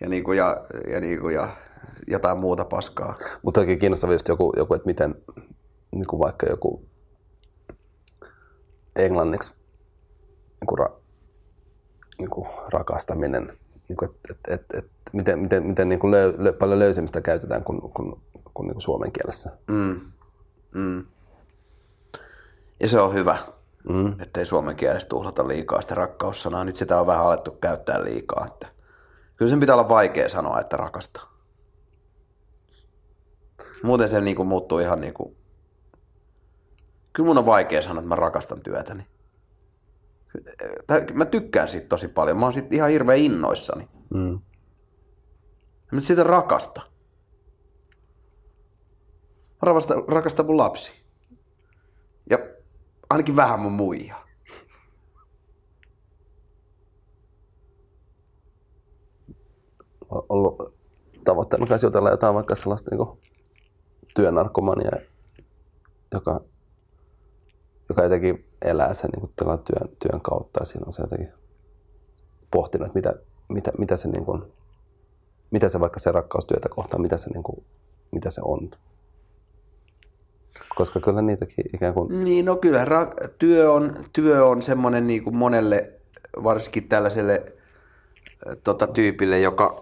ja, 0.00 0.08
niin 0.08 0.24
kuin, 0.24 0.38
ja, 0.38 0.64
ja, 0.90 1.00
niin 1.00 1.20
kuin, 1.20 1.34
ja 1.34 1.48
jotain 2.06 2.38
muuta 2.38 2.64
paskaa. 2.64 3.18
Mutta 3.42 3.60
oikein 3.60 3.78
kiinnostavaa 3.78 4.14
just 4.14 4.28
joku, 4.28 4.52
joku 4.56 4.74
että 4.74 4.86
miten 4.86 5.14
niin 5.90 6.06
kuin 6.06 6.20
vaikka 6.20 6.46
joku 6.46 6.88
englanniksi 8.96 9.52
niin 10.60 10.66
kuin 10.66 10.78
ra, 10.78 10.88
niin 12.18 12.30
kuin 12.30 12.48
rakastaminen, 12.68 13.52
niin 13.88 13.96
kuin, 13.96 14.10
että 14.30 14.54
et, 14.54 14.64
et, 14.74 14.84
et, 14.84 14.90
miten, 15.12 15.38
miten, 15.38 15.66
miten 15.66 15.88
niin 15.88 15.98
kuin 15.98 16.10
löy, 16.10 16.34
lö, 16.38 16.52
paljon 16.52 16.78
löysemistä 16.78 17.20
käytetään 17.20 17.64
kuin, 17.64 17.80
kuin, 17.80 17.92
kuin, 18.54 18.66
niin 18.66 18.74
kuin 18.74 18.80
suomen 18.80 19.12
kielessä. 19.12 19.50
Mm. 19.66 20.00
Mm. 20.74 21.04
Ja 22.80 22.88
se 22.88 23.00
on 23.00 23.14
hyvä, 23.14 23.38
mm. 23.88 24.20
ettei 24.20 24.44
suomen 24.44 24.76
kielessä 24.76 25.08
tuhlata 25.08 25.48
liikaa 25.48 25.80
sitä 25.80 25.94
rakkaussanaa. 25.94 26.64
Nyt 26.64 26.76
sitä 26.76 27.00
on 27.00 27.06
vähän 27.06 27.26
alettu 27.26 27.50
käyttää 27.50 28.04
liikaa. 28.04 28.46
Että 28.46 28.68
kyllä 29.36 29.50
sen 29.50 29.60
pitää 29.60 29.74
olla 29.74 29.88
vaikea 29.88 30.28
sanoa, 30.28 30.60
että 30.60 30.76
rakastaa. 30.76 31.38
Muuten 33.82 34.08
se 34.08 34.20
niinku 34.20 34.44
muuttuu 34.44 34.78
ihan 34.78 35.00
niinku... 35.00 35.36
Kyllä 37.12 37.26
mun 37.26 37.38
on 37.38 37.46
vaikea 37.46 37.82
sanoa, 37.82 37.98
että 37.98 38.08
mä 38.08 38.14
rakastan 38.14 38.60
työtäni. 38.60 39.06
Mä 41.14 41.24
tykkään 41.24 41.68
siitä 41.68 41.88
tosi 41.88 42.08
paljon. 42.08 42.36
Mä 42.36 42.46
oon 42.46 42.52
siitä 42.52 42.74
ihan 42.74 42.90
hirveän 42.90 43.18
innoissani. 43.18 43.88
Mm. 44.14 44.40
Mä 45.92 46.00
sitä 46.00 46.24
rakasta. 46.24 46.80
Mä 49.50 49.66
rakastan, 49.66 50.04
rakastan 50.08 50.46
mun 50.46 50.56
lapsi. 50.56 51.02
Ja 52.30 52.38
ainakin 53.10 53.36
vähän 53.36 53.60
mun 53.60 53.72
muija. 53.72 54.16
On 60.10 60.22
ollut 60.28 60.74
tavoitteena 61.24 61.66
kanssa 61.66 61.86
jutella 61.86 62.10
jotain 62.10 62.34
vaikka 62.34 62.54
sellaista 62.54 62.90
niin 62.90 63.18
työnarkomania, 64.14 64.90
joka, 66.12 66.40
joka 67.88 68.02
jotenkin 68.02 68.48
elää 68.62 68.94
sen 68.94 69.10
niin 69.10 69.20
kuin, 69.20 69.32
työn, 69.64 69.96
työn 69.98 70.20
kautta 70.20 70.60
ja 70.60 70.66
siinä 70.66 70.84
on 70.86 70.92
se 70.92 71.02
jotenkin 71.02 71.32
pohtinut, 72.50 72.94
mitä, 72.94 73.14
mitä, 73.48 73.72
mitä 73.78 73.96
se 73.96 74.08
niin 74.08 74.24
kuin, 74.24 74.42
mitä 75.50 75.68
se 75.68 75.80
vaikka 75.80 76.00
se 76.00 76.12
rakkaustyötä 76.12 76.68
kohtaan, 76.68 77.02
mitä 77.02 77.16
se, 77.16 77.30
niin 77.30 77.42
kuin, 77.42 77.64
mitä 78.12 78.30
se 78.30 78.40
on. 78.44 78.70
Koska 80.74 81.00
kyllä 81.00 81.22
niitäkin 81.22 81.64
ikään 81.74 81.94
kuin... 81.94 82.24
Niin, 82.24 82.44
no 82.44 82.56
kyllä 82.56 82.84
ra- 82.84 83.28
työ 83.38 83.72
on, 83.72 84.04
työ 84.12 84.46
on 84.46 84.62
semmoinen 84.62 85.06
niin 85.06 85.24
kuin 85.24 85.36
monelle, 85.36 85.92
varsinkin 86.44 86.88
tällaiselle 86.88 87.52
tota, 88.64 88.86
tyypille, 88.86 89.40
joka, 89.40 89.76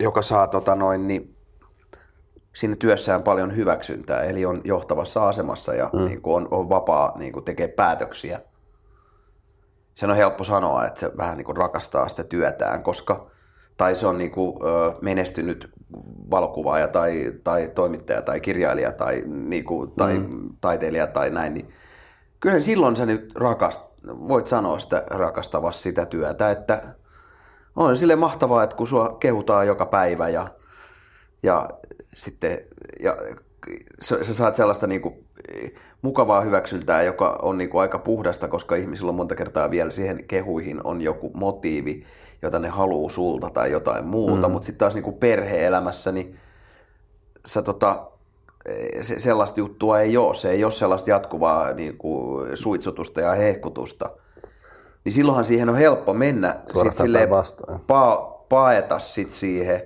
joka 0.00 0.22
saa 0.22 0.46
tota 0.46 0.74
noin, 0.74 1.08
niin, 1.08 1.36
siinä 2.52 2.76
työssään 2.76 3.22
paljon 3.22 3.56
hyväksyntää, 3.56 4.22
eli 4.22 4.44
on 4.44 4.60
johtavassa 4.64 5.28
asemassa 5.28 5.74
ja 5.74 5.90
mm. 5.92 6.04
niin 6.04 6.22
kuin 6.22 6.36
on, 6.36 6.48
on 6.50 6.68
vapaa 6.68 7.18
niin 7.18 7.32
kuin 7.32 7.44
tekee 7.44 7.68
päätöksiä. 7.68 8.40
Sen 9.94 10.10
on 10.10 10.16
helppo 10.16 10.44
sanoa, 10.44 10.86
että 10.86 11.00
se 11.00 11.10
vähän 11.16 11.36
niin 11.36 11.44
kuin 11.44 11.56
rakastaa 11.56 12.08
sitä 12.08 12.24
työtään, 12.24 12.82
koska 12.82 13.30
tai 13.82 13.96
se 13.96 14.06
on 14.06 14.18
niin 14.18 14.30
kuin, 14.30 14.56
ö, 14.62 14.92
menestynyt 15.00 15.70
valokuvaaja 16.30 16.88
tai, 16.88 17.32
tai 17.44 17.70
toimittaja 17.74 18.22
tai 18.22 18.40
kirjailija 18.40 18.92
tai, 18.92 19.22
niin 19.26 19.64
kuin, 19.64 19.90
tai 19.90 20.18
mm. 20.18 20.50
taiteilija 20.60 21.06
tai 21.06 21.30
näin, 21.30 21.54
niin 21.54 21.68
kyllä 22.40 22.60
silloin 22.60 22.96
sä 22.96 23.06
nyt 23.06 23.32
rakast, 23.34 23.90
voit 24.06 24.48
sanoa 24.48 24.78
sitä 24.78 25.04
rakastavassa 25.06 25.82
sitä 25.82 26.06
työtä, 26.06 26.50
että 26.50 26.82
on 27.76 27.96
sille 27.96 28.16
mahtavaa, 28.16 28.62
että 28.62 28.76
kun 28.76 28.86
sua 28.86 29.16
kehutaan 29.20 29.66
joka 29.66 29.86
päivä 29.86 30.28
ja, 30.28 30.48
ja 31.42 31.70
sitten 32.14 32.58
ja 33.02 33.16
sä, 34.00 34.24
sä 34.24 34.34
saat 34.34 34.54
sellaista 34.54 34.86
niin 34.86 35.02
kuin, 35.02 35.14
mukavaa 36.02 36.40
hyväksyntää, 36.40 37.02
joka 37.02 37.38
on 37.42 37.58
niin 37.58 37.70
kuin 37.70 37.80
aika 37.80 37.98
puhdasta, 37.98 38.48
koska 38.48 38.76
ihmisillä 38.76 39.10
on 39.10 39.16
monta 39.16 39.34
kertaa 39.34 39.70
vielä 39.70 39.90
siihen 39.90 40.24
kehuihin 40.24 40.80
on 40.84 41.00
joku 41.00 41.30
motiivi, 41.34 42.04
jota 42.42 42.58
ne 42.58 42.68
haluaa 42.68 43.10
sulta 43.10 43.50
tai 43.50 43.72
jotain 43.72 44.06
muuta, 44.06 44.48
mm. 44.48 44.52
mutta 44.52 44.66
sitten 44.66 44.78
taas 44.78 44.94
niin 44.94 45.04
kuin 45.04 45.16
perhe-elämässä, 45.16 46.12
niin 46.12 46.38
sä 47.46 47.62
tota, 47.62 48.06
se, 49.02 49.18
sellaista 49.18 49.60
juttua 49.60 50.00
ei 50.00 50.16
ole. 50.16 50.34
Se 50.34 50.50
ei 50.50 50.64
ole 50.64 50.72
sellaista 50.72 51.10
jatkuvaa 51.10 51.72
niin 51.72 51.98
kuin, 51.98 52.56
suitsutusta 52.56 53.20
ja 53.20 53.32
hehkutusta. 53.32 54.10
Niin 55.04 55.12
silloinhan 55.12 55.44
siihen 55.44 55.68
on 55.68 55.76
helppo 55.76 56.14
mennä 56.14 56.60
sit 56.64 56.92
silleen, 56.92 57.28
pa, 57.86 58.16
paeta 58.48 58.98
sit 58.98 59.30
siihen, 59.30 59.82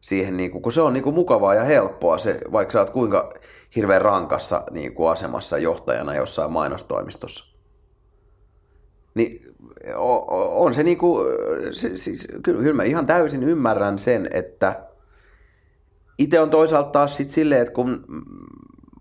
siihen 0.00 0.36
niin 0.36 0.50
kuin, 0.50 0.62
kun 0.62 0.72
se 0.72 0.80
on 0.80 0.92
niin 0.92 1.04
kuin 1.04 1.14
mukavaa 1.14 1.54
ja 1.54 1.64
helppoa, 1.64 2.18
se, 2.18 2.40
vaikka 2.52 2.72
sä 2.72 2.78
oot 2.78 2.90
kuinka 2.90 3.32
hirveän 3.76 4.02
rankassa 4.02 4.64
niin 4.70 4.94
kuin 4.94 5.10
asemassa 5.10 5.58
johtajana 5.58 6.14
jossain 6.14 6.52
mainostoimistossa. 6.52 7.55
Niin 9.16 9.54
on 10.50 10.74
se 10.74 10.82
niin 10.82 10.98
kuin, 10.98 11.26
siis, 11.72 12.28
kyllä, 12.42 12.62
kyllä 12.62 12.74
mä 12.74 12.82
ihan 12.82 13.06
täysin 13.06 13.42
ymmärrän 13.42 13.98
sen, 13.98 14.28
että 14.32 14.84
itse 16.18 16.40
on 16.40 16.50
toisaalta 16.50 16.90
taas 16.90 17.16
sit 17.16 17.30
silleen, 17.30 17.60
että 17.60 17.74
kun 17.74 18.04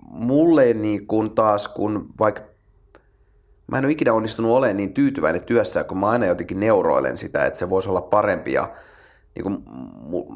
mulle 0.09 0.73
niin 0.73 1.07
kun 1.07 1.35
taas, 1.35 1.67
kun 1.67 2.09
vaikka 2.19 2.41
mä 3.67 3.77
en 3.77 3.85
ole 3.85 3.91
ikinä 3.91 4.13
onnistunut 4.13 4.51
olemaan 4.51 4.77
niin 4.77 4.93
tyytyväinen 4.93 5.43
työssä, 5.43 5.83
kun 5.83 5.97
mä 5.97 6.09
aina 6.09 6.25
jotenkin 6.25 6.59
neuroilen 6.59 7.17
sitä, 7.17 7.45
että 7.45 7.59
se 7.59 7.69
voisi 7.69 7.89
olla 7.89 8.01
parempi 8.01 8.53
ja, 8.53 8.75
niin 9.35 9.43
kuin, 9.43 9.63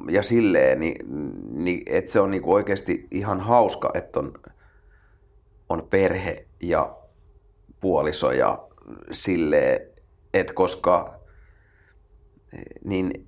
ja 0.10 0.24
silleen, 0.24 0.80
niin, 0.80 1.06
niin 1.52 1.84
että 1.86 2.12
se 2.12 2.20
on 2.20 2.32
niin 2.32 2.42
kuin 2.42 2.54
oikeasti 2.54 3.08
ihan 3.12 3.40
hauska, 3.40 3.92
että 3.94 4.20
on, 4.20 4.34
on 5.70 5.88
perhe 5.90 6.46
ja 6.62 6.96
puoliso 7.80 8.32
ja 8.32 8.69
silleen, 9.12 9.80
että 10.34 10.54
koska 10.54 11.20
niin 12.84 13.24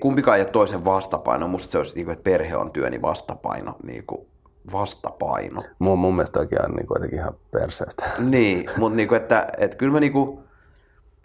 kumpikaan 0.00 0.36
ei 0.36 0.44
ole 0.44 0.50
toisen 0.50 0.84
vastapaino. 0.84 1.48
Musta 1.48 1.72
se 1.72 1.78
olisi, 1.78 1.94
niin 1.94 2.04
kuin, 2.04 2.12
että 2.12 2.24
perhe 2.24 2.56
on 2.56 2.72
työni 2.72 3.02
vastapaino. 3.02 3.76
Niin 3.82 4.04
kuin 4.06 4.26
vastapaino. 4.72 5.62
Mun, 5.78 5.98
mun 5.98 6.14
mielestä 6.14 6.38
oikein 6.38 6.64
on 6.64 6.76
niin 6.76 6.86
kuin, 6.86 7.14
ihan 7.14 7.34
perseestä. 7.50 8.04
Niin, 8.30 8.66
mutta 8.78 8.96
niin 8.96 9.08
kuin, 9.08 9.22
että, 9.22 9.48
että 9.58 9.76
kyllä 9.76 9.92
mä 9.92 10.00
niin 10.00 10.12
kuin, 10.12 10.38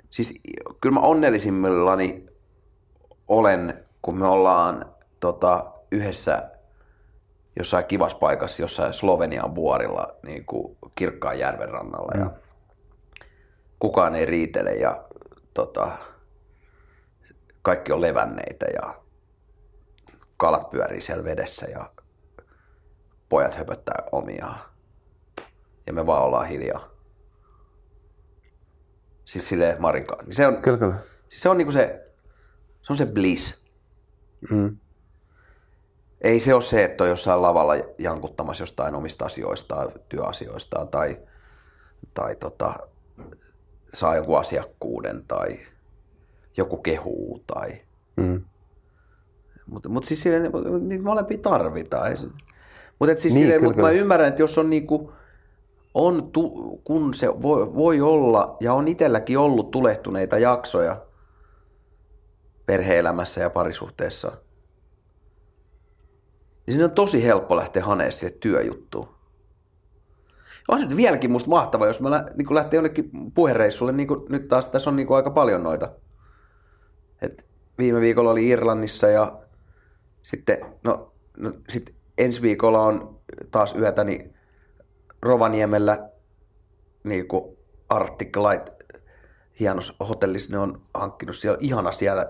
siis 0.09 0.41
kyllä 0.82 0.93
mä 0.93 0.99
onnellisimmillani 0.99 2.25
olen, 3.27 3.73
kun 4.01 4.17
me 4.17 4.27
ollaan 4.27 4.86
tota, 5.19 5.65
yhdessä 5.91 6.51
jossain 7.57 7.86
kivassa 7.86 8.17
paikassa, 8.17 8.61
jossain 8.61 8.93
Slovenian 8.93 9.55
vuorilla, 9.55 10.15
niin 10.25 10.45
kuin 10.45 10.77
Kirkkaan 10.95 11.39
järven 11.39 11.69
rannalla. 11.69 12.11
Mm. 12.15 12.21
Ja 12.21 12.32
kukaan 13.82 14.15
ei 14.15 14.25
riitele 14.25 14.71
ja 14.71 15.03
tota, 15.53 15.91
kaikki 17.61 17.91
on 17.91 18.01
levänneitä 18.01 18.65
ja 18.73 19.01
kalat 20.38 20.69
pyörii 20.69 21.01
siellä 21.01 21.23
vedessä 21.23 21.65
ja 21.65 21.91
pojat 23.29 23.55
höpöttää 23.55 24.03
omiaan. 24.11 24.59
Ja 25.88 25.93
me 25.93 26.05
vaan 26.05 26.23
ollaan 26.23 26.47
hiljaa. 26.47 26.89
Siis 29.25 29.49
silleen 29.49 29.82
Marinkaan. 29.82 30.25
Niin 30.25 30.36
se 30.36 30.47
on, 30.47 30.61
kyllä, 30.61 30.77
kyllä. 30.77 30.95
Siis 31.29 31.41
se 31.41 31.49
on 31.49 31.57
niinku 31.57 31.71
se, 31.71 32.11
se 32.82 32.93
on 32.93 32.97
se 32.97 33.05
bliss. 33.05 33.65
Mm. 34.51 34.77
Ei 36.21 36.39
se 36.39 36.53
ole 36.53 36.61
se, 36.61 36.84
että 36.84 37.03
on 37.03 37.09
jossain 37.09 37.41
lavalla 37.41 37.73
jankuttamassa 37.97 38.61
jostain 38.61 38.95
omista 38.95 39.25
asioistaan, 39.25 39.91
työasioistaan 40.09 40.88
tai, 40.88 41.17
tai 42.13 42.36
tota, 42.36 42.90
saa 43.93 44.15
joku 44.15 44.35
asiakkuuden 44.35 45.23
tai 45.27 45.59
joku 46.57 46.77
kehuu 46.77 47.43
tai... 47.47 47.81
Mm. 48.15 48.43
Mutta 49.67 49.89
mut 49.89 50.05
siis 50.05 50.21
silleen, 50.21 50.51
niitä 50.81 51.03
molempia 51.03 51.37
tarvitaan. 51.37 52.17
Mutta 52.99 53.17
siis 53.17 53.33
niin, 53.33 53.63
mut 53.63 53.75
mä 53.75 53.91
ymmärrän, 53.91 54.29
että 54.29 54.41
jos 54.41 54.57
on 54.57 54.69
niinku, 54.69 55.13
on 55.93 56.31
tu, 56.31 56.49
kun 56.83 57.13
se 57.13 57.27
voi, 57.41 57.75
voi 57.75 58.01
olla, 58.01 58.57
ja 58.59 58.73
on 58.73 58.87
itselläkin 58.87 59.37
ollut 59.37 59.71
tulehtuneita 59.71 60.37
jaksoja 60.37 61.05
perheelämässä 62.65 63.41
ja 63.41 63.49
parisuhteessa, 63.49 64.31
niin 66.65 66.73
siinä 66.73 66.85
on 66.85 66.91
tosi 66.91 67.23
helppo 67.23 67.55
lähteä 67.55 67.85
haneessa 67.85 68.19
siihen 68.19 68.39
työjuttuun. 68.39 69.20
On 70.68 70.80
se 70.80 70.86
nyt 70.86 70.97
vieläkin 70.97 71.32
musta 71.32 71.49
mahtava, 71.49 71.88
jos 71.88 72.01
mä 72.01 72.12
lä, 72.12 72.26
niin 72.36 72.55
lähtee 72.55 72.78
jonnekin 72.78 73.12
puhereissulle, 73.36 73.91
niin 73.91 74.07
nyt 74.30 74.47
taas 74.47 74.68
tässä 74.68 74.89
on 74.89 74.95
niin 74.95 75.14
aika 75.16 75.32
paljon 75.32 75.64
noita. 75.64 75.91
Et 77.22 77.45
viime 77.78 78.01
viikolla 78.01 78.32
oli 78.32 78.47
Irlannissa 78.47 79.07
ja 79.07 79.41
Sitten, 80.22 80.57
no, 80.84 81.14
no 81.38 81.53
sit 81.70 81.95
ensi 82.18 82.41
viikolla 82.41 82.82
on 82.82 83.20
taas 83.51 83.76
yötäni 83.76 84.34
Rovaniemellä 85.22 86.09
niin 87.03 87.28
kuin 87.28 87.57
Arctic 87.89 88.38
Light 88.38 88.70
hienossa 89.59 89.93
hotellissa 89.99 90.53
ne 90.53 90.59
on 90.59 90.82
hankkinut 90.93 91.36
siellä, 91.36 91.57
ihana 91.62 91.91
siellä 91.91 92.26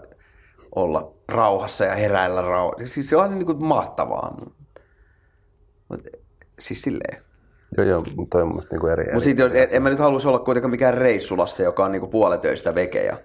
olla 0.75 1.13
rauhassa 1.27 1.85
ja 1.85 1.95
heräillä 1.95 2.41
rauhassa. 2.41 2.93
Siis 2.93 3.09
se 3.09 3.17
on 3.17 3.31
niin 3.31 3.45
kuin 3.45 3.63
mahtavaa. 3.63 4.37
Mut, 5.89 6.07
siis 6.59 6.81
silleen. 6.81 7.23
Joo, 7.77 7.87
joo, 7.87 8.03
mutta 8.15 8.37
toi 8.37 8.41
on 8.41 8.47
mun 8.47 8.55
mielestä 8.55 8.75
niinku 8.75 8.87
eri. 8.87 9.13
Mutta 9.13 9.23
sitten 9.23 9.55
en, 9.55 9.67
en 9.71 9.83
mä 9.83 9.89
nyt 9.89 9.99
haluaisi 9.99 10.27
olla 10.27 10.39
kuitenkaan 10.39 10.71
mikään 10.71 10.93
reissulassa, 10.93 11.63
joka 11.63 11.85
on 11.85 11.91
niinku 11.91 12.07
puoletöistä 12.07 12.75
vekejä. 12.75 13.17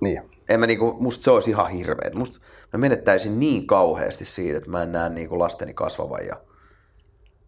Niin. 0.00 0.22
En 0.48 0.60
mä 0.60 0.66
niinku, 0.66 0.96
musta 1.00 1.24
se 1.24 1.30
olisi 1.30 1.50
ihan 1.50 1.70
hirveä. 1.70 2.10
Musta 2.14 2.40
mä 2.72 2.78
menettäisin 2.78 3.40
niin 3.40 3.66
kauheasti 3.66 4.24
siitä, 4.24 4.58
että 4.58 4.70
mä 4.70 4.82
en 4.82 4.92
näe 4.92 5.08
niinku 5.08 5.38
lasteni 5.38 5.74
kasvavan 5.74 6.26
ja 6.26 6.40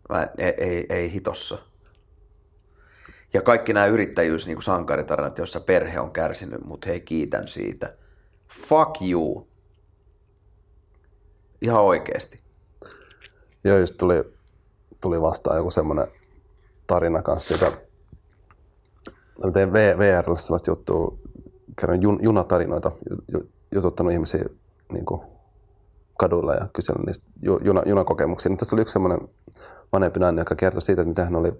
mä 0.09 0.23
en, 0.23 0.29
ei, 0.39 0.55
ei, 0.59 0.87
ei 0.89 1.13
hitossa. 1.13 1.59
Ja 3.35 3.43
kaikki 3.43 3.73
nämä 3.73 3.87
yrittäjyys 3.87 4.47
niinku 4.47 4.63
sankaritarinat, 4.63 5.39
joissa 5.39 5.61
perhe 5.61 6.01
on 6.01 6.13
kärsinyt, 6.13 6.65
mutta 6.65 6.89
hei 6.89 7.01
kiitän 7.01 7.49
siitä. 7.49 7.97
Fuck 8.49 9.03
you. 9.11 9.49
Ihan 11.63 11.83
oikeesti. 11.83 12.41
Joo, 13.65 13.79
just 13.79 13.95
tuli, 13.97 14.36
tuli 15.01 15.21
vastaan 15.21 15.57
joku 15.57 15.71
semmoinen 15.71 16.07
tarina 16.87 17.23
kanssa, 17.23 17.55
joka 17.55 17.73
mä 19.45 19.51
tein 19.53 19.73
VRlle 19.73 20.39
sellaista 20.39 20.71
juttua, 20.71 21.19
kerron 21.81 22.03
jun, 22.03 22.19
junatarinoita, 22.23 22.93
ju, 23.33 23.49
jututtanut 23.75 24.13
ihmisiä 24.13 24.45
niin 24.93 25.05
kuin 25.05 25.21
kaduilla 26.19 26.55
ja 26.55 26.69
kysellyt 26.73 27.07
niistä 27.07 27.27
ju, 27.43 27.59
juna, 27.65 27.83
junakokemuksia. 27.87 28.51
Niin 28.51 28.59
tässä 28.59 28.77
oli 28.77 28.83
yksi 28.83 28.93
semmoinen 28.93 29.29
vanhempi 29.93 30.21
nainen, 30.21 30.41
joka 30.41 30.55
kertoi 30.55 30.83
siitä, 30.83 31.03
että 31.03 31.09
mitä 31.09 31.25
hän 31.25 31.37
oli, 31.37 31.53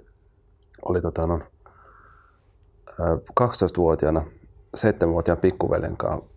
oli 0.83 1.01
tota, 1.01 1.27
no, 1.27 1.41
ää, 3.01 3.15
12-vuotiaana 3.41 4.23
7-vuotiaan 4.77 5.39
pikkuveljen 5.39 5.97
kanssa 5.97 6.37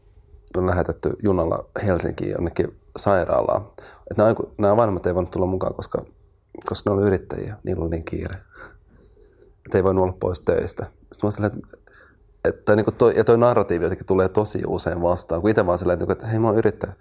on 0.57 0.67
lähetetty 0.67 1.15
junalla 1.23 1.65
Helsinkiin 1.85 2.31
jonnekin 2.31 2.79
sairaalaan. 2.97 3.61
Et 4.11 4.17
nämä, 4.17 4.35
nämä 4.57 4.77
vanhemmat 4.77 5.05
ei 5.05 5.15
voinut 5.15 5.31
tulla 5.31 5.45
mukaan, 5.45 5.73
koska, 5.73 6.05
koska 6.65 6.89
ne 6.89 6.95
oli 6.95 7.07
yrittäjiä. 7.07 7.55
Niillä 7.63 7.81
oli 7.81 7.89
niin 7.89 8.05
kiire. 8.05 8.35
Että 9.65 9.77
ei 9.77 9.83
voinut 9.83 10.03
olla 10.03 10.17
pois 10.19 10.41
töistä. 10.41 10.85
Sitten 11.11 11.27
mä 11.27 11.31
silleen, 11.31 11.53
että, 11.55 11.77
että 12.45 12.75
niin 12.75 12.85
toi, 12.97 13.13
ja 13.17 13.23
toi 13.23 13.37
narratiivi 13.37 13.85
jotenkin 13.85 14.07
tulee 14.07 14.29
tosi 14.29 14.61
usein 14.67 15.01
vastaan, 15.01 15.41
kun 15.41 15.49
itse 15.49 15.65
vaan 15.65 15.77
silleen, 15.77 16.01
että, 16.01 16.13
että 16.13 16.27
hei 16.27 16.39
mä 16.39 16.47
oon 16.47 16.57
yrittäjä. 16.57 16.93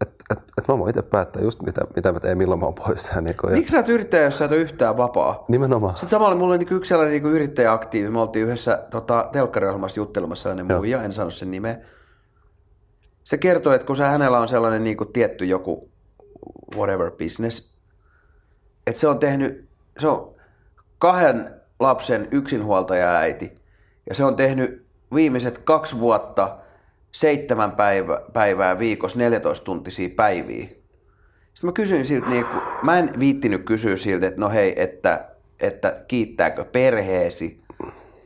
Että, 0.00 0.24
että, 0.30 0.44
että 0.58 0.72
mä 0.72 0.78
voin 0.78 0.90
itse 0.90 1.02
päättää 1.02 1.42
just 1.42 1.62
mitä, 1.62 1.80
mitä 1.96 2.12
mä 2.12 2.20
teen, 2.20 2.38
milloin 2.38 2.60
mä 2.60 2.66
oon 2.66 2.74
pois. 2.74 3.10
Niin 3.20 3.36
kuin, 3.40 3.50
ja, 3.50 3.56
Miksi 3.56 3.72
sä 3.72 3.78
et 3.78 3.88
yrittäjä, 3.88 4.24
jos 4.24 4.38
sä 4.38 4.44
et 4.44 4.52
ole 4.52 4.60
yhtään 4.60 4.96
vapaa? 4.96 5.44
nimenomaan. 5.48 5.94
Sitten 5.94 6.08
samalla 6.08 6.36
mulla 6.36 6.50
oli 6.50 6.58
niinku 6.58 6.74
yksi 6.74 6.88
sellainen 6.88 7.12
niinku 7.12 7.28
yrittäjäaktiivi. 7.28 8.10
Me 8.10 8.20
oltiin 8.20 8.46
yhdessä 8.46 8.86
tota, 8.90 9.28
telkkariohjelmassa 9.32 10.00
juttelemassa 10.00 10.42
sellainen 10.42 10.76
muija, 10.76 11.02
en 11.02 11.12
sano 11.12 11.30
sen 11.30 11.50
nimeä. 11.50 11.78
Se 13.24 13.38
kertoi, 13.38 13.74
että 13.74 13.86
kun 13.86 13.96
se, 13.96 14.04
hänellä 14.04 14.38
on 14.38 14.48
sellainen 14.48 14.84
niinku 14.84 15.04
tietty 15.04 15.44
joku 15.44 15.90
whatever 16.76 17.10
business, 17.10 17.71
että 18.86 19.00
se 19.00 19.08
on 19.08 19.18
tehnyt, 19.18 19.68
se 19.98 20.08
on 20.08 20.34
kahden 20.98 21.54
lapsen 21.80 22.28
yksinhuoltaja 22.30 23.16
äiti, 23.16 23.58
ja 24.08 24.14
se 24.14 24.24
on 24.24 24.36
tehnyt 24.36 24.86
viimeiset 25.14 25.58
kaksi 25.58 25.98
vuotta 25.98 26.58
seitsemän 27.12 27.72
päivä, 27.72 28.20
päivää 28.32 28.78
viikossa 28.78 29.18
14 29.18 29.64
tuntisia 29.64 30.08
päiviä. 30.16 30.64
Sitten 30.64 31.68
mä 31.68 31.72
kysyin 31.72 32.04
siltä, 32.04 32.28
niin 32.28 32.44
kun, 32.44 32.62
mä 32.82 32.98
en 32.98 33.12
viittinyt 33.18 33.64
kysyä 33.64 33.96
siltä, 33.96 34.26
että 34.26 34.40
no 34.40 34.50
hei, 34.50 34.82
että, 34.82 35.30
että 35.60 36.04
kiittääkö 36.08 36.64
perheesi 36.64 37.62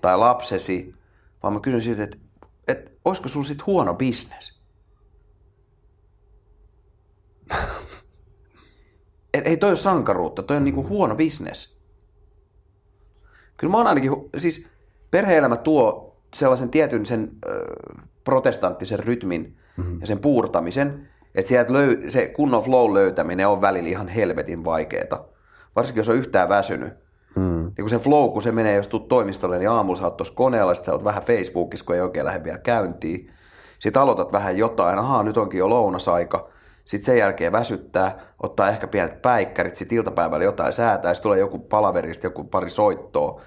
tai 0.01 0.19
lapsesi, 0.19 0.95
vaan 1.43 1.55
mä 1.55 1.61
kysyin 1.61 1.83
siltä, 1.83 2.05
että, 2.05 2.17
että 2.69 2.91
olisiko 3.05 3.29
sulla 3.29 3.47
sit 3.47 3.67
huono 3.67 3.95
bisnes? 3.95 4.61
Et 9.39 9.47
ei 9.47 9.57
toi 9.57 9.71
ole 9.71 9.77
sankaruutta, 9.77 10.43
toi 10.43 10.57
on 10.57 10.65
niinku 10.65 10.89
huono 10.89 11.15
bisnes. 11.15 11.77
Kyllä 13.57 13.71
mä 13.71 13.77
oon 13.77 13.87
ainakin, 13.87 14.13
siis 14.37 14.69
perhe-elämä 15.11 15.57
tuo 15.57 16.17
sellaisen 16.35 16.71
tietyn 16.71 17.07
sen 17.07 17.31
ö, 17.49 17.65
protestanttisen 18.25 18.99
rytmin 18.99 19.57
mm-hmm. 19.77 20.01
ja 20.01 20.07
sen 20.07 20.19
puurtamisen, 20.19 21.09
että 21.35 21.49
sieltä 21.49 21.73
löy- 21.73 22.11
se 22.11 22.27
kunnon 22.27 22.63
flow 22.63 22.95
löytäminen 22.95 23.49
on 23.49 23.61
välillä 23.61 23.89
ihan 23.89 24.09
helvetin 24.09 24.65
vaikeeta. 24.65 25.25
Varsinkin 25.77 26.01
jos 26.01 26.09
on 26.09 26.17
yhtään 26.17 26.49
väsynyt. 26.49 26.93
Mm. 27.37 27.65
Niin 27.65 27.75
kun 27.81 27.91
se 27.91 27.99
flow, 27.99 28.31
kun 28.31 28.43
se 28.43 28.53
menee, 28.53 28.77
jos 28.77 28.89
tuut 28.89 29.09
toimistolle, 29.09 29.59
niin 29.59 29.71
aamulla 29.71 29.99
sä 29.99 30.05
oot 30.05 30.17
tuossa 30.17 30.35
koneella, 30.35 30.75
sit 30.75 30.85
sä 30.85 30.93
oot 30.93 31.05
vähän 31.05 31.23
Facebookissa, 31.23 31.87
kun 31.87 31.95
ei 31.95 32.01
oikein 32.01 32.27
lähde 32.27 32.45
vielä 32.45 32.59
käyntiin. 32.59 33.31
Sitten 33.79 34.03
aloitat 34.03 34.33
vähän 34.33 34.59
jotain, 34.59 34.99
ahaa, 34.99 35.23
nyt 35.23 35.37
onkin 35.37 35.59
jo 35.59 35.71
lounasaika. 35.71 36.49
Sitten 36.87 37.07
sen 37.07 37.19
jälkeen 37.19 37.53
väsyttää, 37.53 38.19
ottaa 38.43 38.69
ehkä 38.69 38.87
pienet 38.87 39.23
päikkärit, 39.23 39.75
sitten 39.75 39.99
iltapäivällä 39.99 40.45
jotain 40.45 40.73
säätää, 40.73 41.15
sitten 41.15 41.23
tulee 41.23 41.39
joku 41.39 41.59
palaveri, 41.59 42.15
sitten 42.15 42.29
joku 42.29 42.45
pari 42.45 42.71
soittoa. 42.71 43.41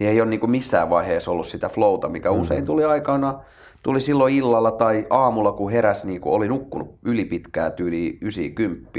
Niin 0.00 0.10
ei 0.10 0.20
ole 0.20 0.30
niin 0.30 0.40
kuin 0.40 0.50
missään 0.50 0.90
vaiheessa 0.90 1.30
ollut 1.30 1.46
sitä 1.46 1.68
flowta, 1.68 2.08
mikä 2.08 2.28
mm-hmm. 2.28 2.40
usein 2.40 2.64
tuli 2.64 2.84
aikana, 2.84 3.40
tuli 3.82 4.00
silloin 4.00 4.34
illalla 4.34 4.70
tai 4.70 5.06
aamulla, 5.10 5.52
kun 5.52 5.72
heräs, 5.72 6.04
niin 6.04 6.20
kuin 6.20 6.32
oli 6.32 6.48
nukkunut 6.48 6.98
ylipitkää 7.04 7.70
tyyli 7.70 8.18
90. 8.20 8.90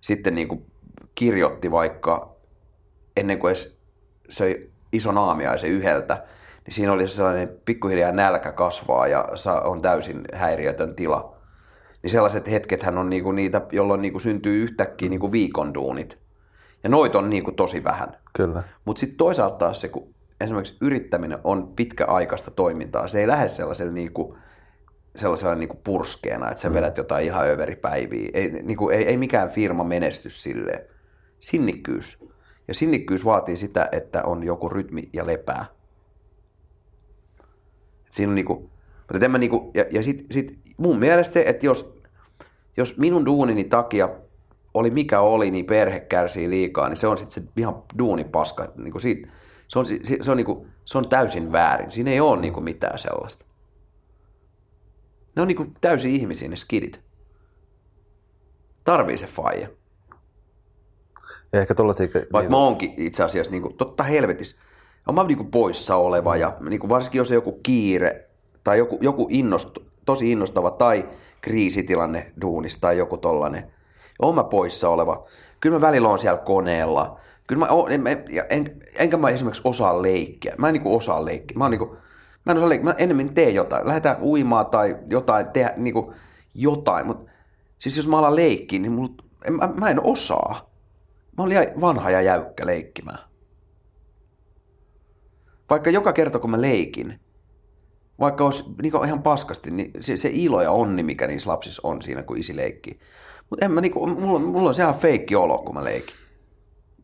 Sitten 0.00 0.34
niin 0.34 0.48
kuin 0.48 0.66
kirjoitti 1.14 1.70
vaikka 1.70 2.36
ennen 3.16 3.38
kuin 3.38 3.50
edes 3.50 3.78
söi 4.28 4.70
ison 4.92 5.18
aamiaisen 5.18 5.70
yhdeltä, 5.70 6.24
niin 6.66 6.74
siinä 6.74 6.92
oli 6.92 7.08
sellainen 7.08 7.48
pikkuhiljaa 7.64 8.12
nälkä 8.12 8.52
kasvaa 8.52 9.06
ja 9.06 9.28
on 9.64 9.82
täysin 9.82 10.24
häiriötön 10.32 10.94
tila. 10.94 11.39
Niin 12.02 12.10
sellaiset 12.10 12.50
hetkethän 12.50 12.98
on 12.98 13.10
niinku 13.10 13.32
niitä, 13.32 13.60
jolloin 13.72 14.02
niinku 14.02 14.18
syntyy 14.18 14.62
yhtäkkiä 14.62 15.08
niinku 15.08 15.32
viikon 15.32 15.74
duunit. 15.74 16.18
Ja 16.84 16.90
noit 16.90 17.14
on 17.14 17.30
niinku 17.30 17.52
tosi 17.52 17.84
vähän. 17.84 18.16
Kyllä. 18.32 18.62
Mutta 18.84 19.00
sitten 19.00 19.16
toisaalta 19.18 19.56
taas 19.56 19.80
se, 19.80 19.88
kun 19.88 20.14
esimerkiksi 20.40 20.76
yrittäminen 20.80 21.38
on 21.44 21.68
pitkäaikaista 21.68 22.50
toimintaa, 22.50 23.08
se 23.08 23.20
ei 23.20 23.28
lähde 23.28 23.48
sellaisella 23.48 23.92
niinku, 23.92 24.36
sellaisella 25.16 25.54
niinku 25.54 25.80
purskeena, 25.84 26.50
että 26.50 26.60
sä 26.60 26.74
vedät 26.74 26.96
jotain 26.96 27.24
ihan 27.24 27.48
överipäiviä. 27.48 28.30
Ei, 28.34 28.50
niinku, 28.62 28.88
ei, 28.88 29.04
ei 29.04 29.16
mikään 29.16 29.50
firma 29.50 29.84
menesty 29.84 30.30
silleen. 30.30 30.84
Sinnikkyys. 31.40 32.30
Ja 32.68 32.74
sinnikkyys 32.74 33.24
vaatii 33.24 33.56
sitä, 33.56 33.88
että 33.92 34.22
on 34.22 34.42
joku 34.42 34.68
rytmi 34.68 35.08
ja 35.12 35.26
lepää. 35.26 35.66
Et 38.06 38.12
siinä 38.12 38.30
on 38.30 38.34
niinku, 38.34 38.70
mutta 39.12 39.24
en 39.24 39.30
mä 39.30 39.38
niinku, 39.38 39.70
ja, 39.74 39.84
ja 39.90 40.02
sit, 40.02 40.26
sit 40.30 40.58
mun 40.76 40.98
mielestä 40.98 41.32
se, 41.32 41.44
että 41.46 41.66
jos, 41.66 42.00
jos 42.76 42.98
minun 42.98 43.26
duunini 43.26 43.64
takia 43.64 44.08
oli 44.74 44.90
mikä 44.90 45.20
oli, 45.20 45.50
niin 45.50 45.66
perhe 45.66 46.00
kärsii 46.00 46.50
liikaa, 46.50 46.88
niin 46.88 46.96
se 46.96 47.06
on 47.06 47.18
sitten 47.18 47.42
se 47.42 47.50
ihan 47.56 47.82
duunipaska. 47.98 48.72
Niinku 48.76 48.98
siitä, 48.98 49.28
se, 49.68 49.78
on, 49.78 49.86
se, 49.86 49.98
se, 50.20 50.30
on 50.30 50.36
niinku, 50.36 50.66
se 50.84 50.98
on 50.98 51.08
täysin 51.08 51.52
väärin. 51.52 51.90
Siinä 51.90 52.10
ei 52.10 52.20
ole 52.20 52.40
niinku 52.40 52.60
mitään 52.60 52.98
sellaista. 52.98 53.44
Ne 55.36 55.42
on 55.42 55.48
niinku 55.48 55.66
täysin 55.80 56.10
ihmisiä 56.10 56.48
ne 56.48 56.56
skidit. 56.56 57.00
Tarvii 58.84 59.18
se 59.18 59.26
faija. 59.26 59.68
Ja 61.52 61.60
ehkä 61.60 61.74
tollaisia... 61.74 62.08
Vaikka 62.32 62.50
mä 62.50 62.56
oonkin 62.56 62.94
itse 62.96 63.22
asiassa, 63.22 63.50
niin 63.50 63.62
kuin, 63.62 63.76
totta 63.76 64.02
helvetis, 64.02 64.56
on 65.06 65.14
mä 65.14 65.24
niin 65.24 65.38
kuin 65.38 65.50
poissa 65.50 65.96
oleva 65.96 66.36
ja 66.36 66.56
niin 66.60 66.80
kuin 66.80 66.90
varsinkin 66.90 67.18
jos 67.18 67.30
on 67.30 67.34
joku 67.34 67.60
kiire 67.62 68.29
tai 68.64 68.78
joku, 68.78 68.98
joku 69.00 69.26
innost, 69.30 69.78
tosi 70.04 70.32
innostava 70.32 70.70
tai 70.70 71.08
kriisitilanne 71.40 72.32
duunissa 72.40 72.80
tai 72.80 72.98
joku 72.98 73.16
tollanen, 73.16 73.72
on 74.18 74.34
mä 74.34 74.44
poissa 74.44 74.88
oleva. 74.88 75.26
Kyllä 75.60 75.76
mä 75.76 75.80
välillä 75.80 76.08
on 76.08 76.18
siellä 76.18 76.38
koneella. 76.38 77.20
Kyllä 77.46 77.60
mä 77.60 77.66
oon, 77.72 77.92
en, 77.92 78.06
en, 78.06 78.24
en, 78.50 78.82
enkä 78.94 79.16
mä 79.16 79.28
esimerkiksi 79.28 79.62
osaa 79.64 80.02
leikkiä. 80.02 80.54
Mä 80.58 80.68
en 80.68 80.72
niin 80.72 80.82
kuin 80.82 80.96
osaa 80.96 81.24
leikkiä. 81.24 81.58
Mä, 81.58 81.64
oon 81.64 81.70
niin 81.70 81.78
kuin, 81.78 81.90
mä 82.46 82.52
en 82.52 82.56
osaa 82.56 82.68
leikkiä. 82.68 82.84
Mä 82.84 82.94
enemmän 82.98 83.34
teen 83.34 83.54
jotain. 83.54 83.86
Lähdetään 83.86 84.22
uimaan 84.22 84.66
tai 84.66 84.96
jotain, 85.10 85.46
tehdä 85.46 85.74
niin 85.76 85.94
kuin 85.94 86.16
jotain. 86.54 87.06
Mutta 87.06 87.30
siis 87.78 87.96
jos 87.96 88.08
mä 88.08 88.18
alan 88.18 88.36
leikkiä, 88.36 88.78
niin 88.78 88.92
mulla, 88.92 89.14
en, 89.44 89.52
mä, 89.52 89.70
mä 89.74 89.90
en 89.90 90.04
osaa. 90.04 90.70
Mä 91.38 91.44
olin 91.44 91.58
liian 91.58 91.80
vanha 91.80 92.10
ja 92.10 92.22
jäykkä 92.22 92.66
leikkimään. 92.66 93.18
Vaikka 95.70 95.90
joka 95.90 96.12
kerta 96.12 96.38
kun 96.38 96.50
mä 96.50 96.60
leikin, 96.60 97.20
vaikka 98.20 98.44
olisi 98.44 98.64
niin 98.82 99.04
ihan 99.04 99.22
paskasti, 99.22 99.70
niin 99.70 99.90
se, 100.00 100.16
se 100.16 100.30
ilo 100.32 100.62
ja 100.62 100.70
onni, 100.70 101.02
mikä 101.02 101.26
niissä 101.26 101.50
lapsissa 101.50 101.88
on 101.88 102.02
siinä, 102.02 102.22
kun 102.22 102.38
isi 102.38 102.56
leikkii. 102.56 103.00
Mutta 103.50 103.64
en 103.64 103.72
mä 103.72 103.80
niinku, 103.80 104.06
mulla, 104.06 104.38
mulla 104.38 104.68
on 104.68 104.74
se 104.74 104.82
ihan 104.82 104.94
feikki 104.94 105.36
olo, 105.36 105.58
kun 105.58 105.74
mä 105.74 105.84
leikin. 105.84 106.14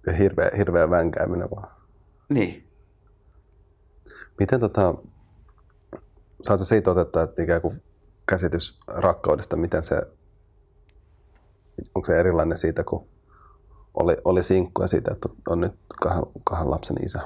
Ja 0.06 0.12
hirveä, 0.12 0.50
hirveä 0.56 0.90
vänkääminen 0.90 1.50
vaan. 1.50 1.68
Niin. 2.28 2.68
Miten 4.38 4.60
tota, 4.60 4.94
saat 6.42 6.60
siitä 6.60 6.90
otetta, 6.90 7.22
että 7.22 7.42
ikään 7.42 7.62
kuin 7.62 7.82
käsitys 8.28 8.80
rakkaudesta, 8.88 9.56
miten 9.56 9.82
se 9.82 10.02
onko 11.94 12.06
se 12.06 12.20
erilainen 12.20 12.58
siitä, 12.58 12.84
kun 12.84 13.08
oli, 13.94 14.16
oli 14.24 14.42
sinkku 14.42 14.82
ja 14.82 14.88
siitä, 14.88 15.12
että 15.12 15.28
on 15.48 15.60
nyt 15.60 15.72
kahden, 16.00 16.24
kahden 16.44 16.70
lapsen 16.70 17.04
isä? 17.04 17.20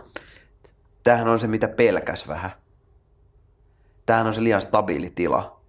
Tämähän 1.04 1.28
on 1.28 1.38
se, 1.38 1.46
mitä 1.46 1.68
pelkäs 1.68 2.28
vähän. 2.28 2.50
Tämähän 4.10 4.26
on 4.26 4.34
se 4.34 4.42
liian 4.42 4.60
stabiili 4.60 5.10
tila, 5.10 5.60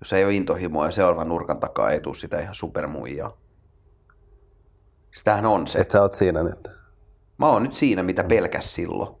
jos 0.00 0.12
ei 0.12 0.24
ole 0.24 0.34
intohimoa 0.34 0.86
ja 0.86 0.90
seuraavan 0.90 1.28
nurkan 1.28 1.60
takaa 1.60 1.90
ei 1.90 2.00
tule 2.00 2.14
sitä 2.14 2.40
ihan 2.40 2.54
supermuijaa. 2.54 3.36
Sitähän 5.16 5.46
on 5.46 5.66
se. 5.66 5.78
Että 5.78 5.92
sä 5.92 6.02
oot 6.02 6.14
siinä 6.14 6.42
nyt. 6.42 6.68
Mä 7.38 7.48
oon 7.48 7.62
nyt 7.62 7.74
siinä, 7.74 8.02
mitä 8.02 8.24
pelkäs 8.24 8.74
silloin. 8.74 9.16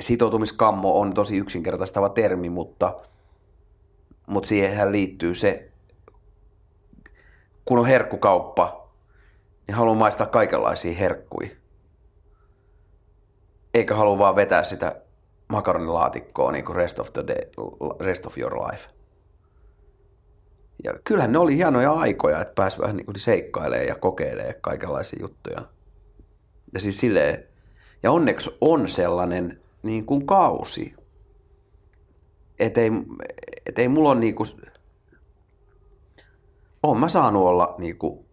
Sitoutumiskammo 0.00 1.00
on 1.00 1.14
tosi 1.14 1.36
yksinkertaistava 1.36 2.08
termi, 2.08 2.50
mutta, 2.50 3.00
mutta 4.26 4.48
siihen 4.48 4.92
liittyy 4.92 5.34
se, 5.34 5.72
kun 7.64 7.78
on 7.78 7.86
herkkukauppa, 7.86 8.90
niin 9.66 9.74
haluan 9.74 9.98
maistaa 9.98 10.26
kaikenlaisia 10.26 10.98
herkkuja. 10.98 11.48
Eikä 13.74 13.94
halua 13.94 14.18
vaan 14.18 14.36
vetää 14.36 14.64
sitä 14.64 15.07
makaronilaatikkoa 15.48 16.52
niin 16.52 16.64
kuin 16.64 16.76
rest 16.76 16.98
of, 16.98 17.12
the 17.12 17.26
day, 17.26 17.42
rest 18.00 18.26
of 18.26 18.38
your 18.38 18.54
life. 18.54 18.88
Ja 20.84 20.94
kyllähän 21.04 21.32
ne 21.32 21.38
oli 21.38 21.56
hienoja 21.56 21.92
aikoja, 21.92 22.40
että 22.40 22.54
pääsi 22.54 22.78
vähän 22.78 22.96
niin 22.96 23.06
kuin 23.06 23.20
seikkailemaan 23.20 23.88
ja 23.88 23.94
kokeilemaan 23.94 24.54
kaikenlaisia 24.60 25.18
juttuja. 25.22 25.62
Ja 26.74 26.80
siis 26.80 27.00
silleen, 27.00 27.44
ja 28.02 28.12
onneksi 28.12 28.56
on 28.60 28.88
sellainen 28.88 29.60
niin 29.82 30.06
kuin 30.06 30.26
kausi. 30.26 30.94
Että 32.58 32.80
ei, 32.80 32.90
et 33.66 33.78
ei 33.78 33.88
mulla 33.88 34.10
ole 34.10 34.20
niin 34.20 34.34
kuin, 34.34 34.48
on 36.82 37.00
mä 37.00 37.08
saanut 37.08 37.46
olla 37.46 37.74
niin 37.78 37.98
kuin, 37.98 38.26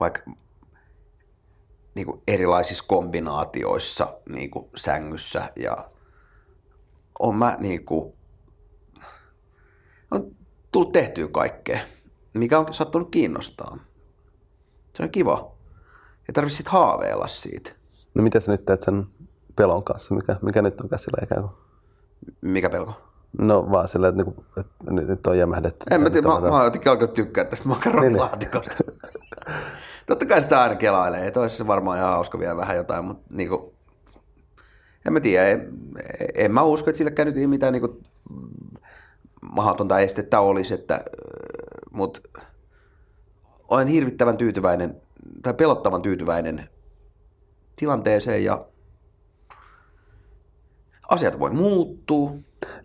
vaikka 0.00 0.20
niin 1.94 2.06
kuin 2.06 2.22
erilaisissa 2.28 2.84
kombinaatioissa 2.88 4.18
niin 4.28 4.50
kuin 4.50 4.70
sängyssä 4.76 5.50
ja 5.56 5.90
on 7.20 7.34
mä 7.34 7.56
niin 7.58 7.84
kuin, 7.84 8.12
on 10.10 10.36
tullut 10.72 10.92
tehtyä 10.92 11.28
kaikkea, 11.28 11.80
mikä 12.34 12.58
on 12.58 12.74
sattunut 12.74 13.10
kiinnostaa. 13.10 13.78
Se 14.94 15.02
on 15.02 15.10
kiva. 15.10 15.52
Ei 16.28 16.32
tarvitse 16.32 16.56
sitten 16.56 16.72
haaveilla 16.72 17.26
siitä. 17.26 17.72
No 18.14 18.22
miten 18.22 18.42
sä 18.42 18.52
nyt 18.52 18.64
teet 18.64 18.82
sen 18.82 19.06
pelon 19.56 19.84
kanssa? 19.84 20.14
Mikä, 20.14 20.36
mikä 20.42 20.62
nyt 20.62 20.80
on 20.80 20.88
käsillä 20.88 21.22
ikään 21.22 21.42
kuin? 21.42 21.52
Mikä 22.40 22.70
pelko? 22.70 22.92
No 23.38 23.70
vaan 23.70 23.88
silleen, 23.88 24.10
että, 24.10 24.24
niinku, 24.24 24.44
että 24.56 24.90
nyt, 24.90 25.08
nyt 25.08 25.26
on 25.26 25.38
jämähdetty. 25.38 25.86
En 25.90 26.00
mä 26.00 26.10
tiedä, 26.10 26.28
mä, 26.28 26.40
mä 26.40 26.46
on- 26.46 26.52
oon 26.52 26.64
jotenkin 26.64 26.92
alkanut 26.92 27.14
tykkää 27.14 27.44
tästä 27.44 27.68
makaronilaatikosta. 27.68 28.74
Totta 30.06 30.26
kai 30.26 30.42
sitä 30.42 30.62
aina 30.62 30.74
kelailee. 30.74 31.30
Toisessa 31.30 31.66
varmaan 31.66 31.98
ihan 31.98 32.12
hauska 32.12 32.38
vielä 32.38 32.56
vähän 32.56 32.76
jotain, 32.76 33.04
mutta 33.04 33.24
niinku, 33.30 33.74
en 35.06 35.12
mä 35.12 35.20
tiedä. 35.20 35.48
En, 35.48 35.68
en 36.34 36.52
mä 36.52 36.62
usko, 36.62 36.90
että 36.90 36.98
sillekään 36.98 37.26
nyt 37.26 37.36
ei 37.36 37.46
mitään 37.46 37.72
niinku, 37.72 38.00
mahdotonta 39.42 39.98
estettä 40.00 40.40
olisi, 40.40 40.74
että, 40.74 41.04
mutta 41.90 42.20
olen 43.68 43.88
hirvittävän 43.88 44.36
tyytyväinen 44.36 45.00
tai 45.42 45.54
pelottavan 45.54 46.02
tyytyväinen 46.02 46.68
tilanteeseen 47.76 48.44
ja 48.44 48.64
asiat 51.08 51.38
voi 51.38 51.50
muuttua. 51.50 52.32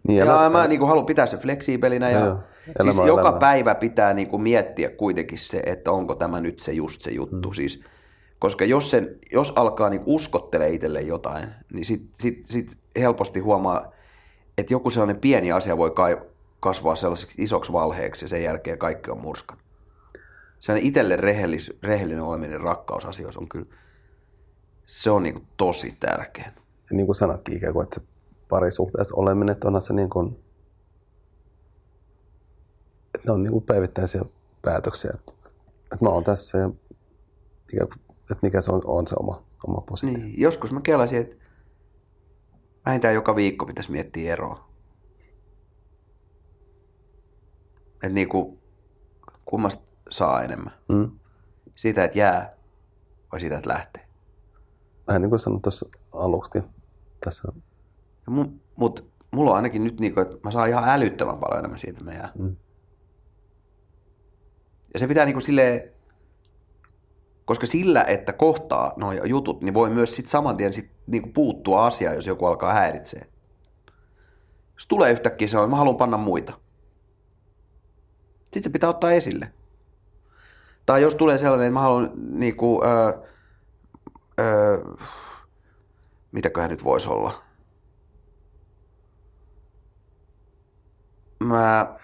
Niin, 0.08 0.18
ja 0.18 0.26
elä- 0.26 0.34
mä, 0.38 0.50
mä 0.50 0.68
niin 0.68 0.80
kuin 0.80 0.90
haluan 0.90 1.06
pitää 1.06 1.26
se 1.26 1.38
fleksiibelinä 1.38 2.10
ja 2.10 2.20
Joo, 2.20 2.40
siis 2.66 2.96
elämä 2.98 3.08
joka 3.08 3.22
elämää. 3.22 3.40
päivä 3.40 3.76
pitää 3.76 4.14
niin 4.14 4.30
kuin 4.30 4.42
miettiä 4.42 4.90
kuitenkin 4.90 5.38
se, 5.38 5.62
että 5.66 5.92
onko 5.92 6.16
tämä 6.16 6.42
nyt 6.42 6.60
se 6.60 6.72
just 6.72 7.02
se 7.02 7.12
juttu. 7.12 7.50
Mm. 7.50 7.54
Siis, 7.54 7.84
koska 8.46 8.66
jos, 8.66 8.92
sen, 8.92 9.20
jos 9.32 9.54
alkaa 9.56 9.90
niin 9.90 10.04
uskottelee 10.06 10.70
itselle 10.70 11.02
jotain, 11.02 11.50
niin 11.74 11.86
sit, 11.86 12.10
sit, 12.20 12.46
sit 12.50 12.78
helposti 12.96 13.40
huomaa, 13.40 13.92
että 14.58 14.74
joku 14.74 14.90
sellainen 14.90 15.22
pieni 15.22 15.52
asia 15.52 15.78
voi 15.78 15.92
kai, 15.92 16.18
kasvaa 16.60 16.96
sellaiseksi 16.96 17.44
isoksi 17.44 17.74
valheeksi 17.74 18.26
ja 18.26 18.30
sen 18.30 18.44
jälkeen 18.44 18.78
kaikki 18.78 19.12
on 19.12 19.22
murskan. 19.22 19.58
Sellainen 20.60 20.88
itselle 20.88 21.16
rehellis, 21.16 21.74
rehellinen 21.84 22.24
oleminen 22.24 22.62
rakkausasioissa 22.62 23.40
on 23.40 23.50
kyllä, 23.50 23.66
se 24.86 25.12
on 25.12 25.24
niin 25.24 25.34
kuin 25.34 25.48
tosi 25.58 25.98
tärkeää. 26.00 26.52
Niin 26.92 27.06
kuin 27.06 27.16
sanatkin 27.16 27.58
ikään 27.58 27.74
kuin, 27.74 27.84
että 27.84 28.00
se 28.00 28.08
parisuhteessa 28.50 29.16
oleminen, 29.16 29.54
että 29.54 29.68
onhan 29.68 29.82
se 29.82 29.94
niin 29.94 30.10
kuin, 30.10 30.40
että 33.16 33.28
ne 33.28 33.34
on 33.34 33.44
niin 33.44 33.52
kuin 33.52 33.66
päivittäisiä 33.66 34.22
päätöksiä, 34.62 35.12
että, 35.14 35.34
että 35.84 36.06
mä 36.06 36.10
oon 36.10 36.24
tässä 36.24 36.58
ja 36.58 36.70
mikä, 37.72 38.05
että 38.32 38.40
mikä 38.42 38.62
se 38.62 38.72
on, 38.72 38.82
on 38.86 39.08
se 39.08 39.16
oma, 39.20 39.44
oma 39.68 39.82
positio. 39.82 40.18
Niin, 40.18 40.42
joskus 40.42 40.72
mä 40.72 40.82
kelasin, 40.82 41.22
että 41.22 41.36
vähintään 42.86 43.14
joka 43.14 43.36
viikko 43.36 43.66
pitäisi 43.66 43.92
miettiä 43.92 44.34
eroa. 44.34 44.70
Että 47.94 48.10
niinku, 48.10 48.60
kummasta 49.46 49.92
saa 50.10 50.42
enemmän. 50.42 50.74
Mm. 50.90 51.12
Siitä, 51.76 52.04
että 52.04 52.20
jää 52.20 52.56
vai 53.32 53.40
siitä, 53.40 53.58
että 53.58 53.70
lähtee. 53.70 54.08
Vähän 55.08 55.22
niin 55.22 55.30
kuin 55.30 55.40
sanoin 55.40 55.62
tuossa 55.62 55.90
aluksikin. 56.12 56.64
Tässä 57.22 57.52
Ja 58.26 58.32
mu, 58.32 58.46
mut 58.76 59.16
mulla 59.32 59.50
on 59.50 59.56
ainakin 59.56 59.84
nyt 59.84 60.00
niinku, 60.00 60.20
että 60.20 60.38
mä 60.44 60.52
saan 60.52 60.70
ihan 60.70 60.90
älyttömän 60.90 61.38
paljon 61.38 61.60
enemmän 61.60 61.80
siitä, 61.80 61.92
että 61.92 62.04
mä 62.04 62.14
jään. 62.14 62.32
Mm. 62.40 62.56
Ja 64.94 65.00
se 65.00 65.08
pitää 65.08 65.26
niinku 65.26 65.42
silleen, 65.42 65.95
koska 67.46 67.66
sillä, 67.66 68.04
että 68.04 68.34
kohtaa 68.34 68.94
nuo 68.96 69.12
jutut, 69.12 69.62
niin 69.62 69.74
voi 69.74 69.90
myös 69.90 70.16
sit 70.16 70.28
saman 70.28 70.58
tien 70.58 70.74
sit 70.74 70.92
niinku 71.08 71.30
puuttua 71.34 71.86
asiaan, 71.86 72.16
jos 72.16 72.28
joku 72.28 72.46
alkaa 72.46 72.74
häiritsee. 72.74 73.28
Jos 74.74 74.88
tulee 74.88 75.12
yhtäkkiä 75.12 75.48
se 75.48 75.58
on, 75.58 75.70
mä 75.70 75.76
haluan 75.76 75.98
panna 75.98 76.18
muita. 76.18 76.54
Sitten 78.44 78.64
se 78.64 78.70
pitää 78.70 78.90
ottaa 78.90 79.12
esille. 79.12 79.52
Tai 80.86 81.02
jos 81.02 81.16
tulee 81.16 81.38
sellainen, 81.38 81.68
että 81.68 81.74
mä 81.74 81.82
haluan 81.82 82.12
niinku, 82.16 82.82
öö, 82.86 83.14
öö, 84.40 84.84
mitäköhän 86.32 86.70
nyt 86.70 86.84
voisi 86.84 87.10
olla. 87.10 87.44
Mä, 91.40 91.96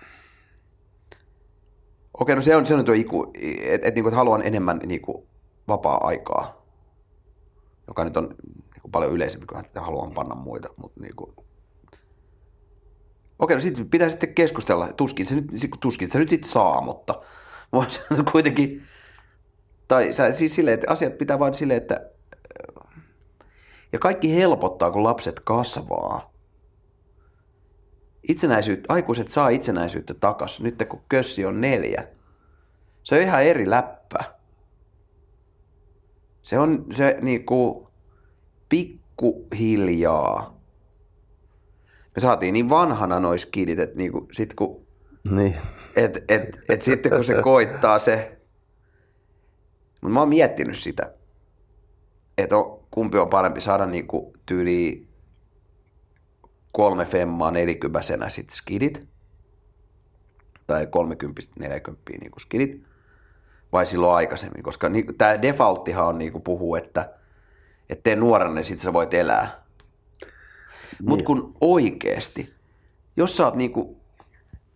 Okei, 2.13 2.35
no 2.35 2.41
se 2.41 2.55
on, 2.55 2.65
se 2.65 2.75
on 2.75 2.85
tuo 2.85 2.93
iku, 2.93 3.31
että 3.61 3.87
et, 3.87 3.95
niinku, 3.95 4.09
et 4.09 4.15
haluan 4.15 4.45
enemmän 4.45 4.79
niinku, 4.85 5.27
vapaa-aikaa, 5.67 6.65
joka 7.87 8.03
nyt 8.03 8.17
on 8.17 8.35
niinku, 8.73 8.89
paljon 8.91 9.11
yleisempi 9.11 9.45
kuin 9.45 9.65
että 9.65 9.81
haluan 9.81 10.11
panna 10.11 10.35
muita. 10.35 10.69
Mutta, 10.77 10.99
niinku. 10.99 11.33
Okei, 13.39 13.55
no 13.55 13.61
sitten 13.61 13.89
pitää 13.89 14.09
sitten 14.09 14.35
keskustella. 14.35 14.93
Tuskin 14.93 15.25
se 15.25 15.35
nyt, 15.35 15.45
tuskin 15.79 16.11
se 16.11 16.19
nyt 16.19 16.29
sit 16.29 16.43
saa, 16.43 16.81
mutta 16.81 17.21
kuitenkin, 18.31 18.87
tai 19.87 20.13
siis 20.31 20.55
silleen, 20.55 20.73
että 20.73 20.91
asiat 20.91 21.17
pitää 21.17 21.39
vain 21.39 21.55
silleen, 21.55 21.81
että 21.81 22.11
ja 23.91 23.99
kaikki 23.99 24.35
helpottaa, 24.35 24.91
kun 24.91 25.03
lapset 25.03 25.39
kasvaa. 25.39 26.33
Itsenäisyyttä, 28.27 28.93
aikuiset 28.93 29.31
saa 29.31 29.49
itsenäisyyttä 29.49 30.13
takas, 30.13 30.61
nyt 30.61 30.83
kun 30.89 31.01
kössi 31.09 31.45
on 31.45 31.61
neljä. 31.61 32.07
Se 33.03 33.15
on 33.15 33.21
ihan 33.21 33.43
eri 33.43 33.69
läppä. 33.69 34.00
Se 36.41 36.59
on 36.59 36.85
se 36.91 37.17
niinku 37.21 37.87
pikkuhiljaa. 38.69 40.61
Me 42.15 42.21
saatiin 42.21 42.53
niin 42.53 42.69
vanhana 42.69 43.19
nois 43.19 43.45
kidit, 43.45 43.79
että 43.79 43.97
niinku, 43.97 44.27
sit 44.31 44.53
kun, 44.53 44.87
niin. 45.31 45.57
et, 45.95 46.23
et, 46.27 46.59
et 46.69 46.81
sitten 46.81 47.11
kun 47.11 47.23
se 47.23 47.41
koittaa 47.41 47.99
se, 47.99 48.37
mutta 50.01 50.13
mä 50.13 50.19
oon 50.19 50.29
miettinyt 50.29 50.77
sitä, 50.77 51.13
että 52.37 52.57
on, 52.57 52.79
kumpi 52.91 53.17
on 53.17 53.29
parempi 53.29 53.61
saada 53.61 53.85
niinku 53.85 54.33
tyyli 54.45 55.07
kolme 56.73 57.05
femmaa 57.05 57.51
nelikymäisenä 57.51 58.29
sit 58.29 58.49
skidit, 58.49 59.07
tai 60.67 60.87
30 60.87 61.41
40 61.59 62.11
niinku 62.21 62.39
skidit, 62.39 62.83
vai 63.71 63.85
silloin 63.85 64.15
aikaisemmin, 64.15 64.63
koska 64.63 64.89
niinku, 64.89 65.13
tämä 65.13 65.41
defaulttihan 65.41 66.05
on 66.05 66.17
niinku 66.17 66.39
puhuu, 66.39 66.75
että 66.75 67.13
et 67.89 68.03
tee 68.03 68.15
nuorena, 68.15 68.53
niin 68.53 68.65
sit 68.65 68.79
sä 68.79 68.93
voit 68.93 69.13
elää. 69.13 69.61
Mutta 71.01 71.25
kun 71.25 71.53
oikeesti, 71.61 72.53
jos 73.17 73.37
sä 73.37 73.45
oot 73.45 73.55
niinku 73.55 74.01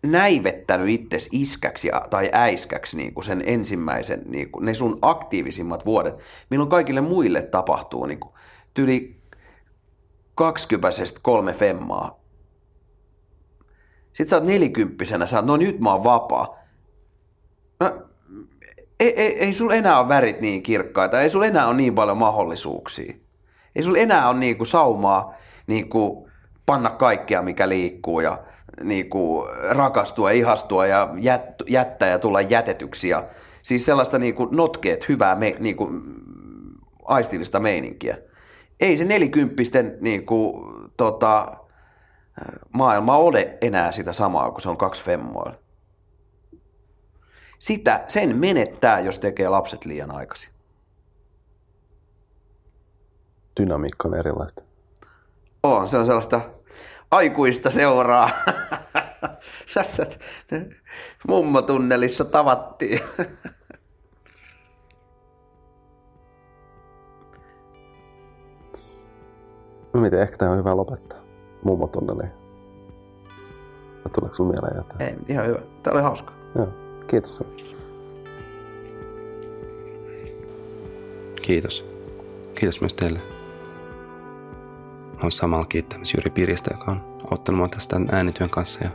näivettänyt 0.03 0.89
itses 0.89 1.29
iskäksi 1.31 1.89
tai 2.09 2.29
äiskäksi 2.33 2.97
niinku 2.97 3.21
sen 3.21 3.43
ensimmäisen, 3.45 4.21
niinku, 4.25 4.59
ne 4.59 4.73
sun 4.73 4.99
aktiivisimmat 5.01 5.85
vuodet, 5.85 6.15
milloin 6.49 6.69
kaikille 6.69 7.01
muille 7.01 7.41
tapahtuu 7.41 8.05
niinku, 8.05 8.33
tyli 8.73 9.21
kaksikypäisestä 10.35 11.19
kolme 11.23 11.53
femmaa. 11.53 12.19
Sitten 14.13 14.29
sä 14.29 14.35
oot 14.35 14.45
nelikymppisenä, 14.45 15.25
sä 15.25 15.37
oot, 15.37 15.45
no 15.45 15.57
nyt 15.57 15.79
mä 15.79 15.91
oon 15.93 16.03
vapaa. 16.03 16.55
No, 17.79 18.05
ei, 18.99 19.21
ei, 19.21 19.39
ei 19.39 19.53
sulla 19.53 19.75
enää 19.75 19.99
ole 19.99 20.09
värit 20.09 20.41
niin 20.41 20.63
kirkkaita, 20.63 21.21
ei 21.21 21.29
sulla 21.29 21.45
enää 21.45 21.67
ole 21.67 21.75
niin 21.75 21.95
paljon 21.95 22.17
mahdollisuuksia. 22.17 23.13
Ei 23.75 23.83
sulla 23.83 23.97
enää 23.97 24.29
ole 24.29 24.37
niinku 24.37 24.65
saumaa 24.65 25.33
niinku 25.67 26.29
panna 26.65 26.89
kaikkea, 26.89 27.41
mikä 27.41 27.69
liikkuu 27.69 28.19
ja 28.19 28.39
niinku 28.83 29.47
rakastua, 29.69 30.31
ihastua 30.31 30.85
ja 30.85 31.09
jät, 31.19 31.45
jättää 31.67 32.09
ja 32.09 32.19
tulla 32.19 32.41
jätetyksi. 32.41 33.09
Ja, 33.09 33.23
siis 33.61 33.85
sellaista 33.85 34.19
niinku 34.19 34.45
notkeet, 34.51 35.09
hyvää 35.09 35.35
me, 35.35 35.55
niinku, 35.59 35.91
aistivista 37.05 37.59
meininkiä. 37.59 38.17
Ei 38.79 38.97
se 38.97 39.05
nelikymppisten 39.05 39.97
niinku, 40.01 40.67
tota, 40.97 41.57
maailma 42.73 43.17
ole 43.17 43.57
enää 43.61 43.91
sitä 43.91 44.13
samaa 44.13 44.51
kuin 44.51 44.61
se 44.61 44.69
on 44.69 44.77
kaksi 44.77 45.03
femmoilla. 45.03 45.64
Sitä, 47.60 48.06
sen 48.08 48.38
menettää, 48.38 48.99
jos 48.99 49.20
tekee 49.20 49.49
lapset 49.49 49.86
liian 49.86 50.12
aikaisin. 50.12 50.49
Dynamiikka 53.60 54.08
on 54.08 54.16
erilaista. 54.16 54.64
On, 55.64 55.89
se 55.89 55.97
on 55.97 56.06
sellaista 56.06 56.41
aikuista 57.12 57.72
seuraa. 57.72 58.30
Mummotunnelissa 61.28 62.26
tavattiin. 62.26 62.99
No 69.93 70.01
miten, 70.01 70.22
ehkä 70.22 70.38
tämä 70.38 70.51
on 70.51 70.58
hyvä 70.58 70.78
lopettaa. 70.78 71.20
Mummotunneliin. 71.64 72.32
Tuleeko 74.14 74.34
sun 74.34 74.47
mieleen 74.47 74.78
jotain? 74.78 75.01
Ei, 75.01 75.16
ihan 75.28 75.47
hyvä. 75.47 75.60
Tämä 75.84 75.93
oli 75.93 76.01
hauska. 76.01 76.34
Joo, 76.56 76.68
kiitos. 77.08 77.43
Kiitos. 81.41 81.86
Kiitos 82.56 82.82
myös 82.82 82.93
teille. 82.93 83.20
Olen 85.20 85.32
samalla 85.32 85.66
kiittämässä 85.66 86.18
Jyri 86.18 86.30
Piristä, 86.30 86.72
joka 86.74 86.91
on 86.91 87.01
auttanut 87.32 87.58
minua 87.58 87.68
tästä 87.68 88.01
äänityön 88.12 88.49
kanssa 88.49 88.84
ja 88.84 88.89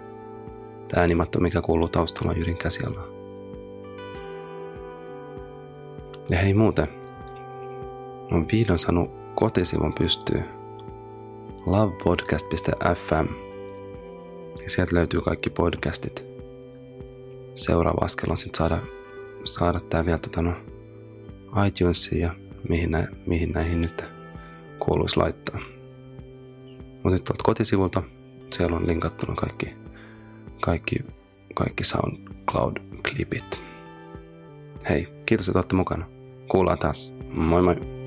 tämä 0.89 1.01
äänimatto, 1.01 1.41
mikä 1.41 1.63
kuuluu 1.63 1.89
taustalla 1.89 2.33
Jyrin 2.33 2.57
käsialaa. 2.57 3.07
Ja 6.31 6.39
hei 6.39 6.55
muuten, 6.55 6.89
olen 8.33 8.47
vihdoin 8.53 8.79
saanut 8.79 9.11
kotisivun 9.35 9.93
pystyy 9.93 10.43
lovepodcast.fm 11.67 13.27
ja 14.63 14.71
sieltä 14.71 14.95
löytyy 14.95 15.21
kaikki 15.21 15.51
podcastit. 15.51 16.30
Seuraava 17.61 18.05
askel 18.05 18.31
on 18.31 18.39
sitten 18.39 18.59
saada, 18.59 18.79
saada 19.45 19.81
tämä 19.81 20.07
vielä 20.07 20.19
tota, 20.19 20.43
no, 20.43 20.53
iTunesiin 21.67 22.21
ja 22.21 22.35
mihin, 22.69 22.91
nä, 22.91 23.09
mihin 23.27 23.51
näihin 23.51 23.81
nyt 23.81 24.05
kuuluisi 24.79 25.17
laittaa. 25.17 25.61
Mutta 26.93 27.11
nyt 27.11 27.25
tuolta 27.25 27.45
kotisivulta, 27.45 28.03
siellä 28.53 28.77
on 28.77 28.87
linkattuna 28.87 29.35
kaikki, 29.35 29.75
kaikki, 30.61 30.97
kaikki 31.55 31.85
SoundCloud-klipit. 31.85 33.59
Hei, 34.89 35.09
kiitos, 35.27 35.49
että 35.49 35.59
olette 35.59 35.77
mukana. 35.77 36.07
Kuullaan 36.49 36.79
taas. 36.79 37.13
Moi 37.35 37.63
moi! 37.63 38.00